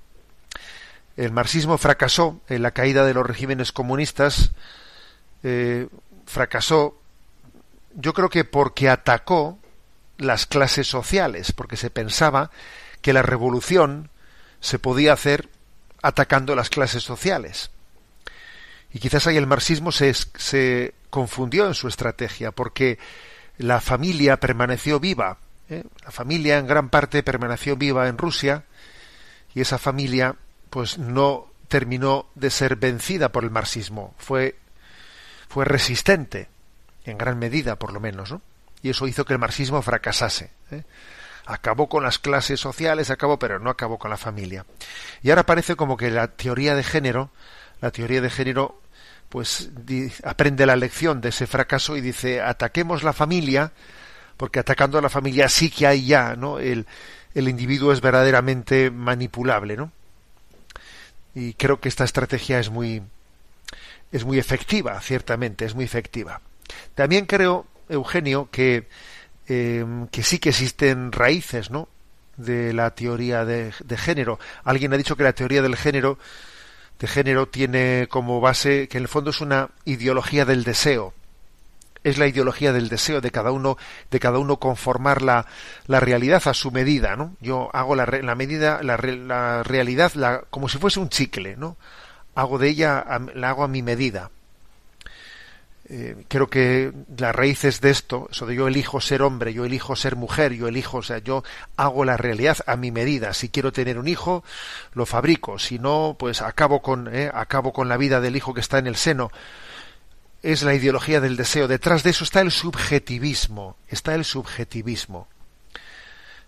el 1.18 1.32
marxismo 1.32 1.78
fracasó 1.78 2.42
en 2.48 2.62
la 2.62 2.72
caída 2.72 3.06
de 3.06 3.14
los 3.14 3.26
regímenes 3.26 3.72
comunistas, 3.72 4.52
eh, 5.44 5.88
fracasó, 6.26 7.00
yo 7.96 8.14
creo 8.14 8.30
que 8.30 8.46
porque 8.46 8.90
atacó 8.90 9.60
las 10.18 10.46
clases 10.46 10.88
sociales, 10.88 11.52
porque 11.52 11.78
se 11.78 11.90
pensaba 11.90 12.52
que 13.02 13.14
la 13.14 13.24
revolución 13.24 14.10
se 14.60 14.80
podía 14.80 15.14
hacer 15.14 15.50
atacando 16.02 16.56
las 16.56 16.70
clases 16.70 17.04
sociales. 17.04 17.72
Y 18.94 19.00
quizás 19.00 19.28
ahí 19.28 19.38
el 19.38 19.48
marxismo 19.48 19.92
se, 19.92 20.14
se 20.14 20.94
confundió 21.10 21.68
en 21.68 21.74
su 21.74 21.88
estrategia, 21.88 22.52
porque 22.52 23.00
la 23.58 23.80
familia 23.80 24.38
permaneció 24.38 25.00
viva, 25.00 25.38
¿eh? 25.70 25.84
La 26.04 26.12
familia 26.12 26.58
en 26.58 26.68
gran 26.68 26.90
parte 26.90 27.24
permaneció 27.24 27.76
viva 27.78 28.08
en 28.08 28.18
Rusia 28.18 28.66
y 29.54 29.62
esa 29.62 29.78
familia 29.78 30.36
pues 30.70 30.98
no 30.98 31.48
terminó 31.68 32.28
de 32.36 32.50
ser 32.50 32.76
vencida 32.76 33.32
por 33.32 33.44
el 33.44 33.52
marxismo, 33.52 34.14
fue, 34.18 34.58
fue 35.48 35.66
resistente, 35.66 36.50
en 37.06 37.18
gran 37.18 37.40
medida 37.40 37.78
por 37.78 37.94
lo 37.94 38.00
menos, 38.00 38.32
¿no? 38.32 38.42
y 38.84 38.90
eso 38.90 39.08
hizo 39.08 39.26
que 39.26 39.34
el 39.34 39.40
marxismo 39.40 39.82
fracasase. 39.82 40.52
¿eh? 40.72 40.84
Acabó 41.46 41.88
con 41.88 42.04
las 42.04 42.20
clases 42.20 42.60
sociales, 42.60 43.10
acabó, 43.10 43.40
pero 43.40 43.60
no 43.60 43.70
acabó 43.70 43.98
con 43.98 44.10
la 44.10 44.18
familia. 44.18 44.66
Y 45.22 45.30
ahora 45.30 45.46
parece 45.46 45.76
como 45.76 45.98
que 45.98 46.12
la 46.12 46.28
teoría 46.30 46.76
de 46.76 46.84
género, 46.84 47.32
la 47.80 47.92
teoría 47.92 48.22
de 48.22 48.30
género, 48.30 48.81
pues 49.32 49.70
aprende 50.26 50.66
la 50.66 50.76
lección 50.76 51.22
de 51.22 51.30
ese 51.30 51.48
fracaso 51.48 51.96
y 51.96 52.02
dice 52.02 52.42
ataquemos 52.42 53.02
la 53.02 53.14
familia 53.14 53.72
porque 54.36 54.60
atacando 54.60 54.98
a 54.98 55.02
la 55.02 55.08
familia 55.08 55.48
sí 55.48 55.70
que 55.70 55.88
hay 55.88 56.06
ya, 56.06 56.36
¿no? 56.36 56.60
El, 56.60 56.86
el 57.34 57.48
individuo 57.48 57.94
es 57.94 58.02
verdaderamente 58.02 58.92
manipulable, 58.92 59.78
¿no? 59.78 59.94
Y 61.34 61.54
creo 61.54 61.80
que 61.80 61.88
esta 61.88 62.04
estrategia 62.04 62.60
es 62.60 62.70
muy, 62.70 63.02
es 64.12 64.26
muy 64.26 64.38
efectiva, 64.38 65.00
ciertamente, 65.00 65.64
es 65.64 65.76
muy 65.76 65.86
efectiva. 65.86 66.42
También 66.94 67.26
creo, 67.26 67.68
Eugenio, 67.88 68.50
que, 68.52 68.90
eh, 69.48 69.86
que 70.12 70.24
sí 70.24 70.40
que 70.40 70.50
existen 70.50 71.14
raíces, 71.14 71.72
¿no? 71.72 71.88
de 72.36 72.74
la 72.74 72.96
teoría 72.96 73.46
de, 73.46 73.72
de, 73.84 73.98
género. 73.98 74.40
Alguien 74.64 74.92
ha 74.94 74.98
dicho 74.98 75.16
que 75.16 75.24
la 75.24 75.34
teoría 75.34 75.62
del 75.62 75.76
género 75.76 76.18
de 77.02 77.08
género 77.08 77.48
tiene 77.48 78.08
como 78.10 78.40
base 78.42 78.88
que 78.88 79.00
en 79.00 79.06
el 79.06 79.08
fondo 79.08 79.32
es 79.32 79.42
una 79.42 79.72
ideología 79.86 80.46
del 80.46 80.64
deseo. 80.64 81.16
Es 82.04 82.20
la 82.20 82.28
ideología 82.28 82.74
del 82.74 82.90
deseo 82.90 83.22
de 83.22 83.32
cada 83.32 83.52
uno 83.52 83.76
de 84.12 84.20
cada 84.20 84.38
uno 84.38 84.58
conformar 84.58 85.24
la, 85.24 85.48
la 85.88 86.00
realidad 86.00 86.42
a 86.46 86.54
su 86.56 86.72
medida 86.72 87.16
no 87.16 87.36
yo 87.42 87.70
hago 87.74 87.96
la, 87.96 88.06
la 88.08 88.34
medida 88.34 88.82
la, 88.82 88.98
la 88.98 89.62
realidad 89.62 90.12
la, 90.16 90.42
como 90.50 90.68
si 90.68 90.80
fuese 90.80 91.00
un 91.00 91.10
chicle 91.10 91.56
no 91.58 91.78
hago 92.34 92.58
de 92.58 92.70
ella 92.70 93.06
la 93.36 93.50
hago 93.50 93.64
a 93.64 93.68
mi 93.68 93.84
medida 93.84 94.32
eh, 95.94 96.24
creo 96.30 96.50
que 96.50 96.94
las 97.18 97.36
raíces 97.36 97.82
de 97.82 97.90
esto, 97.90 98.30
eso 98.32 98.46
de 98.46 98.56
yo 98.56 98.70
elijo 98.70 99.02
ser 99.02 99.22
hombre, 99.22 99.54
yo 99.54 99.66
elijo 99.66 99.98
ser 99.98 100.16
mujer, 100.16 100.54
yo 100.54 100.70
elijo, 100.70 101.00
o 101.00 101.04
sea, 101.04 101.18
yo 101.18 101.44
hago 101.76 102.06
la 102.06 102.16
realidad 102.16 102.60
a 102.66 102.78
mi 102.78 102.92
medida. 102.92 103.34
Si 103.34 103.50
quiero 103.50 103.74
tener 103.74 104.00
un 104.00 104.08
hijo, 104.08 104.42
lo 104.94 105.06
fabrico. 105.06 105.60
Si 105.60 105.80
no, 105.80 106.16
pues 106.18 106.42
acabo 106.42 106.82
con, 106.82 107.14
eh, 107.14 107.30
acabo 107.34 107.74
con 107.74 107.90
la 107.90 107.98
vida 107.98 108.22
del 108.22 108.38
hijo 108.38 108.54
que 108.54 108.62
está 108.62 108.78
en 108.78 108.88
el 108.88 108.96
seno. 108.96 109.32
Es 110.42 110.64
la 110.64 110.74
ideología 110.74 111.20
del 111.20 111.36
deseo. 111.36 111.68
Detrás 111.68 112.04
de 112.04 112.12
eso 112.12 112.24
está 112.24 112.40
el 112.40 112.52
subjetivismo. 112.52 113.76
Está 113.90 114.16
el 114.16 114.24
subjetivismo. 114.24 115.28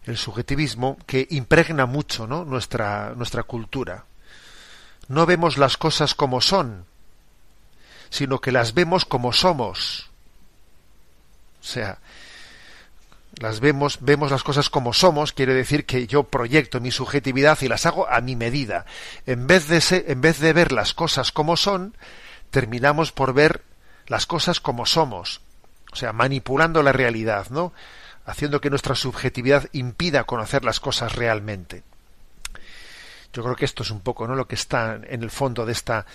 El 0.05 0.15
subjetivismo 0.15 0.97
que 1.05 1.27
impregna 1.31 1.85
mucho 1.85 2.27
¿no? 2.27 2.45
nuestra, 2.45 3.13
nuestra 3.17 3.43
cultura. 3.43 4.05
No 5.09 5.25
vemos 5.25 5.57
las 5.57 5.75
cosas 5.75 6.15
como 6.15 6.39
son, 6.39 6.85
sino 8.13 8.41
que 8.41 8.51
las 8.51 8.75
vemos 8.75 9.05
como 9.05 9.33
somos. 9.33 10.11
O 11.59 11.65
sea, 11.65 11.97
las 13.39 13.59
vemos, 13.59 13.97
vemos 14.01 14.29
las 14.29 14.43
cosas 14.43 14.69
como 14.69 14.93
somos, 14.93 15.33
quiere 15.33 15.55
decir 15.55 15.87
que 15.87 16.05
yo 16.05 16.21
proyecto 16.21 16.79
mi 16.79 16.91
subjetividad 16.91 17.57
y 17.61 17.67
las 17.67 17.87
hago 17.87 18.07
a 18.07 18.21
mi 18.21 18.35
medida. 18.35 18.85
En 19.25 19.47
vez 19.47 19.67
de, 19.67 20.05
en 20.07 20.21
vez 20.21 20.39
de 20.39 20.53
ver 20.53 20.71
las 20.71 20.93
cosas 20.93 21.31
como 21.31 21.57
son, 21.57 21.97
terminamos 22.51 23.11
por 23.11 23.33
ver 23.33 23.63
las 24.05 24.27
cosas 24.27 24.59
como 24.59 24.85
somos. 24.85 25.41
O 25.91 25.95
sea, 25.95 26.13
manipulando 26.13 26.83
la 26.83 26.91
realidad, 26.91 27.47
¿no? 27.49 27.73
Haciendo 28.27 28.61
que 28.61 28.69
nuestra 28.69 28.93
subjetividad 28.93 29.69
impida 29.71 30.25
conocer 30.25 30.63
las 30.63 30.79
cosas 30.79 31.15
realmente. 31.15 31.81
Yo 33.33 33.41
creo 33.41 33.55
que 33.55 33.65
esto 33.65 33.81
es 33.81 33.89
un 33.89 34.01
poco, 34.01 34.27
¿no? 34.27 34.35
Lo 34.35 34.47
que 34.47 34.53
está 34.53 34.99
en 35.03 35.23
el 35.23 35.31
fondo 35.31 35.65
de 35.65 35.71
esta, 35.71 36.05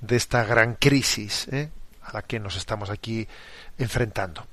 de 0.00 0.16
esta 0.16 0.44
gran 0.44 0.74
crisis 0.74 1.48
¿eh? 1.48 1.70
a 2.02 2.12
la 2.12 2.22
que 2.22 2.38
nos 2.38 2.56
estamos 2.56 2.90
aquí 2.90 3.26
enfrentando. 3.78 4.46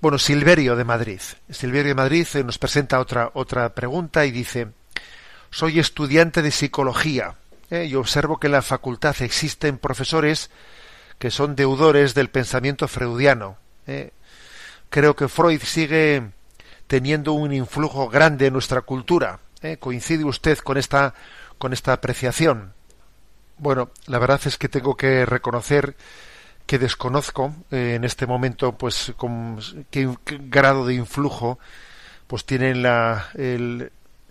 Bueno, 0.00 0.18
Silverio 0.18 0.76
de 0.76 0.84
Madrid. 0.84 1.20
Silverio 1.50 1.88
de 1.88 1.94
Madrid 1.94 2.26
eh, 2.34 2.44
nos 2.44 2.58
presenta 2.58 3.00
otra, 3.00 3.30
otra 3.34 3.74
pregunta 3.74 4.24
y 4.24 4.30
dice, 4.30 4.68
soy 5.50 5.78
estudiante 5.78 6.42
de 6.42 6.50
psicología 6.50 7.34
¿eh? 7.70 7.84
y 7.84 7.94
observo 7.94 8.38
que 8.38 8.46
en 8.46 8.52
la 8.52 8.62
facultad 8.62 9.16
existen 9.20 9.78
profesores 9.78 10.50
que 11.18 11.30
son 11.30 11.54
deudores 11.54 12.14
del 12.14 12.30
pensamiento 12.30 12.88
freudiano. 12.88 13.58
Creo 14.88 15.16
que 15.16 15.28
Freud 15.28 15.60
sigue 15.62 16.30
teniendo 16.86 17.32
un 17.32 17.52
influjo 17.52 18.08
grande 18.08 18.46
en 18.46 18.54
nuestra 18.54 18.80
cultura. 18.82 19.40
¿Coincide 19.80 20.24
usted 20.24 20.56
con 20.58 20.78
esta, 20.78 21.12
con 21.58 21.74
esta 21.74 21.92
apreciación? 21.92 22.72
Bueno, 23.60 23.90
la 24.06 24.18
verdad 24.18 24.40
es 24.46 24.56
que 24.56 24.70
tengo 24.70 24.96
que 24.96 25.26
reconocer 25.26 25.94
que 26.64 26.78
desconozco 26.78 27.54
eh, 27.70 27.92
en 27.94 28.04
este 28.04 28.26
momento 28.26 28.72
pues 28.78 29.12
con 29.18 29.60
qué, 29.90 30.08
grado 30.24 30.86
de 30.86 30.94
influjo 30.94 31.58
pues 32.26 32.46
tienen 32.46 32.82
la, 32.82 33.28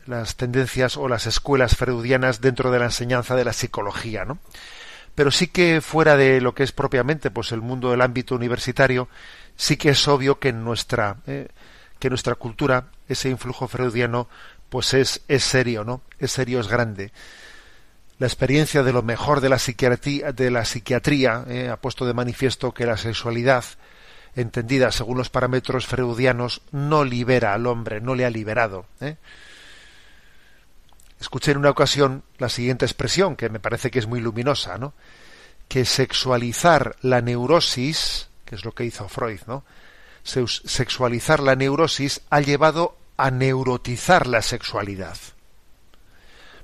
las 0.08 0.36
tendencias 0.36 0.98
o 0.98 1.08
las 1.08 1.28
escuelas 1.28 1.76
freudianas 1.76 2.42
dentro 2.42 2.72
de 2.72 2.80
la 2.80 2.86
enseñanza 2.86 3.36
de 3.36 3.46
la 3.46 3.54
psicología, 3.54 4.26
¿no? 4.26 4.40
Pero 5.14 5.30
sí 5.30 5.46
que 5.46 5.80
fuera 5.80 6.18
de 6.18 6.42
lo 6.42 6.56
que 6.56 6.64
es 6.64 6.72
propiamente 6.72 7.30
pues 7.30 7.52
el 7.52 7.62
mundo 7.62 7.92
del 7.92 8.02
ámbito 8.02 8.34
universitario, 8.34 9.10
sí 9.56 9.78
que 9.78 9.90
es 9.90 10.08
obvio 10.08 10.40
que 10.40 10.50
en 10.50 10.64
nuestra 10.64 11.18
eh, 11.28 11.50
que 12.00 12.10
nuestra 12.10 12.34
cultura 12.34 12.88
ese 13.08 13.30
influjo 13.30 13.68
freudiano 13.68 14.28
pues 14.70 14.96
es, 14.96 15.22
es 15.28 15.44
serio, 15.44 15.84
¿no? 15.84 16.02
Es 16.18 16.32
serio, 16.32 16.60
es 16.60 16.68
grande 16.68 17.12
la 18.20 18.28
experiencia 18.28 18.84
de 18.84 18.92
lo 18.92 19.02
mejor 19.02 19.40
de 19.40 19.48
la 19.48 19.58
psiquiatría, 19.58 20.34
de 20.34 20.52
la 20.52 20.66
psiquiatría 20.66 21.46
eh, 21.48 21.70
ha 21.70 21.78
puesto 21.78 22.06
de 22.06 22.14
manifiesto 22.14 22.74
que 22.74 22.86
la 22.86 22.98
sexualidad, 22.98 23.64
entendida 24.36 24.92
según 24.92 25.18
los 25.18 25.30
parámetros 25.30 25.88
freudianos, 25.88 26.62
no 26.72 27.06
libera 27.06 27.54
al 27.54 27.66
hombre, 27.66 28.02
no 28.02 28.16
le 28.16 28.26
ha 28.26 28.30
liberado. 28.30 28.86
Eh. 29.00 29.16
Escuché 31.22 31.52
en 31.52 31.58
una 31.60 31.70
ocasión 31.70 32.24
la 32.38 32.50
siguiente 32.50 32.86
expresión, 32.86 33.38
que 33.38 33.50
me 33.50 33.62
parece 33.62 33.90
que 33.90 34.00
es 34.00 34.08
muy 34.08 34.20
luminosa, 34.20 34.78
¿no? 34.78 34.94
que 35.70 35.86
sexualizar 35.86 36.98
la 37.02 37.22
neurosis, 37.22 38.30
que 38.44 38.56
es 38.56 38.66
lo 38.66 38.74
que 38.74 38.84
hizo 38.84 39.08
Freud, 39.08 39.42
¿no? 39.48 39.64
sexualizar 40.24 41.40
la 41.40 41.56
neurosis 41.56 42.22
ha 42.30 42.42
llevado 42.42 42.98
a 43.16 43.32
neurotizar 43.32 44.28
la 44.28 44.42
sexualidad. 44.42 45.18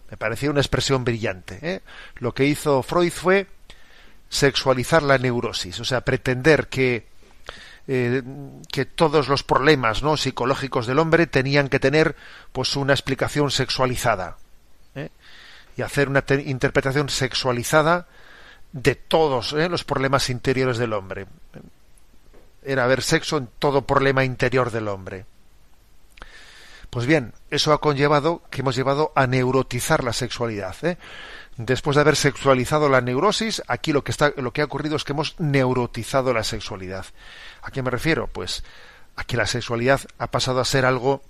Me 0.09 0.17
parecía 0.17 0.51
una 0.51 0.61
expresión 0.61 1.03
brillante. 1.03 1.59
¿eh? 1.61 1.81
Lo 2.17 2.33
que 2.33 2.45
hizo 2.45 2.83
Freud 2.83 3.11
fue 3.11 3.47
sexualizar 4.29 5.03
la 5.03 5.17
neurosis, 5.17 5.79
o 5.79 5.85
sea, 5.85 6.01
pretender 6.01 6.67
que, 6.67 7.07
eh, 7.87 8.21
que 8.71 8.85
todos 8.85 9.27
los 9.27 9.43
problemas 9.43 10.03
¿no? 10.03 10.17
psicológicos 10.17 10.87
del 10.87 10.99
hombre 10.99 11.27
tenían 11.27 11.69
que 11.69 11.79
tener 11.79 12.15
pues 12.51 12.75
una 12.75 12.93
explicación 12.93 13.51
sexualizada 13.51 14.37
¿eh? 14.95 15.09
y 15.77 15.81
hacer 15.81 16.09
una 16.09 16.23
interpretación 16.45 17.09
sexualizada 17.09 18.07
de 18.71 18.95
todos 18.95 19.53
los 19.53 19.83
problemas 19.83 20.29
interiores 20.29 20.77
del 20.77 20.93
hombre. 20.93 21.27
Era 22.63 22.87
ver 22.87 23.03
sexo 23.03 23.37
en 23.37 23.47
todo 23.59 23.83
problema 23.83 24.25
interior 24.25 24.71
del 24.71 24.87
hombre. 24.89 25.25
Pues 26.95 27.07
bien, 27.07 27.33
eso 27.49 27.73
ha 27.73 27.81
conllevado 27.81 28.41
que 28.49 28.61
hemos 28.61 28.73
llevado 28.73 29.11
a 29.15 29.27
neurotizar 29.27 30.01
la 30.01 30.13
sexualidad. 30.13 30.77
¿eh? 30.81 30.97
Después 31.57 31.95
de 31.95 31.99
haber 31.99 32.15
sexualizado 32.15 32.87
la 32.87 33.01
neurosis, 33.01 33.61
aquí 33.67 33.91
lo 33.91 34.05
que, 34.05 34.13
está, 34.13 34.31
lo 34.37 34.53
que 34.53 34.61
ha 34.61 34.63
ocurrido 34.63 34.95
es 34.95 35.03
que 35.03 35.11
hemos 35.11 35.37
neurotizado 35.37 36.33
la 36.33 36.45
sexualidad. 36.45 37.05
¿A 37.63 37.71
qué 37.71 37.83
me 37.83 37.89
refiero? 37.89 38.27
Pues 38.27 38.63
a 39.17 39.25
que 39.25 39.35
la 39.35 39.45
sexualidad 39.45 39.99
ha 40.19 40.27
pasado 40.27 40.61
a 40.61 40.63
ser 40.63 40.85
algo 40.85 41.21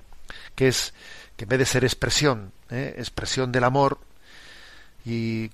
que 0.53 0.68
es, 0.68 0.93
que 1.36 1.45
en 1.45 1.49
vez 1.49 1.57
de 1.57 1.66
ser 1.66 1.84
expresión, 1.84 2.51
¿eh? 2.70 2.93
expresión 2.99 3.51
del 3.51 3.63
amor 3.63 3.97
y 5.03 5.49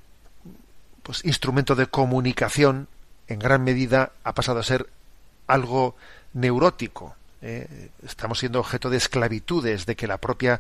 pues 1.04 1.24
instrumento 1.24 1.74
de 1.74 1.88
comunicación, 1.88 2.90
en 3.30 3.40
gran 3.40 3.64
medida 3.64 4.12
ha 4.26 4.34
pasado 4.34 4.60
a 4.60 4.64
ser 4.64 4.90
algo 5.48 5.96
neurótico, 6.34 7.16
eh, 7.42 7.90
estamos 8.06 8.40
siendo 8.40 8.60
objeto 8.60 8.90
de 8.90 8.98
esclavitudes, 8.98 9.86
de 9.86 9.96
que 9.96 10.08
la 10.08 10.18
propia 10.18 10.60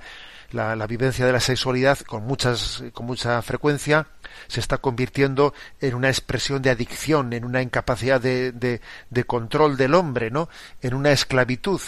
la, 0.51 0.88
vivencia 0.88 1.25
de 1.25 1.32
la 1.32 1.39
sexualidad 1.39 1.99
con 1.99 2.25
muchas 2.25 2.84
con 2.93 3.05
mucha 3.05 3.41
frecuencia 3.41 4.07
se 4.47 4.59
está 4.59 4.79
convirtiendo 4.79 5.53
en 5.79 5.95
una 5.95 6.09
expresión 6.09 6.61
de 6.61 6.69
adicción, 6.69 7.34
en 7.34 7.45
una 7.45 7.61
incapacidad 7.61 8.19
de, 8.19 8.51
de, 8.51 9.23
control 9.23 9.77
del 9.77 9.93
hombre, 9.93 10.32
¿no? 10.32 10.49
En 10.82 10.93
una 10.93 11.11
esclavitud. 11.11 11.82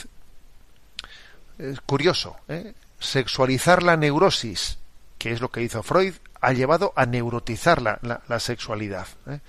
Es 1.57 1.81
curioso, 1.81 2.37
¿eh? 2.47 2.73
sexualizar 2.99 3.83
la 3.83 3.97
neurosis, 3.97 4.77
que 5.17 5.31
es 5.31 5.41
lo 5.41 5.49
que 5.49 5.61
hizo 5.61 5.83
Freud, 5.83 6.15
ha 6.41 6.53
llevado 6.53 6.93
a 6.95 7.05
neurotizar 7.05 7.81
la, 7.81 7.99
la, 8.01 8.39
sexualidad. 8.39 9.07
¿eh? 9.27 9.39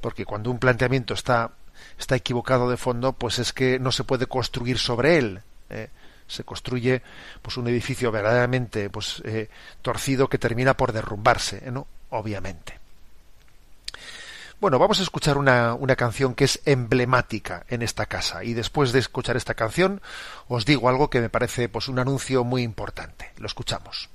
Porque 0.00 0.24
cuando 0.24 0.50
un 0.50 0.58
planteamiento 0.58 1.14
está 1.14 1.50
está 1.98 2.16
equivocado 2.16 2.70
de 2.70 2.76
fondo, 2.76 3.12
pues 3.12 3.38
es 3.38 3.52
que 3.52 3.78
no 3.78 3.92
se 3.92 4.04
puede 4.04 4.26
construir 4.26 4.78
sobre 4.78 5.18
él. 5.18 5.42
¿eh? 5.70 5.88
se 6.26 6.44
construye 6.44 7.02
pues 7.42 7.56
un 7.56 7.68
edificio 7.68 8.10
verdaderamente 8.10 8.90
pues 8.90 9.22
eh, 9.24 9.48
torcido 9.82 10.28
que 10.28 10.38
termina 10.38 10.76
por 10.76 10.92
derrumbarse. 10.92 11.70
¿no? 11.70 11.86
Obviamente. 12.10 12.80
Bueno, 14.60 14.78
vamos 14.78 15.00
a 15.00 15.02
escuchar 15.02 15.36
una, 15.36 15.74
una, 15.74 15.96
canción 15.96 16.34
que 16.34 16.44
es 16.44 16.60
emblemática 16.64 17.66
en 17.68 17.82
esta 17.82 18.06
casa 18.06 18.44
y 18.44 18.54
después 18.54 18.92
de 18.92 19.00
escuchar 19.00 19.36
esta 19.36 19.54
canción 19.54 20.00
os 20.48 20.64
digo 20.64 20.88
algo 20.88 21.10
que 21.10 21.20
me 21.20 21.28
parece 21.28 21.68
pues 21.68 21.88
un 21.88 21.98
anuncio 21.98 22.44
muy 22.44 22.62
importante. 22.62 23.32
Lo 23.36 23.46
escuchamos. 23.46 24.08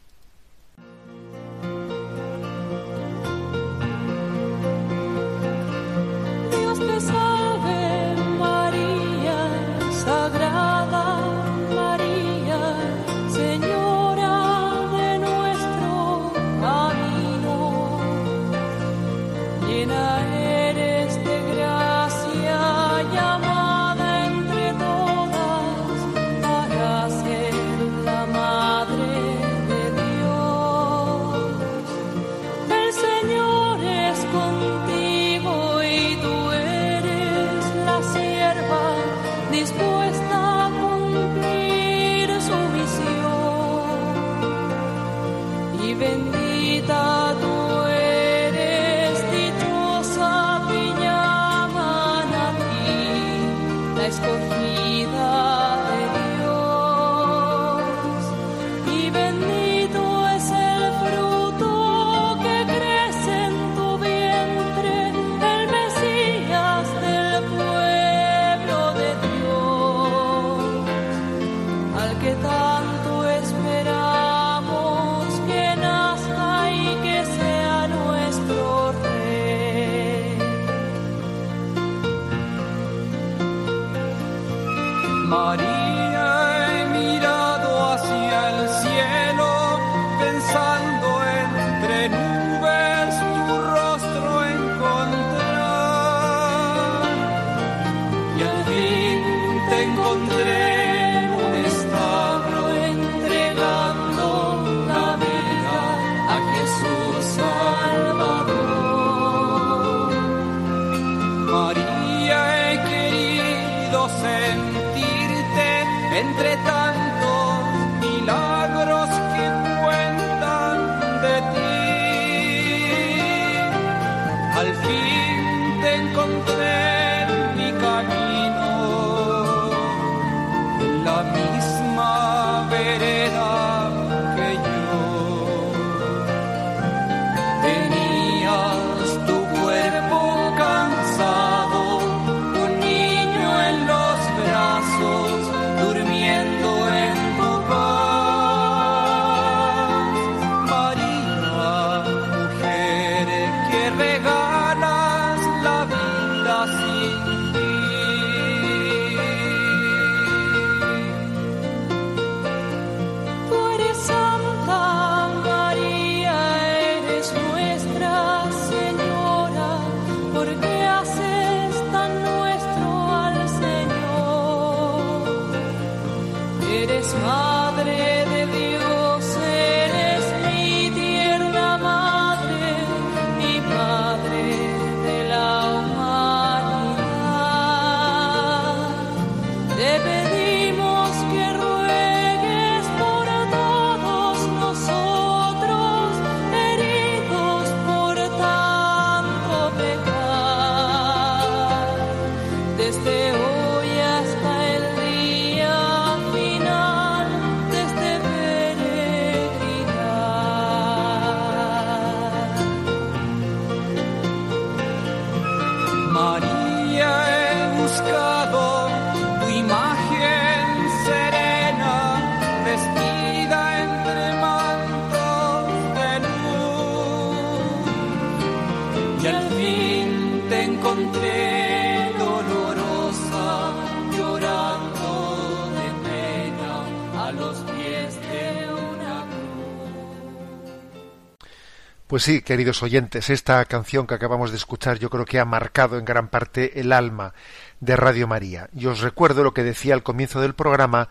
Pues 242.10 242.24
sí, 242.24 242.42
queridos 242.42 242.82
oyentes, 242.82 243.30
esta 243.30 243.64
canción 243.66 244.08
que 244.08 244.16
acabamos 244.16 244.50
de 244.50 244.58
escuchar 244.58 244.98
yo 244.98 245.12
creo 245.12 245.26
que 245.26 245.40
ha 245.40 245.46
marcado 245.46 245.96
en 245.96 246.06
gran 246.06 246.28
parte 246.28 246.80
el 246.80 246.92
alma 246.92 247.36
de 247.82 247.96
Radio 247.96 248.28
María. 248.28 248.68
Y 248.74 248.88
os 248.88 249.02
recuerdo 249.02 249.44
lo 249.44 249.54
que 249.54 249.62
decía 249.62 249.94
al 249.94 250.02
comienzo 250.02 250.42
del 250.42 250.56
programa, 250.56 251.10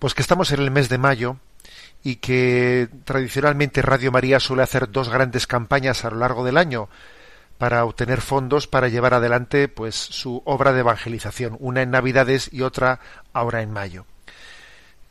pues 0.00 0.14
que 0.14 0.22
estamos 0.22 0.50
en 0.50 0.58
el 0.58 0.72
mes 0.72 0.88
de 0.88 0.98
mayo 0.98 1.36
y 2.02 2.16
que 2.16 2.88
tradicionalmente 3.04 3.80
Radio 3.80 4.10
María 4.10 4.40
suele 4.40 4.64
hacer 4.64 4.90
dos 4.90 5.08
grandes 5.08 5.46
campañas 5.46 6.04
a 6.04 6.10
lo 6.10 6.16
largo 6.16 6.44
del 6.44 6.56
año 6.56 6.88
para 7.56 7.84
obtener 7.84 8.20
fondos 8.20 8.66
para 8.66 8.88
llevar 8.88 9.14
adelante 9.14 9.68
pues 9.68 9.94
su 9.94 10.42
obra 10.46 10.72
de 10.72 10.80
evangelización, 10.80 11.56
una 11.60 11.82
en 11.82 11.92
Navidades 11.92 12.52
y 12.52 12.62
otra 12.62 12.98
ahora 13.32 13.62
en 13.62 13.70
mayo. 13.70 14.04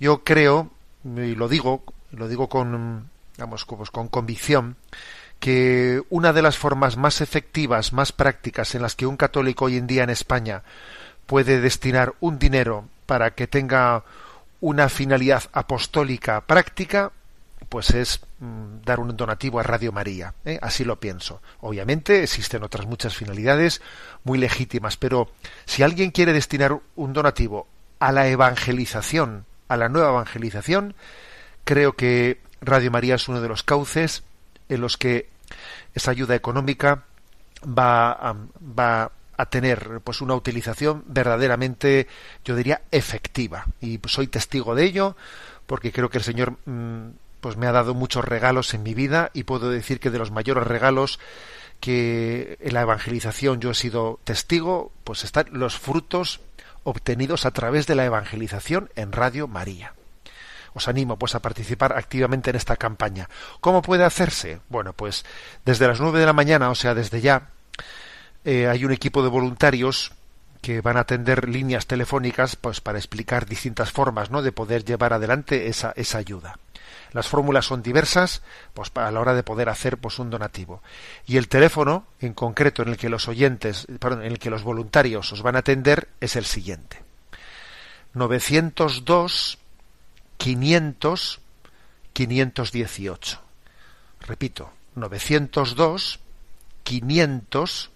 Yo 0.01 0.25
creo 0.25 0.69
y 1.05 1.33
lo 1.33 1.47
digo, 1.47 1.85
lo 2.11 2.27
digo 2.27 2.49
con 2.49 3.09
digamos, 3.37 3.65
pues 3.65 3.91
con 3.91 4.07
convicción 4.07 4.75
que 5.39 6.01
una 6.09 6.33
de 6.33 6.41
las 6.41 6.57
formas 6.57 6.97
más 6.97 7.21
efectivas, 7.21 7.93
más 7.93 8.11
prácticas 8.11 8.73
en 8.73 8.81
las 8.81 8.95
que 8.95 9.05
un 9.05 9.17
católico 9.17 9.65
hoy 9.65 9.77
en 9.77 9.85
día 9.85 10.03
en 10.03 10.09
España 10.09 10.63
puede 11.27 11.61
destinar 11.61 12.15
un 12.19 12.39
dinero 12.39 12.87
para 13.05 13.35
que 13.35 13.47
tenga 13.47 14.03
una 14.59 14.89
finalidad 14.89 15.43
apostólica 15.53 16.41
práctica, 16.41 17.11
pues 17.69 17.91
es 17.91 18.21
mm, 18.39 18.81
dar 18.83 18.99
un 18.99 19.15
donativo 19.15 19.59
a 19.59 19.63
Radio 19.63 19.91
María. 19.91 20.33
¿eh? 20.43 20.57
Así 20.61 20.83
lo 20.83 20.99
pienso. 20.99 21.41
Obviamente 21.59 22.23
existen 22.23 22.63
otras 22.63 22.87
muchas 22.87 23.15
finalidades 23.15 23.81
muy 24.23 24.39
legítimas, 24.39 24.97
pero 24.97 25.29
si 25.65 25.83
alguien 25.83 26.09
quiere 26.09 26.33
destinar 26.33 26.79
un 26.95 27.13
donativo 27.13 27.67
a 27.99 28.11
la 28.11 28.27
evangelización, 28.27 29.45
a 29.67 29.77
la 29.77 29.89
nueva 29.89 30.09
evangelización, 30.09 30.95
creo 31.65 31.93
que 31.93 32.39
Radio 32.61 32.91
María 32.91 33.15
es 33.15 33.27
uno 33.27 33.41
de 33.41 33.47
los 33.47 33.63
cauces 33.63 34.23
en 34.69 34.81
los 34.81 34.97
que 34.97 35.29
esa 35.93 36.11
ayuda 36.11 36.35
económica 36.35 37.05
va 37.65 38.11
a, 38.11 38.35
va 38.61 39.11
a 39.37 39.45
tener 39.45 40.01
pues 40.03 40.21
una 40.21 40.35
utilización 40.35 41.03
verdaderamente 41.07 42.07
yo 42.43 42.55
diría 42.55 42.81
efectiva. 42.91 43.65
Y 43.81 43.99
soy 44.07 44.27
testigo 44.27 44.75
de 44.75 44.85
ello 44.85 45.15
porque 45.65 45.91
creo 45.91 46.09
que 46.09 46.17
el 46.17 46.23
Señor 46.23 46.57
mm, 46.65 47.09
pues 47.41 47.57
me 47.57 47.67
ha 47.67 47.71
dado 47.71 47.93
muchos 47.93 48.25
regalos 48.25 48.73
en 48.73 48.83
mi 48.83 48.93
vida 48.93 49.29
y 49.33 49.43
puedo 49.43 49.69
decir 49.69 49.99
que 49.99 50.09
de 50.09 50.19
los 50.19 50.31
mayores 50.31 50.65
regalos 50.65 51.19
que 51.79 52.57
en 52.59 52.73
la 52.73 52.81
evangelización 52.81 53.59
yo 53.59 53.71
he 53.71 53.75
sido 53.75 54.19
testigo 54.23 54.91
pues 55.03 55.23
están 55.23 55.45
los 55.51 55.77
frutos 55.77 56.41
obtenidos 56.83 57.45
a 57.45 57.51
través 57.51 57.85
de 57.85 57.93
la 57.93 58.05
evangelización 58.05 58.89
en 58.95 59.11
Radio 59.11 59.47
María 59.47 59.93
os 60.77 60.87
animo 60.87 61.17
pues 61.17 61.35
a 61.35 61.41
participar 61.41 61.93
activamente 61.97 62.49
en 62.49 62.55
esta 62.55 62.77
campaña. 62.77 63.29
¿Cómo 63.59 63.81
puede 63.81 64.03
hacerse? 64.03 64.61
Bueno, 64.69 64.93
pues 64.93 65.25
desde 65.65 65.87
las 65.87 65.99
9 65.99 66.19
de 66.19 66.25
la 66.25 66.33
mañana, 66.33 66.69
o 66.69 66.75
sea, 66.75 66.93
desde 66.93 67.21
ya, 67.21 67.49
eh, 68.45 68.67
hay 68.67 68.85
un 68.85 68.91
equipo 68.93 69.21
de 69.21 69.29
voluntarios 69.29 70.13
que 70.61 70.81
van 70.81 70.97
a 70.97 71.01
atender 71.01 71.47
líneas 71.47 71.87
telefónicas 71.87 72.55
pues 72.55 72.81
para 72.81 72.97
explicar 72.97 73.45
distintas 73.45 73.91
formas 73.91 74.31
¿no? 74.31 74.41
de 74.41 74.51
poder 74.51 74.83
llevar 74.83 75.13
adelante 75.13 75.67
esa, 75.67 75.93
esa 75.95 76.17
ayuda. 76.17 76.57
Las 77.13 77.27
fórmulas 77.27 77.65
son 77.65 77.81
diversas 77.81 78.41
pues 78.73 78.91
a 78.95 79.11
la 79.11 79.19
hora 79.19 79.33
de 79.33 79.43
poder 79.43 79.69
hacer 79.69 79.97
pues 79.97 80.19
un 80.19 80.29
donativo. 80.29 80.81
Y 81.25 81.37
el 81.37 81.47
teléfono 81.47 82.05
en 82.19 82.33
concreto 82.33 82.81
en 82.81 82.89
el 82.89 82.97
que 82.97 83.09
los 83.09 83.27
oyentes, 83.27 83.87
perdón, 83.99 84.23
en 84.23 84.31
el 84.31 84.39
que 84.39 84.49
los 84.49 84.63
voluntarios 84.63 85.31
os 85.31 85.41
van 85.41 85.55
a 85.55 85.59
atender 85.59 86.09
es 86.19 86.35
el 86.35 86.45
siguiente. 86.45 87.01
902 88.13 89.57
500 90.37 91.39
518. 92.13 93.41
Repito, 94.21 94.71
902 94.95 96.19
500 96.83 97.91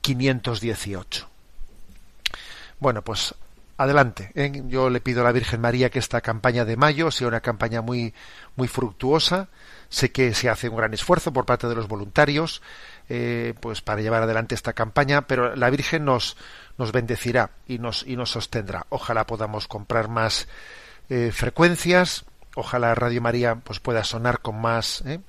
518. 0.00 1.28
Bueno, 2.78 3.02
pues 3.02 3.34
adelante. 3.76 4.30
¿eh? 4.34 4.62
Yo 4.66 4.90
le 4.90 5.00
pido 5.00 5.20
a 5.20 5.24
la 5.24 5.32
Virgen 5.32 5.60
María 5.60 5.90
que 5.90 5.98
esta 5.98 6.20
campaña 6.20 6.64
de 6.64 6.76
mayo 6.76 7.10
sea 7.10 7.28
una 7.28 7.40
campaña 7.40 7.82
muy, 7.82 8.14
muy 8.56 8.68
fructuosa. 8.68 9.48
Sé 9.88 10.12
que 10.12 10.34
se 10.34 10.48
hace 10.48 10.68
un 10.68 10.76
gran 10.76 10.94
esfuerzo 10.94 11.32
por 11.32 11.46
parte 11.46 11.68
de 11.68 11.74
los 11.74 11.88
voluntarios, 11.88 12.62
eh, 13.08 13.54
pues 13.60 13.80
para 13.80 14.00
llevar 14.00 14.22
adelante 14.22 14.54
esta 14.54 14.72
campaña, 14.72 15.26
pero 15.26 15.54
la 15.54 15.70
Virgen 15.70 16.04
nos, 16.04 16.36
nos 16.78 16.92
bendecirá 16.92 17.50
y 17.66 17.78
nos, 17.78 18.04
y 18.06 18.16
nos 18.16 18.30
sostendrá. 18.30 18.86
Ojalá 18.88 19.26
podamos 19.26 19.68
comprar 19.68 20.08
más 20.08 20.48
eh, 21.10 21.30
frecuencias, 21.32 22.24
ojalá 22.54 22.94
Radio 22.94 23.20
María 23.20 23.56
pues 23.56 23.80
pueda 23.80 24.04
sonar 24.04 24.40
con 24.40 24.60
más, 24.60 25.02
¿eh? 25.06 25.20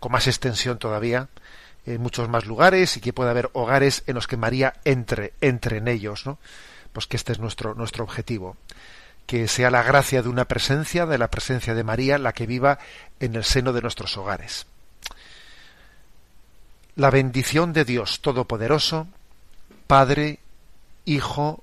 con 0.00 0.12
más 0.12 0.26
extensión 0.26 0.78
todavía 0.78 1.28
en 1.94 2.02
muchos 2.02 2.28
más 2.28 2.46
lugares 2.46 2.96
y 2.96 3.00
que 3.00 3.12
pueda 3.12 3.30
haber 3.30 3.50
hogares 3.52 4.02
en 4.06 4.14
los 4.14 4.26
que 4.26 4.36
María 4.36 4.74
entre, 4.84 5.32
entre 5.40 5.78
en 5.78 5.88
ellos, 5.88 6.26
¿no? 6.26 6.38
Pues 6.92 7.06
que 7.06 7.16
este 7.16 7.32
es 7.32 7.38
nuestro, 7.38 7.74
nuestro 7.74 8.04
objetivo. 8.04 8.56
Que 9.26 9.48
sea 9.48 9.70
la 9.70 9.82
gracia 9.82 10.22
de 10.22 10.28
una 10.28 10.46
presencia, 10.46 11.06
de 11.06 11.18
la 11.18 11.30
presencia 11.30 11.74
de 11.74 11.84
María, 11.84 12.18
la 12.18 12.32
que 12.32 12.46
viva 12.46 12.78
en 13.20 13.34
el 13.34 13.44
seno 13.44 13.72
de 13.72 13.82
nuestros 13.82 14.16
hogares. 14.16 14.66
La 16.96 17.10
bendición 17.10 17.72
de 17.72 17.84
Dios 17.84 18.20
Todopoderoso, 18.20 19.06
Padre, 19.86 20.40
Hijo 21.04 21.62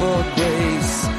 For 0.00 0.24
grace. 0.34 1.09